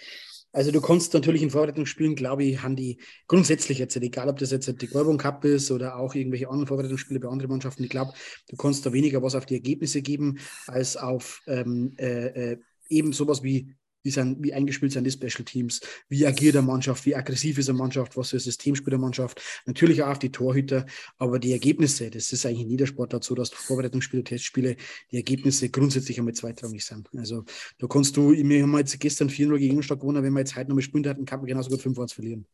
Also 0.52 0.70
du 0.70 0.82
kannst 0.82 1.14
natürlich 1.14 1.42
in 1.42 1.50
Vorbereitungsspielen, 1.50 2.14
glaube 2.14 2.44
ich, 2.44 2.62
haben 2.62 2.76
die 2.76 2.98
grundsätzlich 3.26 3.78
jetzt, 3.78 3.96
egal 3.96 4.28
ob 4.28 4.38
das 4.38 4.50
jetzt 4.50 4.80
die 4.80 4.86
Gorbon 4.86 5.16
Cup 5.16 5.44
ist 5.44 5.70
oder 5.70 5.96
auch 5.96 6.14
irgendwelche 6.14 6.48
anderen 6.48 6.66
Vorbereitungsspiele 6.66 7.20
bei 7.20 7.28
anderen 7.28 7.50
Mannschaften, 7.50 7.84
ich 7.84 7.90
glaube, 7.90 8.12
du 8.50 8.56
kannst 8.56 8.84
da 8.84 8.92
weniger 8.92 9.22
was 9.22 9.34
auf 9.34 9.46
die 9.46 9.54
Ergebnisse 9.54 10.02
geben, 10.02 10.38
als 10.66 10.96
auf 10.98 11.40
ähm, 11.46 11.94
äh, 11.98 12.52
äh, 12.52 12.58
eben 12.88 13.14
sowas 13.14 13.42
wie 13.42 13.74
wie, 14.02 14.10
sind, 14.10 14.42
wie 14.42 14.52
eingespielt 14.52 14.92
sind 14.92 15.04
die 15.04 15.10
Special 15.10 15.44
Teams, 15.44 15.80
wie 16.08 16.26
agiert 16.26 16.54
der 16.54 16.62
Mannschaft, 16.62 17.06
wie 17.06 17.14
aggressiv 17.14 17.58
ist 17.58 17.66
der 17.66 17.74
Mannschaft, 17.74 18.16
was 18.16 18.30
für 18.30 18.36
ein 18.36 18.40
System 18.40 18.74
spielt 18.74 18.92
der 18.92 18.98
Mannschaft. 18.98 19.40
Natürlich 19.66 20.02
auch 20.02 20.16
die 20.16 20.30
Torhüter, 20.30 20.86
aber 21.18 21.38
die 21.38 21.52
Ergebnisse, 21.52 22.10
das 22.10 22.32
ist 22.32 22.46
eigentlich 22.46 22.62
in 22.62 22.70
jeder 22.70 22.86
Sport 22.86 23.12
dazu, 23.12 23.34
dass 23.34 23.50
Vorbereitungsspiele, 23.50 24.24
Testspiele, 24.24 24.76
die 25.10 25.16
Ergebnisse 25.16 25.68
grundsätzlich 25.68 26.18
einmal 26.18 26.34
zweitrangig 26.34 26.84
sind. 26.84 27.08
Also 27.16 27.44
da 27.78 27.86
kannst 27.86 28.16
du, 28.16 28.32
wir 28.32 28.62
haben 28.62 28.76
jetzt 28.78 28.98
gestern 28.98 29.28
4-0 29.28 29.58
gegen 29.58 29.70
Ingolstadt 29.72 30.00
gewonnen, 30.00 30.22
wenn 30.22 30.32
wir 30.32 30.40
jetzt 30.40 30.56
heute 30.56 30.68
noch 30.68 30.76
mal 30.76 30.82
spielen 30.82 31.04
hätten, 31.04 31.24
kann 31.24 31.40
man 31.40 31.46
genauso 31.46 31.70
gut 31.70 31.80
5-1 31.80 32.14
verlieren. 32.14 32.46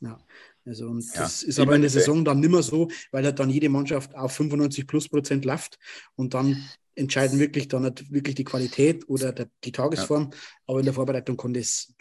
Ja, 0.00 0.18
also 0.66 0.88
und 0.88 1.04
ja. 1.14 1.22
das 1.22 1.42
ist 1.42 1.58
aber 1.58 1.76
in 1.76 1.82
der 1.82 1.90
Saison 1.90 2.24
dann 2.24 2.40
nicht 2.40 2.50
mehr 2.50 2.62
so, 2.62 2.90
weil 3.10 3.24
halt 3.24 3.38
dann 3.38 3.48
jede 3.48 3.68
Mannschaft 3.68 4.14
auf 4.14 4.32
95 4.32 4.86
plus 4.86 5.08
Prozent 5.08 5.44
läuft 5.44 5.78
und 6.14 6.34
dann 6.34 6.62
entscheiden 6.96 7.38
wirklich 7.38 7.68
dann 7.68 7.82
nicht 7.82 8.12
wirklich 8.12 8.34
die 8.34 8.44
Qualität 8.44 9.08
oder 9.08 9.32
der, 9.32 9.48
die 9.64 9.72
Tagesform, 9.72 10.30
ja. 10.30 10.38
aber 10.66 10.78
in 10.80 10.84
der 10.84 10.94
Vorbereitung 10.94 11.36
konnte 11.36 11.60
es 11.60 11.94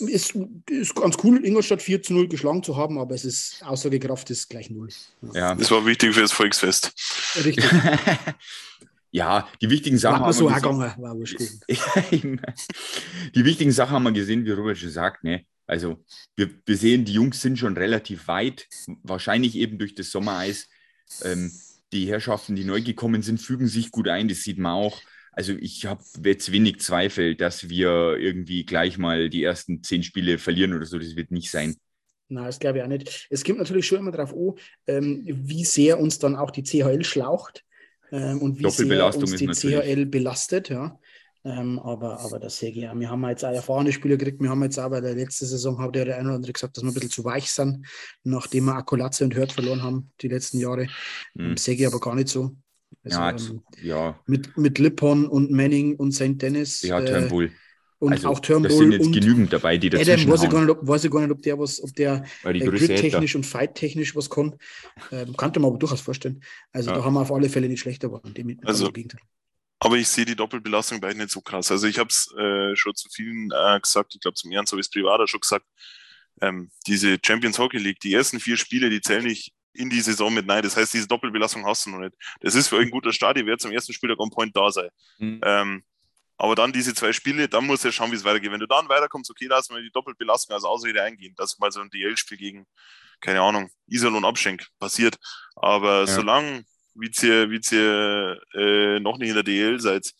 ist, 0.00 0.36
ist 0.70 0.94
ganz 0.94 1.16
cool, 1.22 1.44
Ingolstadt 1.44 1.82
4 1.82 2.02
zu 2.02 2.14
0 2.14 2.28
geschlagen 2.28 2.62
zu 2.62 2.76
haben, 2.76 2.98
aber 2.98 3.14
es 3.14 3.24
ist 3.24 3.62
Aussagekraft 3.62 4.30
ist 4.30 4.48
gleich 4.48 4.70
null. 4.70 4.88
Ja, 5.22 5.32
ja 5.34 5.54
das 5.54 5.70
war 5.70 5.84
wichtig 5.86 6.14
für 6.14 6.20
das 6.20 6.32
Volksfest. 6.32 6.92
Richtig. 7.44 7.64
ja, 9.10 9.48
die 9.60 9.70
wichtigen 9.70 9.98
Sachen 9.98 10.20
haben 10.20 10.32
so 10.32 10.50
wir 10.50 11.24
gesehen. 11.24 11.60
die 13.34 13.44
wichtigen 13.44 13.72
Sachen 13.72 13.94
haben 13.94 14.02
wir 14.04 14.12
gesehen, 14.12 14.44
wie 14.44 14.50
Robert 14.50 14.78
schon 14.78 14.90
sagt. 14.90 15.24
Ne? 15.24 15.44
Also 15.66 16.04
wir, 16.36 16.50
wir 16.64 16.76
sehen, 16.76 17.04
die 17.04 17.12
Jungs 17.12 17.40
sind 17.40 17.58
schon 17.58 17.76
relativ 17.76 18.28
weit, 18.28 18.66
wahrscheinlich 19.02 19.56
eben 19.56 19.78
durch 19.78 19.94
das 19.94 20.10
Sommereis. 20.10 20.68
Ähm, 21.22 21.52
die 21.92 22.08
Herrschaften, 22.08 22.56
die 22.56 22.64
neu 22.64 22.82
gekommen 22.82 23.22
sind, 23.22 23.40
fügen 23.40 23.66
sich 23.66 23.90
gut 23.90 24.08
ein, 24.08 24.28
das 24.28 24.42
sieht 24.42 24.58
man 24.58 24.72
auch. 24.72 25.00
Also 25.32 25.52
ich 25.52 25.86
habe 25.86 26.02
jetzt 26.24 26.50
wenig 26.50 26.80
Zweifel, 26.80 27.36
dass 27.36 27.68
wir 27.68 28.16
irgendwie 28.18 28.64
gleich 28.64 28.98
mal 28.98 29.30
die 29.30 29.44
ersten 29.44 29.82
zehn 29.84 30.02
Spiele 30.02 30.38
verlieren 30.38 30.74
oder 30.74 30.84
so. 30.84 30.98
Das 30.98 31.14
wird 31.14 31.30
nicht 31.30 31.50
sein. 31.50 31.76
Nein, 32.28 32.44
das 32.44 32.58
glaube 32.58 32.78
ich 32.78 32.84
auch 32.84 32.88
nicht. 32.88 33.28
Es 33.30 33.44
kommt 33.44 33.58
natürlich 33.58 33.86
schon 33.86 34.00
immer 34.00 34.10
darauf 34.10 34.32
an, 34.32 34.54
ähm, 34.86 35.22
wie 35.24 35.64
sehr 35.64 35.98
uns 35.98 36.18
dann 36.18 36.36
auch 36.36 36.50
die 36.50 36.62
CHL 36.62 37.04
schlaucht 37.04 37.64
ähm, 38.10 38.42
und 38.42 38.58
wie 38.58 38.68
sehr 38.68 39.06
uns 39.14 39.34
die 39.36 39.46
CHL 39.46 40.06
belastet. 40.06 40.68
Ja. 40.68 40.98
Ähm, 41.44 41.78
aber, 41.78 42.20
aber 42.20 42.38
das 42.38 42.58
sehe 42.58 42.70
ich 42.70 42.76
ja. 42.76 42.98
Wir 42.98 43.10
haben 43.10 43.24
jetzt 43.28 43.44
auch 43.44 43.52
erfahrene 43.52 43.92
Spieler 43.92 44.16
gekriegt. 44.16 44.40
Wir 44.40 44.50
haben 44.50 44.62
jetzt 44.62 44.78
aber 44.78 45.00
der 45.00 45.14
letzte 45.14 45.46
Saison, 45.46 45.78
hat 45.78 45.94
der 45.94 46.16
eine 46.16 46.28
oder 46.28 46.36
andere 46.36 46.52
gesagt, 46.52 46.76
dass 46.76 46.84
wir 46.84 46.90
ein 46.90 46.94
bisschen 46.94 47.10
zu 47.10 47.24
weich 47.24 47.50
sind, 47.50 47.86
nachdem 48.24 48.64
wir 48.64 48.74
Akulatze 48.74 49.24
und 49.24 49.34
Hört 49.34 49.52
verloren 49.52 49.82
haben 49.82 50.10
die 50.20 50.28
letzten 50.28 50.58
Jahre. 50.58 50.88
Mhm. 51.34 51.56
Sehe 51.56 51.74
ich 51.74 51.86
aber 51.86 52.00
gar 52.00 52.14
nicht 52.14 52.28
so. 52.28 52.56
Also, 53.04 53.18
ja, 53.18 53.30
ähm, 53.30 53.62
ja. 53.82 54.20
Mit, 54.26 54.56
mit 54.56 54.78
Lippon 54.78 55.26
und 55.26 55.50
Manning 55.50 55.96
und 55.96 56.12
St. 56.12 56.40
Dennis. 56.40 56.82
Ja, 56.82 57.00
Turnbull. 57.00 57.52
Und 58.00 58.12
also, 58.12 58.28
auch 58.28 58.40
Turnbull. 58.40 58.70
Es 58.70 58.78
sind 58.78 58.92
jetzt 58.92 59.12
genügend 59.12 59.52
dabei, 59.52 59.76
die 59.76 59.90
dazwischen 59.90 60.30
Adam, 60.30 60.32
weiß 60.32 60.42
ich, 60.44 60.50
gar 60.50 60.60
nicht, 60.60 60.70
ob, 60.70 60.86
weiß 60.86 61.04
ich 61.04 61.10
gar 61.10 61.20
nicht, 61.20 61.30
ob 61.30 61.42
der 61.42 61.58
was, 61.58 61.82
ob 61.82 61.92
der 61.94 62.24
äh, 62.44 62.58
grid-technisch 62.58 63.34
und 63.34 63.44
fight-technisch 63.44 64.14
was 64.14 64.30
kann. 64.30 64.54
Ähm, 65.10 65.36
kannte 65.36 65.58
man 65.58 65.70
aber 65.70 65.78
durchaus 65.78 66.00
vorstellen. 66.00 66.40
Also 66.72 66.90
ja. 66.90 66.96
da 66.96 67.04
haben 67.04 67.14
wir 67.14 67.22
auf 67.22 67.32
alle 67.32 67.48
Fälle 67.48 67.68
nicht 67.68 67.80
schlechter 67.80 68.08
geworden. 68.08 68.60
Also, 68.64 68.92
aber 69.80 69.96
ich 69.96 70.08
sehe 70.08 70.24
die 70.24 70.36
Doppelbelastung 70.36 71.00
bei 71.00 71.12
nicht 71.12 71.30
so 71.30 71.40
krass. 71.40 71.70
Also 71.70 71.86
ich 71.86 71.98
habe 71.98 72.08
es 72.08 72.32
äh, 72.36 72.74
schon 72.74 72.94
zu 72.94 73.08
vielen 73.10 73.50
äh, 73.52 73.80
gesagt, 73.80 74.14
ich 74.14 74.20
glaube 74.20 74.34
zum 74.34 74.50
Ernst 74.50 74.72
habe 74.72 74.80
ich 74.80 74.86
es 74.86 74.90
privat 74.90 75.20
auch 75.20 75.26
schon 75.26 75.40
gesagt, 75.40 75.66
ähm, 76.40 76.70
diese 76.86 77.18
Champions 77.24 77.58
Hockey 77.58 77.78
League, 77.78 78.00
die 78.00 78.14
ersten 78.14 78.40
vier 78.40 78.56
Spiele, 78.56 78.90
die 78.90 79.00
zählen 79.00 79.24
nicht 79.24 79.52
in 79.72 79.90
die 79.90 80.00
Saison 80.00 80.32
mit 80.34 80.46
Nein. 80.46 80.62
Das 80.62 80.76
heißt, 80.76 80.92
diese 80.92 81.06
Doppelbelastung 81.06 81.64
hast 81.64 81.86
du 81.86 81.90
noch 81.90 82.00
nicht. 82.00 82.14
Das 82.40 82.54
ist 82.54 82.68
für 82.68 82.76
euch 82.76 82.86
ein 82.86 82.90
guter 82.90 83.12
Start, 83.12 83.36
ihr 83.36 83.46
werdet 83.46 83.60
zum 83.60 83.72
ersten 83.72 83.92
Spieltag 83.92 84.18
on 84.18 84.30
point 84.30 84.56
da 84.56 84.70
sein. 84.70 84.88
Mhm. 85.18 85.40
Ähm, 85.44 85.84
aber 86.36 86.54
dann 86.54 86.72
diese 86.72 86.94
zwei 86.94 87.12
Spiele, 87.12 87.48
dann 87.48 87.66
muss 87.66 87.84
er 87.84 87.90
schauen, 87.90 88.12
wie 88.12 88.16
es 88.16 88.24
weitergeht. 88.24 88.52
Wenn 88.52 88.60
du 88.60 88.68
dann 88.68 88.88
weiterkommst, 88.88 89.30
okay, 89.30 89.46
lass 89.48 89.70
mal 89.70 89.82
die 89.82 89.90
Doppelbelastung 89.90 90.54
als 90.54 90.64
Ausrede 90.64 91.02
eingehen, 91.02 91.34
dass 91.36 91.58
mal 91.58 91.72
so 91.72 91.80
ein 91.80 91.90
DL-Spiel 91.90 92.38
gegen, 92.38 92.66
keine 93.20 93.40
Ahnung, 93.40 93.70
Iserlohn 93.88 94.24
Abschenk 94.24 94.66
passiert. 94.78 95.16
Aber 95.56 96.00
ja. 96.00 96.06
solange 96.06 96.64
wie 97.00 97.60
ihr 97.76 98.40
äh, 98.54 99.00
noch 99.00 99.18
nicht 99.18 99.28
in 99.28 99.34
der 99.34 99.44
DL 99.44 99.80
seid, 99.80 100.12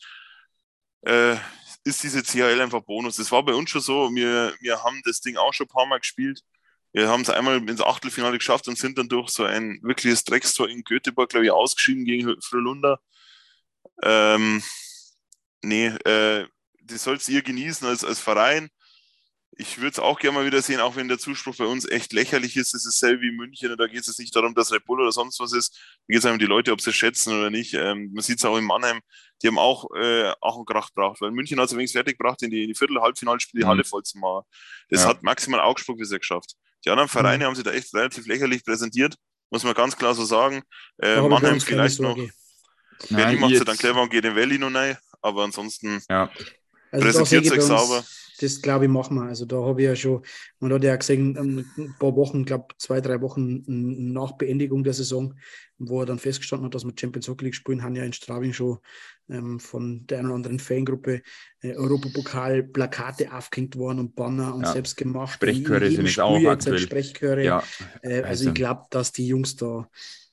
äh, 1.03 1.37
ist 1.85 2.03
diese 2.03 2.23
CHL 2.23 2.61
einfach 2.61 2.83
Bonus. 2.83 3.17
Das 3.17 3.33
war 3.33 3.43
bei 3.45 3.55
uns 3.55 3.71
schon 3.71 3.81
so. 3.81 4.14
Wir, 4.14 4.55
wir 4.61 4.83
haben 4.83 5.01
das 5.05 5.21
Ding 5.21 5.37
auch 5.37 5.55
schon 5.55 5.67
ein 5.67 5.73
paar 5.73 5.87
Mal 5.87 5.99
gespielt. 5.99 6.43
Wir 6.93 7.09
haben 7.09 7.23
es 7.23 7.31
einmal 7.31 7.57
ins 7.69 7.83
Achtelfinale 7.83 8.38
geschafft 8.38 8.69
und 8.69 8.79
sind 8.79 8.99
dann 8.99 9.09
durch 9.09 9.31
so 9.31 9.45
ein 9.45 9.79
wirkliches 9.83 10.25
Dreckstor 10.25 10.69
in 10.69 10.85
Göteborg, 10.85 11.31
glaube 11.31 11.47
ich, 11.47 11.53
ausgeschieden 11.53 12.05
gegen 12.05 12.41
Frölunda. 12.41 12.99
Ähm, 14.03 14.62
nee, 15.62 15.87
äh, 15.87 16.47
das 16.83 17.05
sollt 17.05 17.29
ihr 17.29 17.43
genießen 17.43 17.87
als, 17.87 18.05
als 18.05 18.21
Verein 18.21 18.71
ich 19.61 19.79
würde 19.79 19.90
es 19.90 19.99
auch 19.99 20.21
gerne 20.21 20.38
mal 20.38 20.47
wieder 20.47 20.62
sehen, 20.62 20.79
auch 20.79 20.94
wenn 20.94 21.09
der 21.09 21.18
Zuspruch 21.18 21.57
bei 21.57 21.64
uns 21.64 21.85
echt 21.85 22.12
lächerlich 22.12 22.57
ist. 22.57 22.75
Es 22.75 22.87
ist 22.87 23.01
selber 23.01 23.23
wie 23.23 23.33
München 23.33 23.73
und 23.73 23.79
da 23.79 23.88
geht 23.88 24.07
es 24.07 24.18
nicht 24.18 24.35
darum, 24.35 24.55
dass 24.55 24.73
Red 24.73 24.85
Bull 24.85 25.01
oder 25.01 25.11
sonst 25.11 25.40
was 25.40 25.53
ist. 25.53 25.77
Da 26.07 26.12
geht 26.12 26.25
es 26.25 26.31
um 26.31 26.38
die 26.38 26.47
Leute, 26.47 26.71
ob 26.73 26.81
sie 26.81 26.90
es 26.90 26.97
schätzen 26.97 27.37
oder 27.37 27.51
nicht. 27.51 27.75
Ähm, 27.75 28.12
man 28.14 28.23
sieht 28.23 28.38
es 28.38 28.44
auch 28.44 28.57
in 28.57 28.64
Mannheim, 28.64 29.01
die 29.42 29.49
haben 29.49 29.59
auch, 29.59 29.88
äh, 29.97 30.33
auch 30.40 30.57
einen 30.57 30.64
Krach 30.64 30.90
gebracht, 30.94 31.21
weil 31.21 31.33
München 31.33 31.59
hat 31.59 31.66
es 31.66 31.73
übrigens 31.73 31.90
fertig 31.90 32.18
gebracht, 32.18 32.40
in 32.42 32.51
die, 32.51 32.62
in 32.62 32.68
die 32.68 32.75
Viertel-, 32.77 33.01
Halbfinalspiele 33.01 33.62
die 33.62 33.64
mhm. 33.64 33.71
Halle 33.71 33.85
voll 33.85 34.05
zu 34.05 34.18
machen. 34.18 34.47
Das 34.90 35.03
ja. 35.03 35.09
hat 35.09 35.25
maximal 35.25 35.61
Augsburg 35.61 35.99
bisher 35.99 36.21
geschafft. 36.21 36.55
Die 36.85 36.90
anderen 36.90 37.09
Vereine 37.09 37.42
mhm. 37.42 37.49
haben 37.49 37.55
sich 37.57 37.64
da 37.64 37.73
echt 37.73 37.92
relativ 37.94 38.27
lächerlich 38.29 38.64
präsentiert, 38.64 39.16
muss 39.51 39.64
man 39.64 39.75
ganz 39.75 39.97
klar 39.97 40.14
so 40.14 40.25
sagen. 40.25 40.62
Äh, 40.99 41.21
Mannheim 41.21 41.61
vielleicht 41.61 41.99
noch. 41.99 42.16
Berlin 43.11 43.40
macht 43.40 43.55
es 43.55 43.64
dann 43.64 43.77
clever 43.77 44.03
und 44.03 44.11
geht 44.11 44.25
in 44.25 44.37
Valley 44.37 44.59
noch 44.59 44.73
rein, 44.73 44.97
aber 45.21 45.44
ansonsten 45.44 46.01
ja. 46.09 46.31
Also 46.90 47.07
präsentiert 47.07 47.46
sich 47.46 47.62
sauber 47.62 48.05
das 48.40 48.62
glaube 48.62 48.85
ich, 48.85 48.90
machen 48.90 49.16
wir. 49.16 49.24
Also 49.24 49.44
da 49.44 49.57
habe 49.57 49.83
ich 49.83 49.87
ja 49.87 49.96
schon, 49.96 50.22
man 50.61 50.72
hat 50.72 50.85
ja 50.85 50.96
gesehen, 50.96 51.37
ähm, 51.37 51.64
ein 51.77 51.94
paar 51.98 52.14
Wochen, 52.16 52.44
glaube 52.44 52.66
zwei, 52.79 53.01
drei 53.01 53.20
Wochen 53.20 53.62
nach 53.66 54.33
Beendigung 54.33 54.85
der 54.85 54.94
Saison, 54.94 55.35
wo 55.79 56.01
er 56.01 56.07
dann 56.07 56.18
festgestanden 56.18 56.66
hat, 56.66 56.74
dass 56.74 56.85
wir 56.85 56.92
Champions 56.98 57.29
Hockey 57.29 57.46
League 57.46 57.55
spielen, 57.55 57.83
haben 57.83 57.94
ja 57.94 58.05
in 58.05 58.12
Straubing 58.12 58.53
schon 58.53 58.79
ähm, 59.29 59.61
von 59.61 60.07
der 60.07 60.18
einen 60.18 60.29
oder 60.29 60.37
anderen 60.37 60.59
Fangruppe 60.59 61.22
äh, 61.61 61.74
Europapokal-Plakate 61.74 63.33
aufgehängt 63.33 63.77
worden 63.77 63.98
und 64.01 64.16
Banner 64.16 64.55
und 64.55 64.62
ja. 64.62 64.72
selbst 64.72 64.96
gemacht. 64.96 65.35
Sprechchöre 65.35 65.90
sind 65.90 66.07
jetzt 66.07 66.20
auch 66.20 66.42
aktuell. 66.44 66.79
Sprechchöre. 66.79 67.44
Ja. 67.44 67.62
Äh, 68.03 68.22
also, 68.22 68.48
ich 68.48 68.55
glaube, 68.55 68.83
dass 68.90 69.12
die 69.12 69.27
Jungs 69.27 69.57
da 69.57 69.88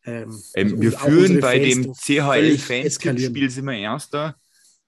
ähm, 0.07 0.39
ähm, 0.53 0.67
also 0.73 0.81
wir 0.81 0.91
führen 0.91 1.39
bei 1.39 1.59
Fans 1.59 1.73
dem 1.73 1.93
CHL-Fanspiel 1.93 3.49
sind 3.49 3.65
wir 3.65 3.73
Erster. 3.73 4.35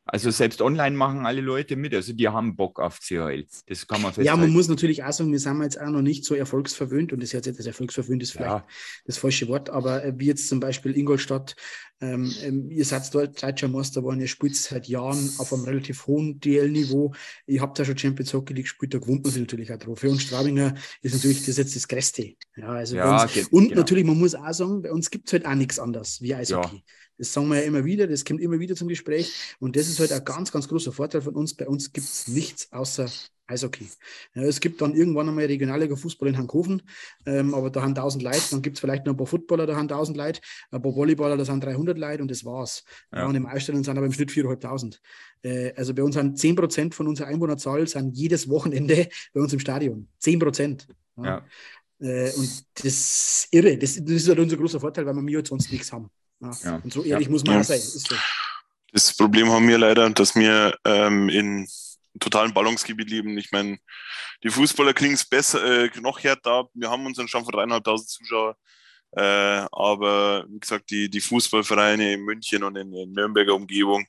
Also 0.08 0.32
selbst 0.32 0.62
online 0.62 0.96
machen 0.96 1.26
alle 1.26 1.42
Leute 1.42 1.76
mit. 1.76 1.94
Also 1.94 2.14
die 2.14 2.28
haben 2.30 2.56
Bock 2.56 2.80
auf 2.80 3.00
CHL. 3.00 3.46
Das 3.68 3.88
kann 3.88 4.02
man 4.02 4.14
festhalten. 4.14 4.26
Ja, 4.26 4.36
man 4.38 4.52
muss 4.52 4.70
natürlich 4.70 5.04
auch 5.04 5.12
sagen, 5.12 5.32
wir 5.32 5.40
sind 5.40 5.62
jetzt 5.62 5.80
auch 5.80 5.90
noch 5.90 6.02
nicht 6.02 6.24
so 6.24 6.34
erfolgsverwöhnt 6.34 7.12
und 7.12 7.22
das 7.22 7.34
jetzt 7.34 7.48
das 7.48 7.66
erfolgsverwöhnt 7.66 8.24
ist 8.24 8.32
vielleicht 8.32 8.50
ja. 8.50 8.68
das 9.06 9.18
falsche 9.18 9.48
Wort, 9.48 9.70
aber 9.70 10.04
äh, 10.04 10.14
wie 10.16 10.28
jetzt 10.28 10.48
zum 10.48 10.60
Beispiel 10.60 10.98
Ingolstadt, 10.98 11.56
ähm, 12.00 12.32
ähm, 12.44 12.70
ihr 12.70 12.86
seid 12.86 13.14
dort 13.14 13.42
Deutscher 13.42 13.68
Meister 13.68 14.02
geworden, 14.02 14.20
ihr 14.20 14.28
spielt 14.28 14.56
seit 14.56 14.88
Jahren 14.88 15.32
auf 15.40 15.52
einem 15.52 15.64
relativ 15.64 16.06
hohen 16.06 16.40
DL-Niveau. 16.40 17.14
Ihr 17.48 17.62
habt 17.62 17.80
ja 17.80 17.86
schon 17.86 17.98
Champions 17.98 18.34
Hockey 18.34 18.54
League 18.54 18.66
gespielt, 18.66 18.94
da 18.94 19.00
gewohnt 19.00 19.24
man 19.24 19.32
sich 19.32 19.42
natürlich 19.42 19.72
auch 19.74 19.78
drauf. 19.78 20.00
Für 20.00 20.10
uns 20.10 20.22
Strabinger 20.22 20.76
ist 21.02 21.16
natürlich 21.16 21.46
das 21.46 21.58
jetzt 21.58 21.76
das 21.76 21.88
Größte. 21.88 22.36
Ja, 22.56 22.68
also 22.68 22.96
ja, 22.96 23.24
uns, 23.24 23.48
und 23.50 23.70
genau. 23.70 23.80
natürlich, 23.80 24.06
man 24.06 24.20
muss 24.20 24.36
auch 24.36 24.54
sagen, 24.54 24.82
bei 24.84 24.92
uns 24.92 25.10
gibt 25.10 25.28
es 25.28 25.34
halt 25.34 25.46
auch 25.46 25.56
nichts 25.56 25.80
anderes 25.80 26.22
wie 26.22 26.36
Eishockey. 26.36 26.76
Ja. 26.76 26.82
Das 27.18 27.34
sagen 27.34 27.48
wir 27.48 27.58
ja 27.58 27.64
immer 27.64 27.84
wieder, 27.84 28.06
das 28.06 28.24
kommt 28.24 28.42
immer 28.42 28.60
wieder 28.60 28.76
zum 28.76 28.88
Gespräch. 28.88 29.56
Und 29.60 29.76
das 29.76 29.88
ist 29.88 30.00
halt 30.00 30.12
ein 30.12 30.24
ganz, 30.24 30.52
ganz 30.52 30.68
großer 30.68 30.92
Vorteil 30.92 31.22
von 31.22 31.36
uns. 31.36 31.56
Bei 31.56 31.68
uns 31.68 31.92
gibt 31.92 32.06
es 32.06 32.28
nichts 32.28 32.72
außer 32.72 33.10
Eishockey. 33.48 33.90
Ja, 34.36 34.44
es 34.44 34.60
gibt 34.60 34.82
dann 34.82 34.94
irgendwann 34.94 35.30
einmal 35.30 35.46
Regionalliga-Fußball 35.46 36.30
in 36.30 36.38
Hankoven, 36.38 36.82
ähm, 37.26 37.54
aber 37.54 37.70
da 37.70 37.82
haben 37.82 37.96
1000 37.96 38.24
Leute, 38.24 38.42
dann 38.52 38.62
gibt 38.62 38.78
es 38.78 38.82
vielleicht 38.82 39.06
noch 39.06 39.14
ein 39.14 39.18
paar 39.18 39.28
Footballer, 39.28 39.66
da 39.66 39.76
haben 39.76 39.90
1000 39.90 40.18
Leute, 40.18 40.42
ein 40.72 40.82
paar 40.82 40.94
Volleyballer, 40.94 41.38
da 41.38 41.46
sind 41.46 41.64
300 41.64 41.98
Leute 41.98 42.22
und 42.22 42.30
das 42.30 42.46
war's. 42.46 42.84
Ja. 43.14 43.26
und 43.26 43.36
im 43.36 43.46
Ausstellung 43.46 43.84
sind 43.84 43.98
aber 43.98 44.06
im 44.06 44.12
Schnitt 44.14 44.32
4.500. 44.32 45.00
Äh, 45.44 45.74
also 45.76 45.94
bei 45.94 46.04
uns 46.04 46.16
sind 46.16 46.38
10% 46.38 46.94
von 46.94 47.08
unserer 47.08 47.28
Einwohnerzahl 47.28 47.88
sind 47.88 48.16
jedes 48.16 48.50
Wochenende 48.50 49.08
bei 49.34 49.42
uns 49.42 49.54
im 49.54 49.60
Stadion. 49.60 50.08
10%. 50.22 50.88
Ja. 51.18 51.24
ja. 51.24 51.46
Äh, 52.00 52.32
und 52.34 52.66
das 52.76 52.86
ist 52.86 53.48
irre. 53.52 53.78
Das, 53.78 53.96
das 53.96 54.12
ist 54.12 54.28
halt 54.28 54.40
unser 54.40 54.58
großer 54.58 54.80
Vorteil, 54.80 55.06
weil 55.06 55.16
wir 55.16 55.22
mir 55.22 55.40
jetzt 55.40 55.50
sonst 55.50 55.72
nichts 55.72 55.92
haben. 55.92 56.10
Ja. 56.40 56.82
Und 56.84 56.94
so 56.94 57.04
ehrlich 57.04 57.30
muss 57.30 57.44
man 57.44 57.60
auch 57.60 57.64
sein. 57.64 57.80
So. 57.80 58.16
Das 58.92 59.16
Problem 59.16 59.50
haben 59.50 59.68
wir 59.68 59.78
leider, 59.78 60.10
dass 60.10 60.36
wir 60.36 60.76
ähm, 60.86 61.30
in 61.30 61.68
totalen 62.20 62.54
Ballungsgebiet 62.54 63.10
leben. 63.10 63.38
Ich 63.38 63.52
meine, 63.52 63.78
die 64.44 64.50
Fußballer 64.50 64.94
kriegen 64.94 65.14
es 65.14 65.26
besser, 65.26 65.64
äh, 65.64 65.90
noch 66.02 66.24
härter 66.24 66.66
Wir 66.74 66.90
haben 66.90 67.06
unseren 67.06 67.28
Stamm 67.28 67.44
von 67.44 67.54
dreieinhalbtausend 67.54 68.10
Zuschauer. 68.10 68.56
Äh, 69.12 69.22
aber 69.72 70.46
wie 70.50 70.60
gesagt, 70.60 70.90
die, 70.92 71.10
die 71.10 71.22
Fußballvereine 71.22 72.14
in 72.14 72.22
München 72.22 72.64
und 72.64 72.76
in, 72.76 72.94
in 72.94 73.14
Nürnberger 73.14 73.56
Umgebung, 73.56 74.06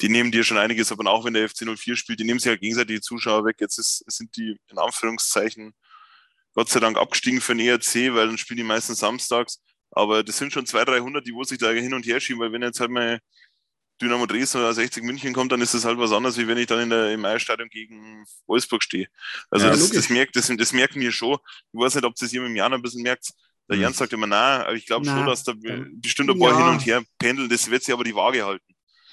die 0.00 0.08
nehmen 0.08 0.30
dir 0.30 0.44
schon 0.44 0.58
einiges, 0.58 0.92
aber 0.92 1.10
auch 1.10 1.24
wenn 1.24 1.34
der 1.34 1.48
FC 1.48 1.66
04 1.66 1.96
spielt, 1.96 2.20
die 2.20 2.24
nehmen 2.24 2.38
sich 2.38 2.50
ja 2.50 2.56
gegenseitig 2.56 2.96
die 2.96 3.00
Zuschauer 3.02 3.44
weg. 3.44 3.56
Jetzt 3.60 3.78
ist, 3.78 4.04
sind 4.06 4.36
die 4.36 4.56
in 4.70 4.78
Anführungszeichen 4.78 5.74
Gott 6.54 6.68
sei 6.70 6.80
Dank 6.80 6.96
abgestiegen 6.96 7.40
für 7.40 7.54
den 7.54 7.66
ERC, 7.66 8.14
weil 8.14 8.28
dann 8.28 8.38
spielen 8.38 8.58
die 8.58 8.62
meistens 8.62 9.00
samstags. 9.00 9.62
Aber 9.90 10.22
das 10.22 10.38
sind 10.38 10.52
schon 10.52 10.66
200, 10.66 10.96
300, 10.96 11.26
die 11.26 11.34
wo 11.34 11.44
sich 11.44 11.58
da 11.58 11.70
hin 11.70 11.94
und 11.94 12.06
her 12.06 12.20
schieben, 12.20 12.40
weil 12.40 12.52
wenn 12.52 12.62
jetzt 12.62 12.80
halt 12.80 12.90
mal 12.90 13.20
Dynamo 14.00 14.26
Dresden 14.26 14.58
oder 14.58 14.74
60 14.74 15.02
München 15.04 15.32
kommt, 15.32 15.52
dann 15.52 15.60
ist 15.62 15.72
das 15.74 15.84
halt 15.84 15.98
was 15.98 16.12
anderes, 16.12 16.36
wie 16.38 16.46
wenn 16.46 16.58
ich 16.58 16.66
dann 16.66 16.80
in 16.80 16.90
der, 16.90 17.12
im 17.12 17.24
Eisstadion 17.24 17.68
gegen 17.70 18.24
Wolfsburg 18.46 18.82
stehe. 18.82 19.08
Also 19.50 19.66
Ja, 19.66 19.72
das, 19.72 19.90
das, 19.90 20.10
merkt, 20.10 20.36
das, 20.36 20.52
das 20.54 20.72
merken 20.72 21.00
wir 21.00 21.12
schon. 21.12 21.38
Ich 21.72 21.80
weiß 21.80 21.94
nicht, 21.94 22.04
ob 22.04 22.14
das 22.16 22.30
jemand 22.32 22.50
im 22.50 22.56
Jahr 22.56 22.68
noch 22.68 22.76
ein 22.76 22.82
bisschen 22.82 23.02
merkt. 23.02 23.30
Der 23.68 23.76
Mhm. 23.76 23.82
Jan 23.82 23.92
sagt 23.94 24.12
immer, 24.12 24.26
nein, 24.26 24.60
aber 24.62 24.74
ich 24.74 24.86
glaube 24.86 25.06
schon, 25.06 25.26
dass 25.26 25.42
da 25.44 25.52
bestimmt 25.94 26.30
ein 26.30 26.38
paar 26.38 26.50
ja. 26.50 26.56
hin 26.58 26.68
und 26.74 26.86
her 26.86 27.02
pendeln. 27.18 27.48
Das 27.48 27.68
wird 27.70 27.82
sich 27.82 27.92
aber 27.92 28.04
die 28.04 28.14
Waage 28.14 28.44
halten. 28.44 28.64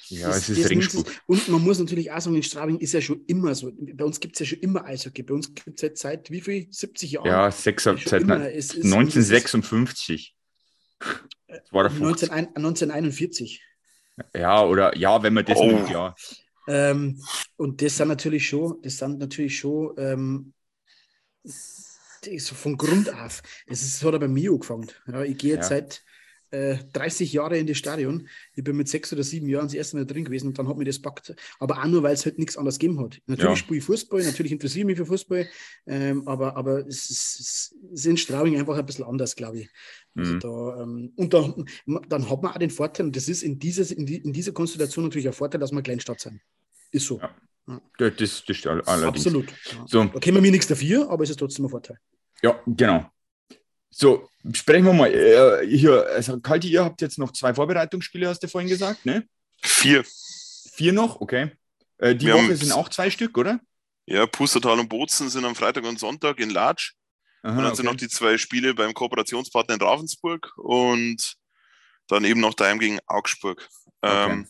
Ja, 0.09 0.27
Das- 0.27 0.49
es 0.49 0.59
ist 0.59 0.93
es- 0.95 1.03
Und 1.25 1.47
man 1.47 1.61
muss 1.61 1.79
natürlich 1.79 2.11
auch 2.11 2.19
sagen, 2.21 2.35
in 2.35 2.43
Straubing 2.43 2.77
ist 2.77 2.93
ja 2.93 3.01
schon 3.01 3.23
immer 3.25 3.55
so. 3.55 3.71
Bei 3.75 4.03
uns 4.03 4.19
gibt 4.19 4.35
es 4.35 4.41
ja 4.41 4.45
schon 4.45 4.59
immer 4.59 4.83
Eishockey. 4.85 5.23
Bei 5.23 5.33
uns 5.33 5.47
gibt 5.55 5.69
es 5.69 5.81
seit, 5.81 5.97
seit 5.97 6.29
wie 6.29 6.41
viel? 6.41 6.67
70 6.69 7.13
Jahren? 7.13 7.25
Ja, 7.25 7.49
sechs, 7.51 7.83
seit 7.85 8.21
immer. 8.21 8.51
Es 8.51 8.73
ist- 8.75 8.83
1956. 8.83 10.35
Das 11.47 11.71
war 11.71 11.89
der 11.89 11.91
19, 11.99 12.29
50. 12.29 12.31
1941. 12.57 13.61
Ja, 14.35 14.63
oder 14.65 14.95
ja, 14.97 15.23
wenn 15.23 15.33
man 15.33 15.45
das 15.45 15.57
Oh. 15.57 15.63
nimmt, 15.63 15.89
ja. 15.89 16.15
Ähm, 16.67 17.19
und 17.57 17.81
das 17.81 17.97
sind 17.97 18.07
natürlich 18.09 18.47
schon, 18.47 18.81
das 18.81 18.97
sind 18.97 19.19
natürlich 19.19 19.57
schon 19.59 19.93
ähm, 19.97 20.53
so 22.37 22.55
von 22.55 22.77
Grund 22.77 23.13
auf. 23.13 23.41
Das, 23.67 23.81
ist, 23.81 23.95
das 24.01 24.07
hat 24.07 24.13
er 24.13 24.19
bei 24.19 24.27
mir 24.27 24.51
angefangen. 24.51 24.89
Ja, 25.07 25.23
ich 25.23 25.37
gehe 25.37 25.53
jetzt 25.53 25.67
Ja. 25.67 25.69
seit 25.69 26.03
äh, 26.53 26.77
30 26.93 27.33
Jahren 27.33 27.53
in 27.55 27.67
das 27.67 27.77
Stadion. 27.77 28.27
Ich 28.55 28.63
bin 28.63 28.77
mit 28.77 28.87
sechs 28.87 29.11
oder 29.11 29.23
sieben 29.23 29.47
Jahren 29.49 29.65
das 29.65 29.73
erste 29.73 29.97
Mal 29.97 30.05
drin 30.05 30.23
gewesen 30.23 30.47
und 30.47 30.57
dann 30.59 30.67
hat 30.67 30.77
mir 30.77 30.85
das 30.85 30.99
packt. 31.01 31.35
Aber 31.59 31.79
auch 31.79 31.85
nur, 31.87 32.03
weil 32.03 32.13
es 32.13 32.25
halt 32.25 32.37
nichts 32.39 32.55
anderes 32.57 32.79
gegeben 32.79 32.99
hat. 32.99 33.19
Natürlich 33.25 33.49
Ja. 33.51 33.55
spiele 33.55 33.77
ich 33.79 33.83
Fußball, 33.85 34.23
natürlich 34.23 34.51
interessiere 34.51 34.81
ich 34.81 34.85
mich 34.85 34.97
für 34.97 35.05
Fußball, 35.05 35.47
ähm, 35.87 36.27
aber, 36.27 36.55
aber 36.55 36.85
es 36.87 37.09
ist, 37.09 37.35
es 37.39 37.75
ist 37.91 38.05
in 38.05 38.17
Straubing 38.17 38.57
einfach 38.57 38.77
ein 38.77 38.85
bisschen 38.85 39.05
anders, 39.05 39.35
glaube 39.35 39.59
ich. 39.61 39.69
Also 40.15 40.33
Mhm. 40.35 40.39
da, 40.41 40.81
ähm, 40.83 41.13
und 41.15 41.33
da, 41.33 41.55
dann 42.07 42.29
hat 42.29 42.43
man 42.43 42.51
auch 42.53 42.57
den 42.59 42.69
Vorteil, 42.69 43.07
und 43.07 43.15
das 43.15 43.27
ist 43.27 43.41
in, 43.43 43.57
dieses, 43.59 43.91
in, 43.91 44.05
die, 44.05 44.17
in 44.17 44.31
dieser 44.31 44.51
Konstellation 44.51 45.05
natürlich 45.05 45.27
ein 45.27 45.33
Vorteil, 45.33 45.59
dass 45.59 45.71
wir 45.71 45.81
Kleinstadt 45.81 46.19
sind. 46.19 46.39
Ist 46.91 47.07
so. 47.07 47.19
Ja. 47.19 47.35
Das, 47.97 48.11
das, 48.17 48.43
das 48.45 48.57
stimmt 48.57 48.87
allerdings. 48.87 49.25
Absolut. 49.25 49.49
Ja. 49.71 49.85
So, 49.87 50.03
Da 50.03 50.19
können 50.19 50.35
wir 50.37 50.41
mir 50.41 50.51
nichts 50.51 50.67
dafür, 50.67 51.09
aber 51.09 51.23
es 51.23 51.29
ist 51.31 51.39
trotzdem 51.39 51.65
ein 51.65 51.69
Vorteil. 51.69 51.97
ja, 52.43 52.61
genau. 52.67 53.09
So, 53.95 54.27
sprechen 54.51 54.85
wir 54.85 54.93
mal. 54.93 55.13
Äh, 55.13 55.67
hier, 55.67 56.07
also 56.07 56.39
Kalti, 56.39 56.69
ihr 56.69 56.83
habt 56.83 56.99
jetzt 57.01 57.19
noch 57.19 57.31
zwei 57.31 57.53
Vorbereitungsspiele, 57.53 58.27
hast 58.27 58.41
du 58.41 58.47
vorhin 58.47 58.69
gesagt, 58.69 59.05
ne? 59.05 59.27
Vier. 59.61 60.03
Vier 60.73 60.93
noch, 60.93 61.21
okay. 61.21 61.51
Äh, 61.99 62.15
die 62.15 62.25
Wir 62.25 62.33
Woche 62.33 62.55
sind 62.55 62.71
auch 62.71 62.89
zwei 62.89 63.11
Stück, 63.11 63.37
oder? 63.37 63.59
Ja, 64.07 64.25
Pustertal 64.25 64.79
und 64.79 64.89
Bozen 64.89 65.29
sind 65.29 65.45
am 65.45 65.55
Freitag 65.55 65.83
und 65.83 65.99
Sonntag 65.99 66.39
in 66.39 66.49
Latsch. 66.49 66.93
Aha, 67.43 67.57
und 67.57 67.63
dann 67.63 67.75
sind 67.75 67.85
noch 67.85 67.95
die 67.95 68.09
zwei 68.09 68.37
Spiele 68.37 68.73
beim 68.73 68.93
Kooperationspartner 68.93 69.75
in 69.75 69.81
Ravensburg 69.81 70.51
und 70.57 71.35
dann 72.07 72.25
eben 72.25 72.39
noch 72.39 72.55
daheim 72.55 72.79
gegen 72.79 72.99
Augsburg. 73.05 73.69
Ähm, 74.01 74.49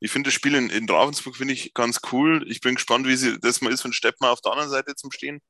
ich 0.00 0.10
finde 0.10 0.28
das 0.28 0.34
Spiel 0.34 0.56
in, 0.56 0.70
in 0.70 0.90
Ravensburg 0.90 1.36
finde 1.36 1.54
ich 1.54 1.72
ganz 1.72 2.00
cool. 2.10 2.44
Ich 2.48 2.60
bin 2.60 2.74
gespannt, 2.74 3.06
wie 3.06 3.16
sie 3.16 3.38
das 3.38 3.60
mal 3.60 3.72
ist, 3.72 3.84
wenn 3.84 3.92
Steppmann 3.92 4.30
auf 4.30 4.40
der 4.40 4.52
anderen 4.52 4.70
Seite 4.70 4.96
zum 4.96 5.12
Stehen. 5.12 5.40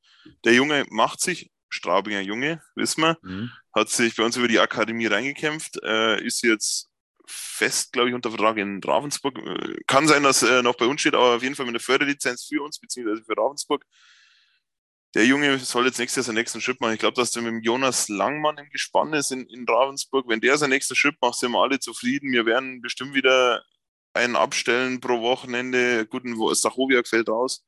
Der 0.45 0.53
Junge 0.53 0.85
macht 0.89 1.19
sich, 1.19 1.49
Straubinger 1.73 2.21
Junge, 2.21 2.61
wissen 2.75 3.01
wir, 3.01 3.17
Mhm. 3.21 3.51
hat 3.75 3.89
sich 3.89 4.15
bei 4.15 4.23
uns 4.23 4.37
über 4.37 4.47
die 4.47 4.59
Akademie 4.59 5.07
reingekämpft, 5.07 5.81
äh, 5.83 6.23
ist 6.23 6.41
jetzt 6.43 6.89
fest, 7.25 7.93
glaube 7.93 8.09
ich, 8.09 8.15
unter 8.15 8.29
Vertrag 8.29 8.57
in 8.57 8.81
Ravensburg. 8.83 9.37
Äh, 9.37 9.77
Kann 9.87 10.07
sein, 10.07 10.23
dass 10.23 10.43
er 10.43 10.61
noch 10.63 10.75
bei 10.75 10.85
uns 10.85 11.01
steht, 11.01 11.15
aber 11.15 11.35
auf 11.35 11.43
jeden 11.43 11.55
Fall 11.55 11.65
mit 11.65 11.73
einer 11.73 11.79
Förderlizenz 11.79 12.45
für 12.45 12.61
uns, 12.63 12.79
beziehungsweise 12.79 13.23
für 13.23 13.37
Ravensburg. 13.37 13.85
Der 15.15 15.25
Junge 15.25 15.59
soll 15.59 15.85
jetzt 15.85 15.99
nächstes 15.99 16.17
Jahr 16.17 16.23
seinen 16.25 16.35
nächsten 16.41 16.59
Schritt 16.59 16.81
machen. 16.81 16.93
Ich 16.93 16.99
glaube, 16.99 17.13
dass 17.15 17.31
der 17.31 17.43
mit 17.43 17.51
dem 17.51 17.61
Jonas 17.61 18.09
Langmann 18.09 18.57
im 18.57 18.69
Gespann 18.69 19.13
ist 19.13 19.31
in, 19.31 19.45
in 19.47 19.65
Ravensburg. 19.67 20.27
Wenn 20.27 20.41
der 20.41 20.57
seinen 20.57 20.71
nächsten 20.71 20.95
Schritt 20.95 21.15
macht, 21.21 21.35
sind 21.35 21.51
wir 21.51 21.61
alle 21.61 21.79
zufrieden. 21.79 22.31
Wir 22.31 22.45
werden 22.47 22.81
bestimmt 22.81 23.13
wieder 23.13 23.63
einen 24.13 24.35
abstellen 24.35 24.99
pro 25.01 25.21
Wochenende. 25.21 26.07
Guten 26.07 26.35
Stachowiak 26.55 27.07
fällt 27.07 27.29
raus. 27.29 27.63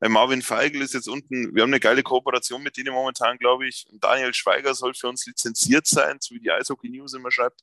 Äh, 0.00 0.08
Marvin 0.08 0.42
Feigl 0.42 0.82
ist 0.82 0.94
jetzt 0.94 1.08
unten. 1.08 1.54
Wir 1.54 1.62
haben 1.62 1.70
eine 1.70 1.80
geile 1.80 2.02
Kooperation 2.02 2.62
mit 2.62 2.76
denen 2.76 2.94
momentan, 2.94 3.38
glaube 3.38 3.66
ich. 3.66 3.86
Daniel 3.92 4.32
Schweiger 4.34 4.74
soll 4.74 4.94
für 4.94 5.08
uns 5.08 5.26
lizenziert 5.26 5.86
sein, 5.86 6.18
so 6.20 6.34
wie 6.34 6.40
die 6.40 6.50
Eishockey 6.50 6.88
News 6.88 7.14
immer 7.14 7.30
schreibt. 7.30 7.62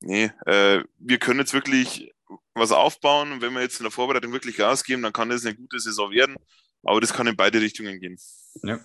Nee, 0.00 0.30
äh, 0.46 0.82
wir 0.98 1.18
können 1.18 1.40
jetzt 1.40 1.54
wirklich 1.54 2.12
was 2.54 2.72
aufbauen. 2.72 3.32
Und 3.32 3.42
wenn 3.42 3.52
wir 3.52 3.62
jetzt 3.62 3.80
in 3.80 3.84
der 3.84 3.90
Vorbereitung 3.90 4.32
wirklich 4.32 4.56
Gas 4.56 4.84
geben, 4.84 5.02
dann 5.02 5.12
kann 5.12 5.28
das 5.28 5.44
eine 5.44 5.56
gute 5.56 5.78
Saison 5.80 6.10
werden. 6.10 6.36
Aber 6.82 7.00
das 7.00 7.12
kann 7.12 7.26
in 7.26 7.36
beide 7.36 7.60
Richtungen 7.60 7.98
gehen. 8.00 8.18
Ja. 8.62 8.78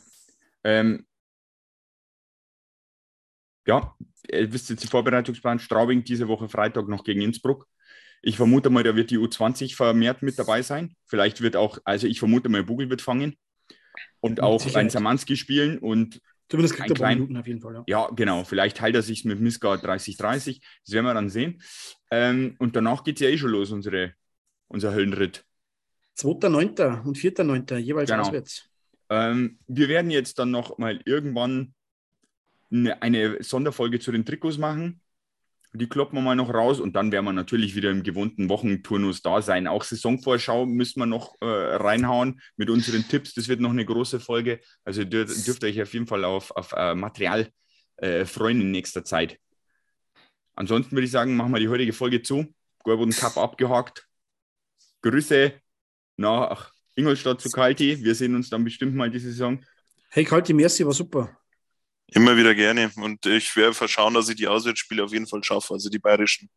Ähm, 0.63 1.05
ja, 3.65 3.95
ihr 4.29 4.51
wisst 4.51 4.69
jetzt 4.69 4.83
die 4.83 4.87
Vorbereitungsplan. 4.87 5.59
Straubing 5.59 6.03
diese 6.03 6.27
Woche 6.27 6.49
Freitag 6.49 6.87
noch 6.87 7.03
gegen 7.03 7.21
Innsbruck. 7.21 7.67
Ich 8.25 8.37
vermute 8.37 8.69
mal, 8.69 8.83
da 8.83 8.95
wird 8.95 9.11
die 9.11 9.17
U20 9.19 9.75
vermehrt 9.75 10.21
mit 10.23 10.39
dabei 10.39 10.61
sein. 10.61 10.95
Vielleicht 11.05 11.41
wird 11.41 11.55
auch, 11.57 11.77
also 11.83 12.07
ich 12.07 12.19
vermute 12.19 12.47
mal, 12.49 12.63
Bugel 12.63 12.89
wird 12.89 13.01
fangen 13.01 13.35
und 14.21 14.31
Mit 14.31 14.39
auch 14.41 14.61
Sicherheit. 14.61 14.85
ein 14.85 14.89
Samanski 14.89 15.35
spielen 15.37 15.77
und 15.77 16.21
Zumindest 16.49 16.75
kriegt 16.75 16.85
Ein 16.89 16.91
er 16.91 16.95
klein- 16.95 17.17
Minuten 17.17 17.37
auf 17.37 17.47
jeden 17.47 17.61
Fall. 17.61 17.73
Ja. 17.75 17.83
ja, 17.87 18.07
genau, 18.15 18.43
vielleicht 18.43 18.79
heilt 18.79 18.95
er 18.95 19.01
sich 19.01 19.25
mit 19.25 19.39
Miska 19.39 19.73
30-30. 19.75 20.61
Das 20.85 20.93
werden 20.93 21.05
wir 21.05 21.13
dann 21.13 21.29
sehen. 21.29 21.61
Ähm, 22.11 22.55
und 22.59 22.75
danach 22.75 23.03
geht 23.03 23.15
es 23.15 23.21
ja 23.21 23.29
eh 23.29 23.37
schon 23.37 23.49
los, 23.51 23.71
unsere, 23.71 24.13
unser 24.67 24.93
Höllenritt. 24.93 25.45
2.9. 26.17 27.03
und 27.05 27.17
4.9. 27.17 27.77
jeweils 27.77 28.09
Genau. 28.09 28.21
auswärts. 28.23 28.69
Ähm, 29.09 29.57
wir 29.67 29.87
werden 29.89 30.11
jetzt 30.11 30.37
dann 30.37 30.51
noch 30.51 30.77
mal 30.77 30.99
irgendwann 31.05 31.73
eine, 32.71 33.01
eine 33.01 33.41
Sonderfolge 33.43 33.99
zu 33.99 34.11
den 34.11 34.25
Trikots 34.25 34.57
machen. 34.57 35.01
Die 35.75 35.89
kloppen 35.89 36.19
wir 36.19 36.21
mal 36.21 36.35
noch 36.35 36.53
raus 36.53 36.79
und 36.79 36.95
dann 36.95 37.11
werden 37.11 37.25
wir 37.25 37.33
natürlich 37.33 37.75
wieder 37.75 37.89
im 37.89 38.03
gewohnten 38.03 38.47
Wochenturnus 38.47 39.23
da 39.23 39.41
sein. 39.41 39.65
Auch 39.65 39.83
Saisonvorschau 39.83 40.67
müssen 40.67 40.99
wir 40.99 41.07
noch 41.07 41.33
äh, 41.41 41.45
reinhauen 41.45 42.39
mit 42.57 42.69
unseren 42.69 43.07
Tipps. 43.07 43.33
Das 43.33 43.47
wird 43.47 43.59
noch 43.59 43.71
eine 43.71 43.83
große 43.83 44.19
Folge. 44.19 44.59
Also 44.83 45.01
ihr 45.01 45.07
dürft, 45.07 45.47
dürft 45.47 45.63
euch 45.63 45.81
auf 45.81 45.91
jeden 45.93 46.05
Fall 46.05 46.25
auf, 46.25 46.51
auf 46.51 46.73
äh, 46.73 46.93
Material 46.93 47.49
äh, 47.97 48.25
freuen 48.25 48.61
in 48.61 48.69
nächster 48.69 49.03
Zeit. 49.03 49.39
Ansonsten 50.55 50.91
würde 50.91 51.05
ich 51.05 51.11
sagen, 51.11 51.35
machen 51.35 51.51
wir 51.51 51.59
die 51.59 51.69
heutige 51.69 51.93
Folge 51.93 52.21
zu. 52.21 52.53
Gorboden 52.83 53.13
Cup 53.13 53.37
abgehakt. 53.37 54.07
Grüße 55.01 55.53
nach 56.17 56.71
Ingolstadt 56.95 57.41
zu 57.41 57.49
Kalti. 57.49 58.03
Wir 58.03 58.13
sehen 58.13 58.35
uns 58.35 58.49
dann 58.49 58.63
bestimmt 58.63 58.93
mal 58.93 59.09
diese 59.09 59.31
Saison. 59.31 59.63
Hey, 60.09 60.23
Kalti, 60.23 60.53
merci, 60.53 60.85
war 60.85 60.93
super. 60.93 61.42
Immer 62.07 62.37
wieder 62.37 62.53
gerne. 62.53 62.91
Und 62.97 63.25
ich 63.25 63.55
werde 63.55 63.73
verschauen, 63.73 64.13
dass 64.13 64.29
ich 64.29 64.35
die 64.35 64.47
Auswärtsspiele 64.47 65.03
auf 65.03 65.11
jeden 65.11 65.27
Fall 65.27 65.43
schaffe. 65.43 65.73
Also 65.73 65.89
die 65.89 65.99
bayerischen 65.99 66.49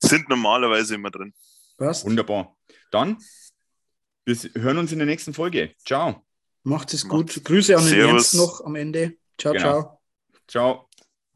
sind 0.00 0.28
normalerweise 0.28 0.94
immer 0.94 1.10
drin. 1.10 1.34
Passt. 1.76 2.04
Wunderbar. 2.04 2.56
Dann, 2.90 3.18
wir 4.24 4.36
hören 4.54 4.78
uns 4.78 4.92
in 4.92 4.98
der 4.98 5.06
nächsten 5.06 5.34
Folge. 5.34 5.74
Ciao. 5.84 6.24
Macht 6.62 6.94
es 6.94 7.04
Macht's. 7.04 7.34
gut. 7.34 7.44
Grüße 7.44 7.76
an 7.76 7.82
den 7.84 7.90
Servus. 7.90 8.12
Ernst 8.12 8.34
noch 8.34 8.64
am 8.64 8.74
Ende. 8.76 9.16
Ciao, 9.38 9.52
Genau. 9.52 9.62
ciao. 9.64 10.00
Ciao. 10.46 10.83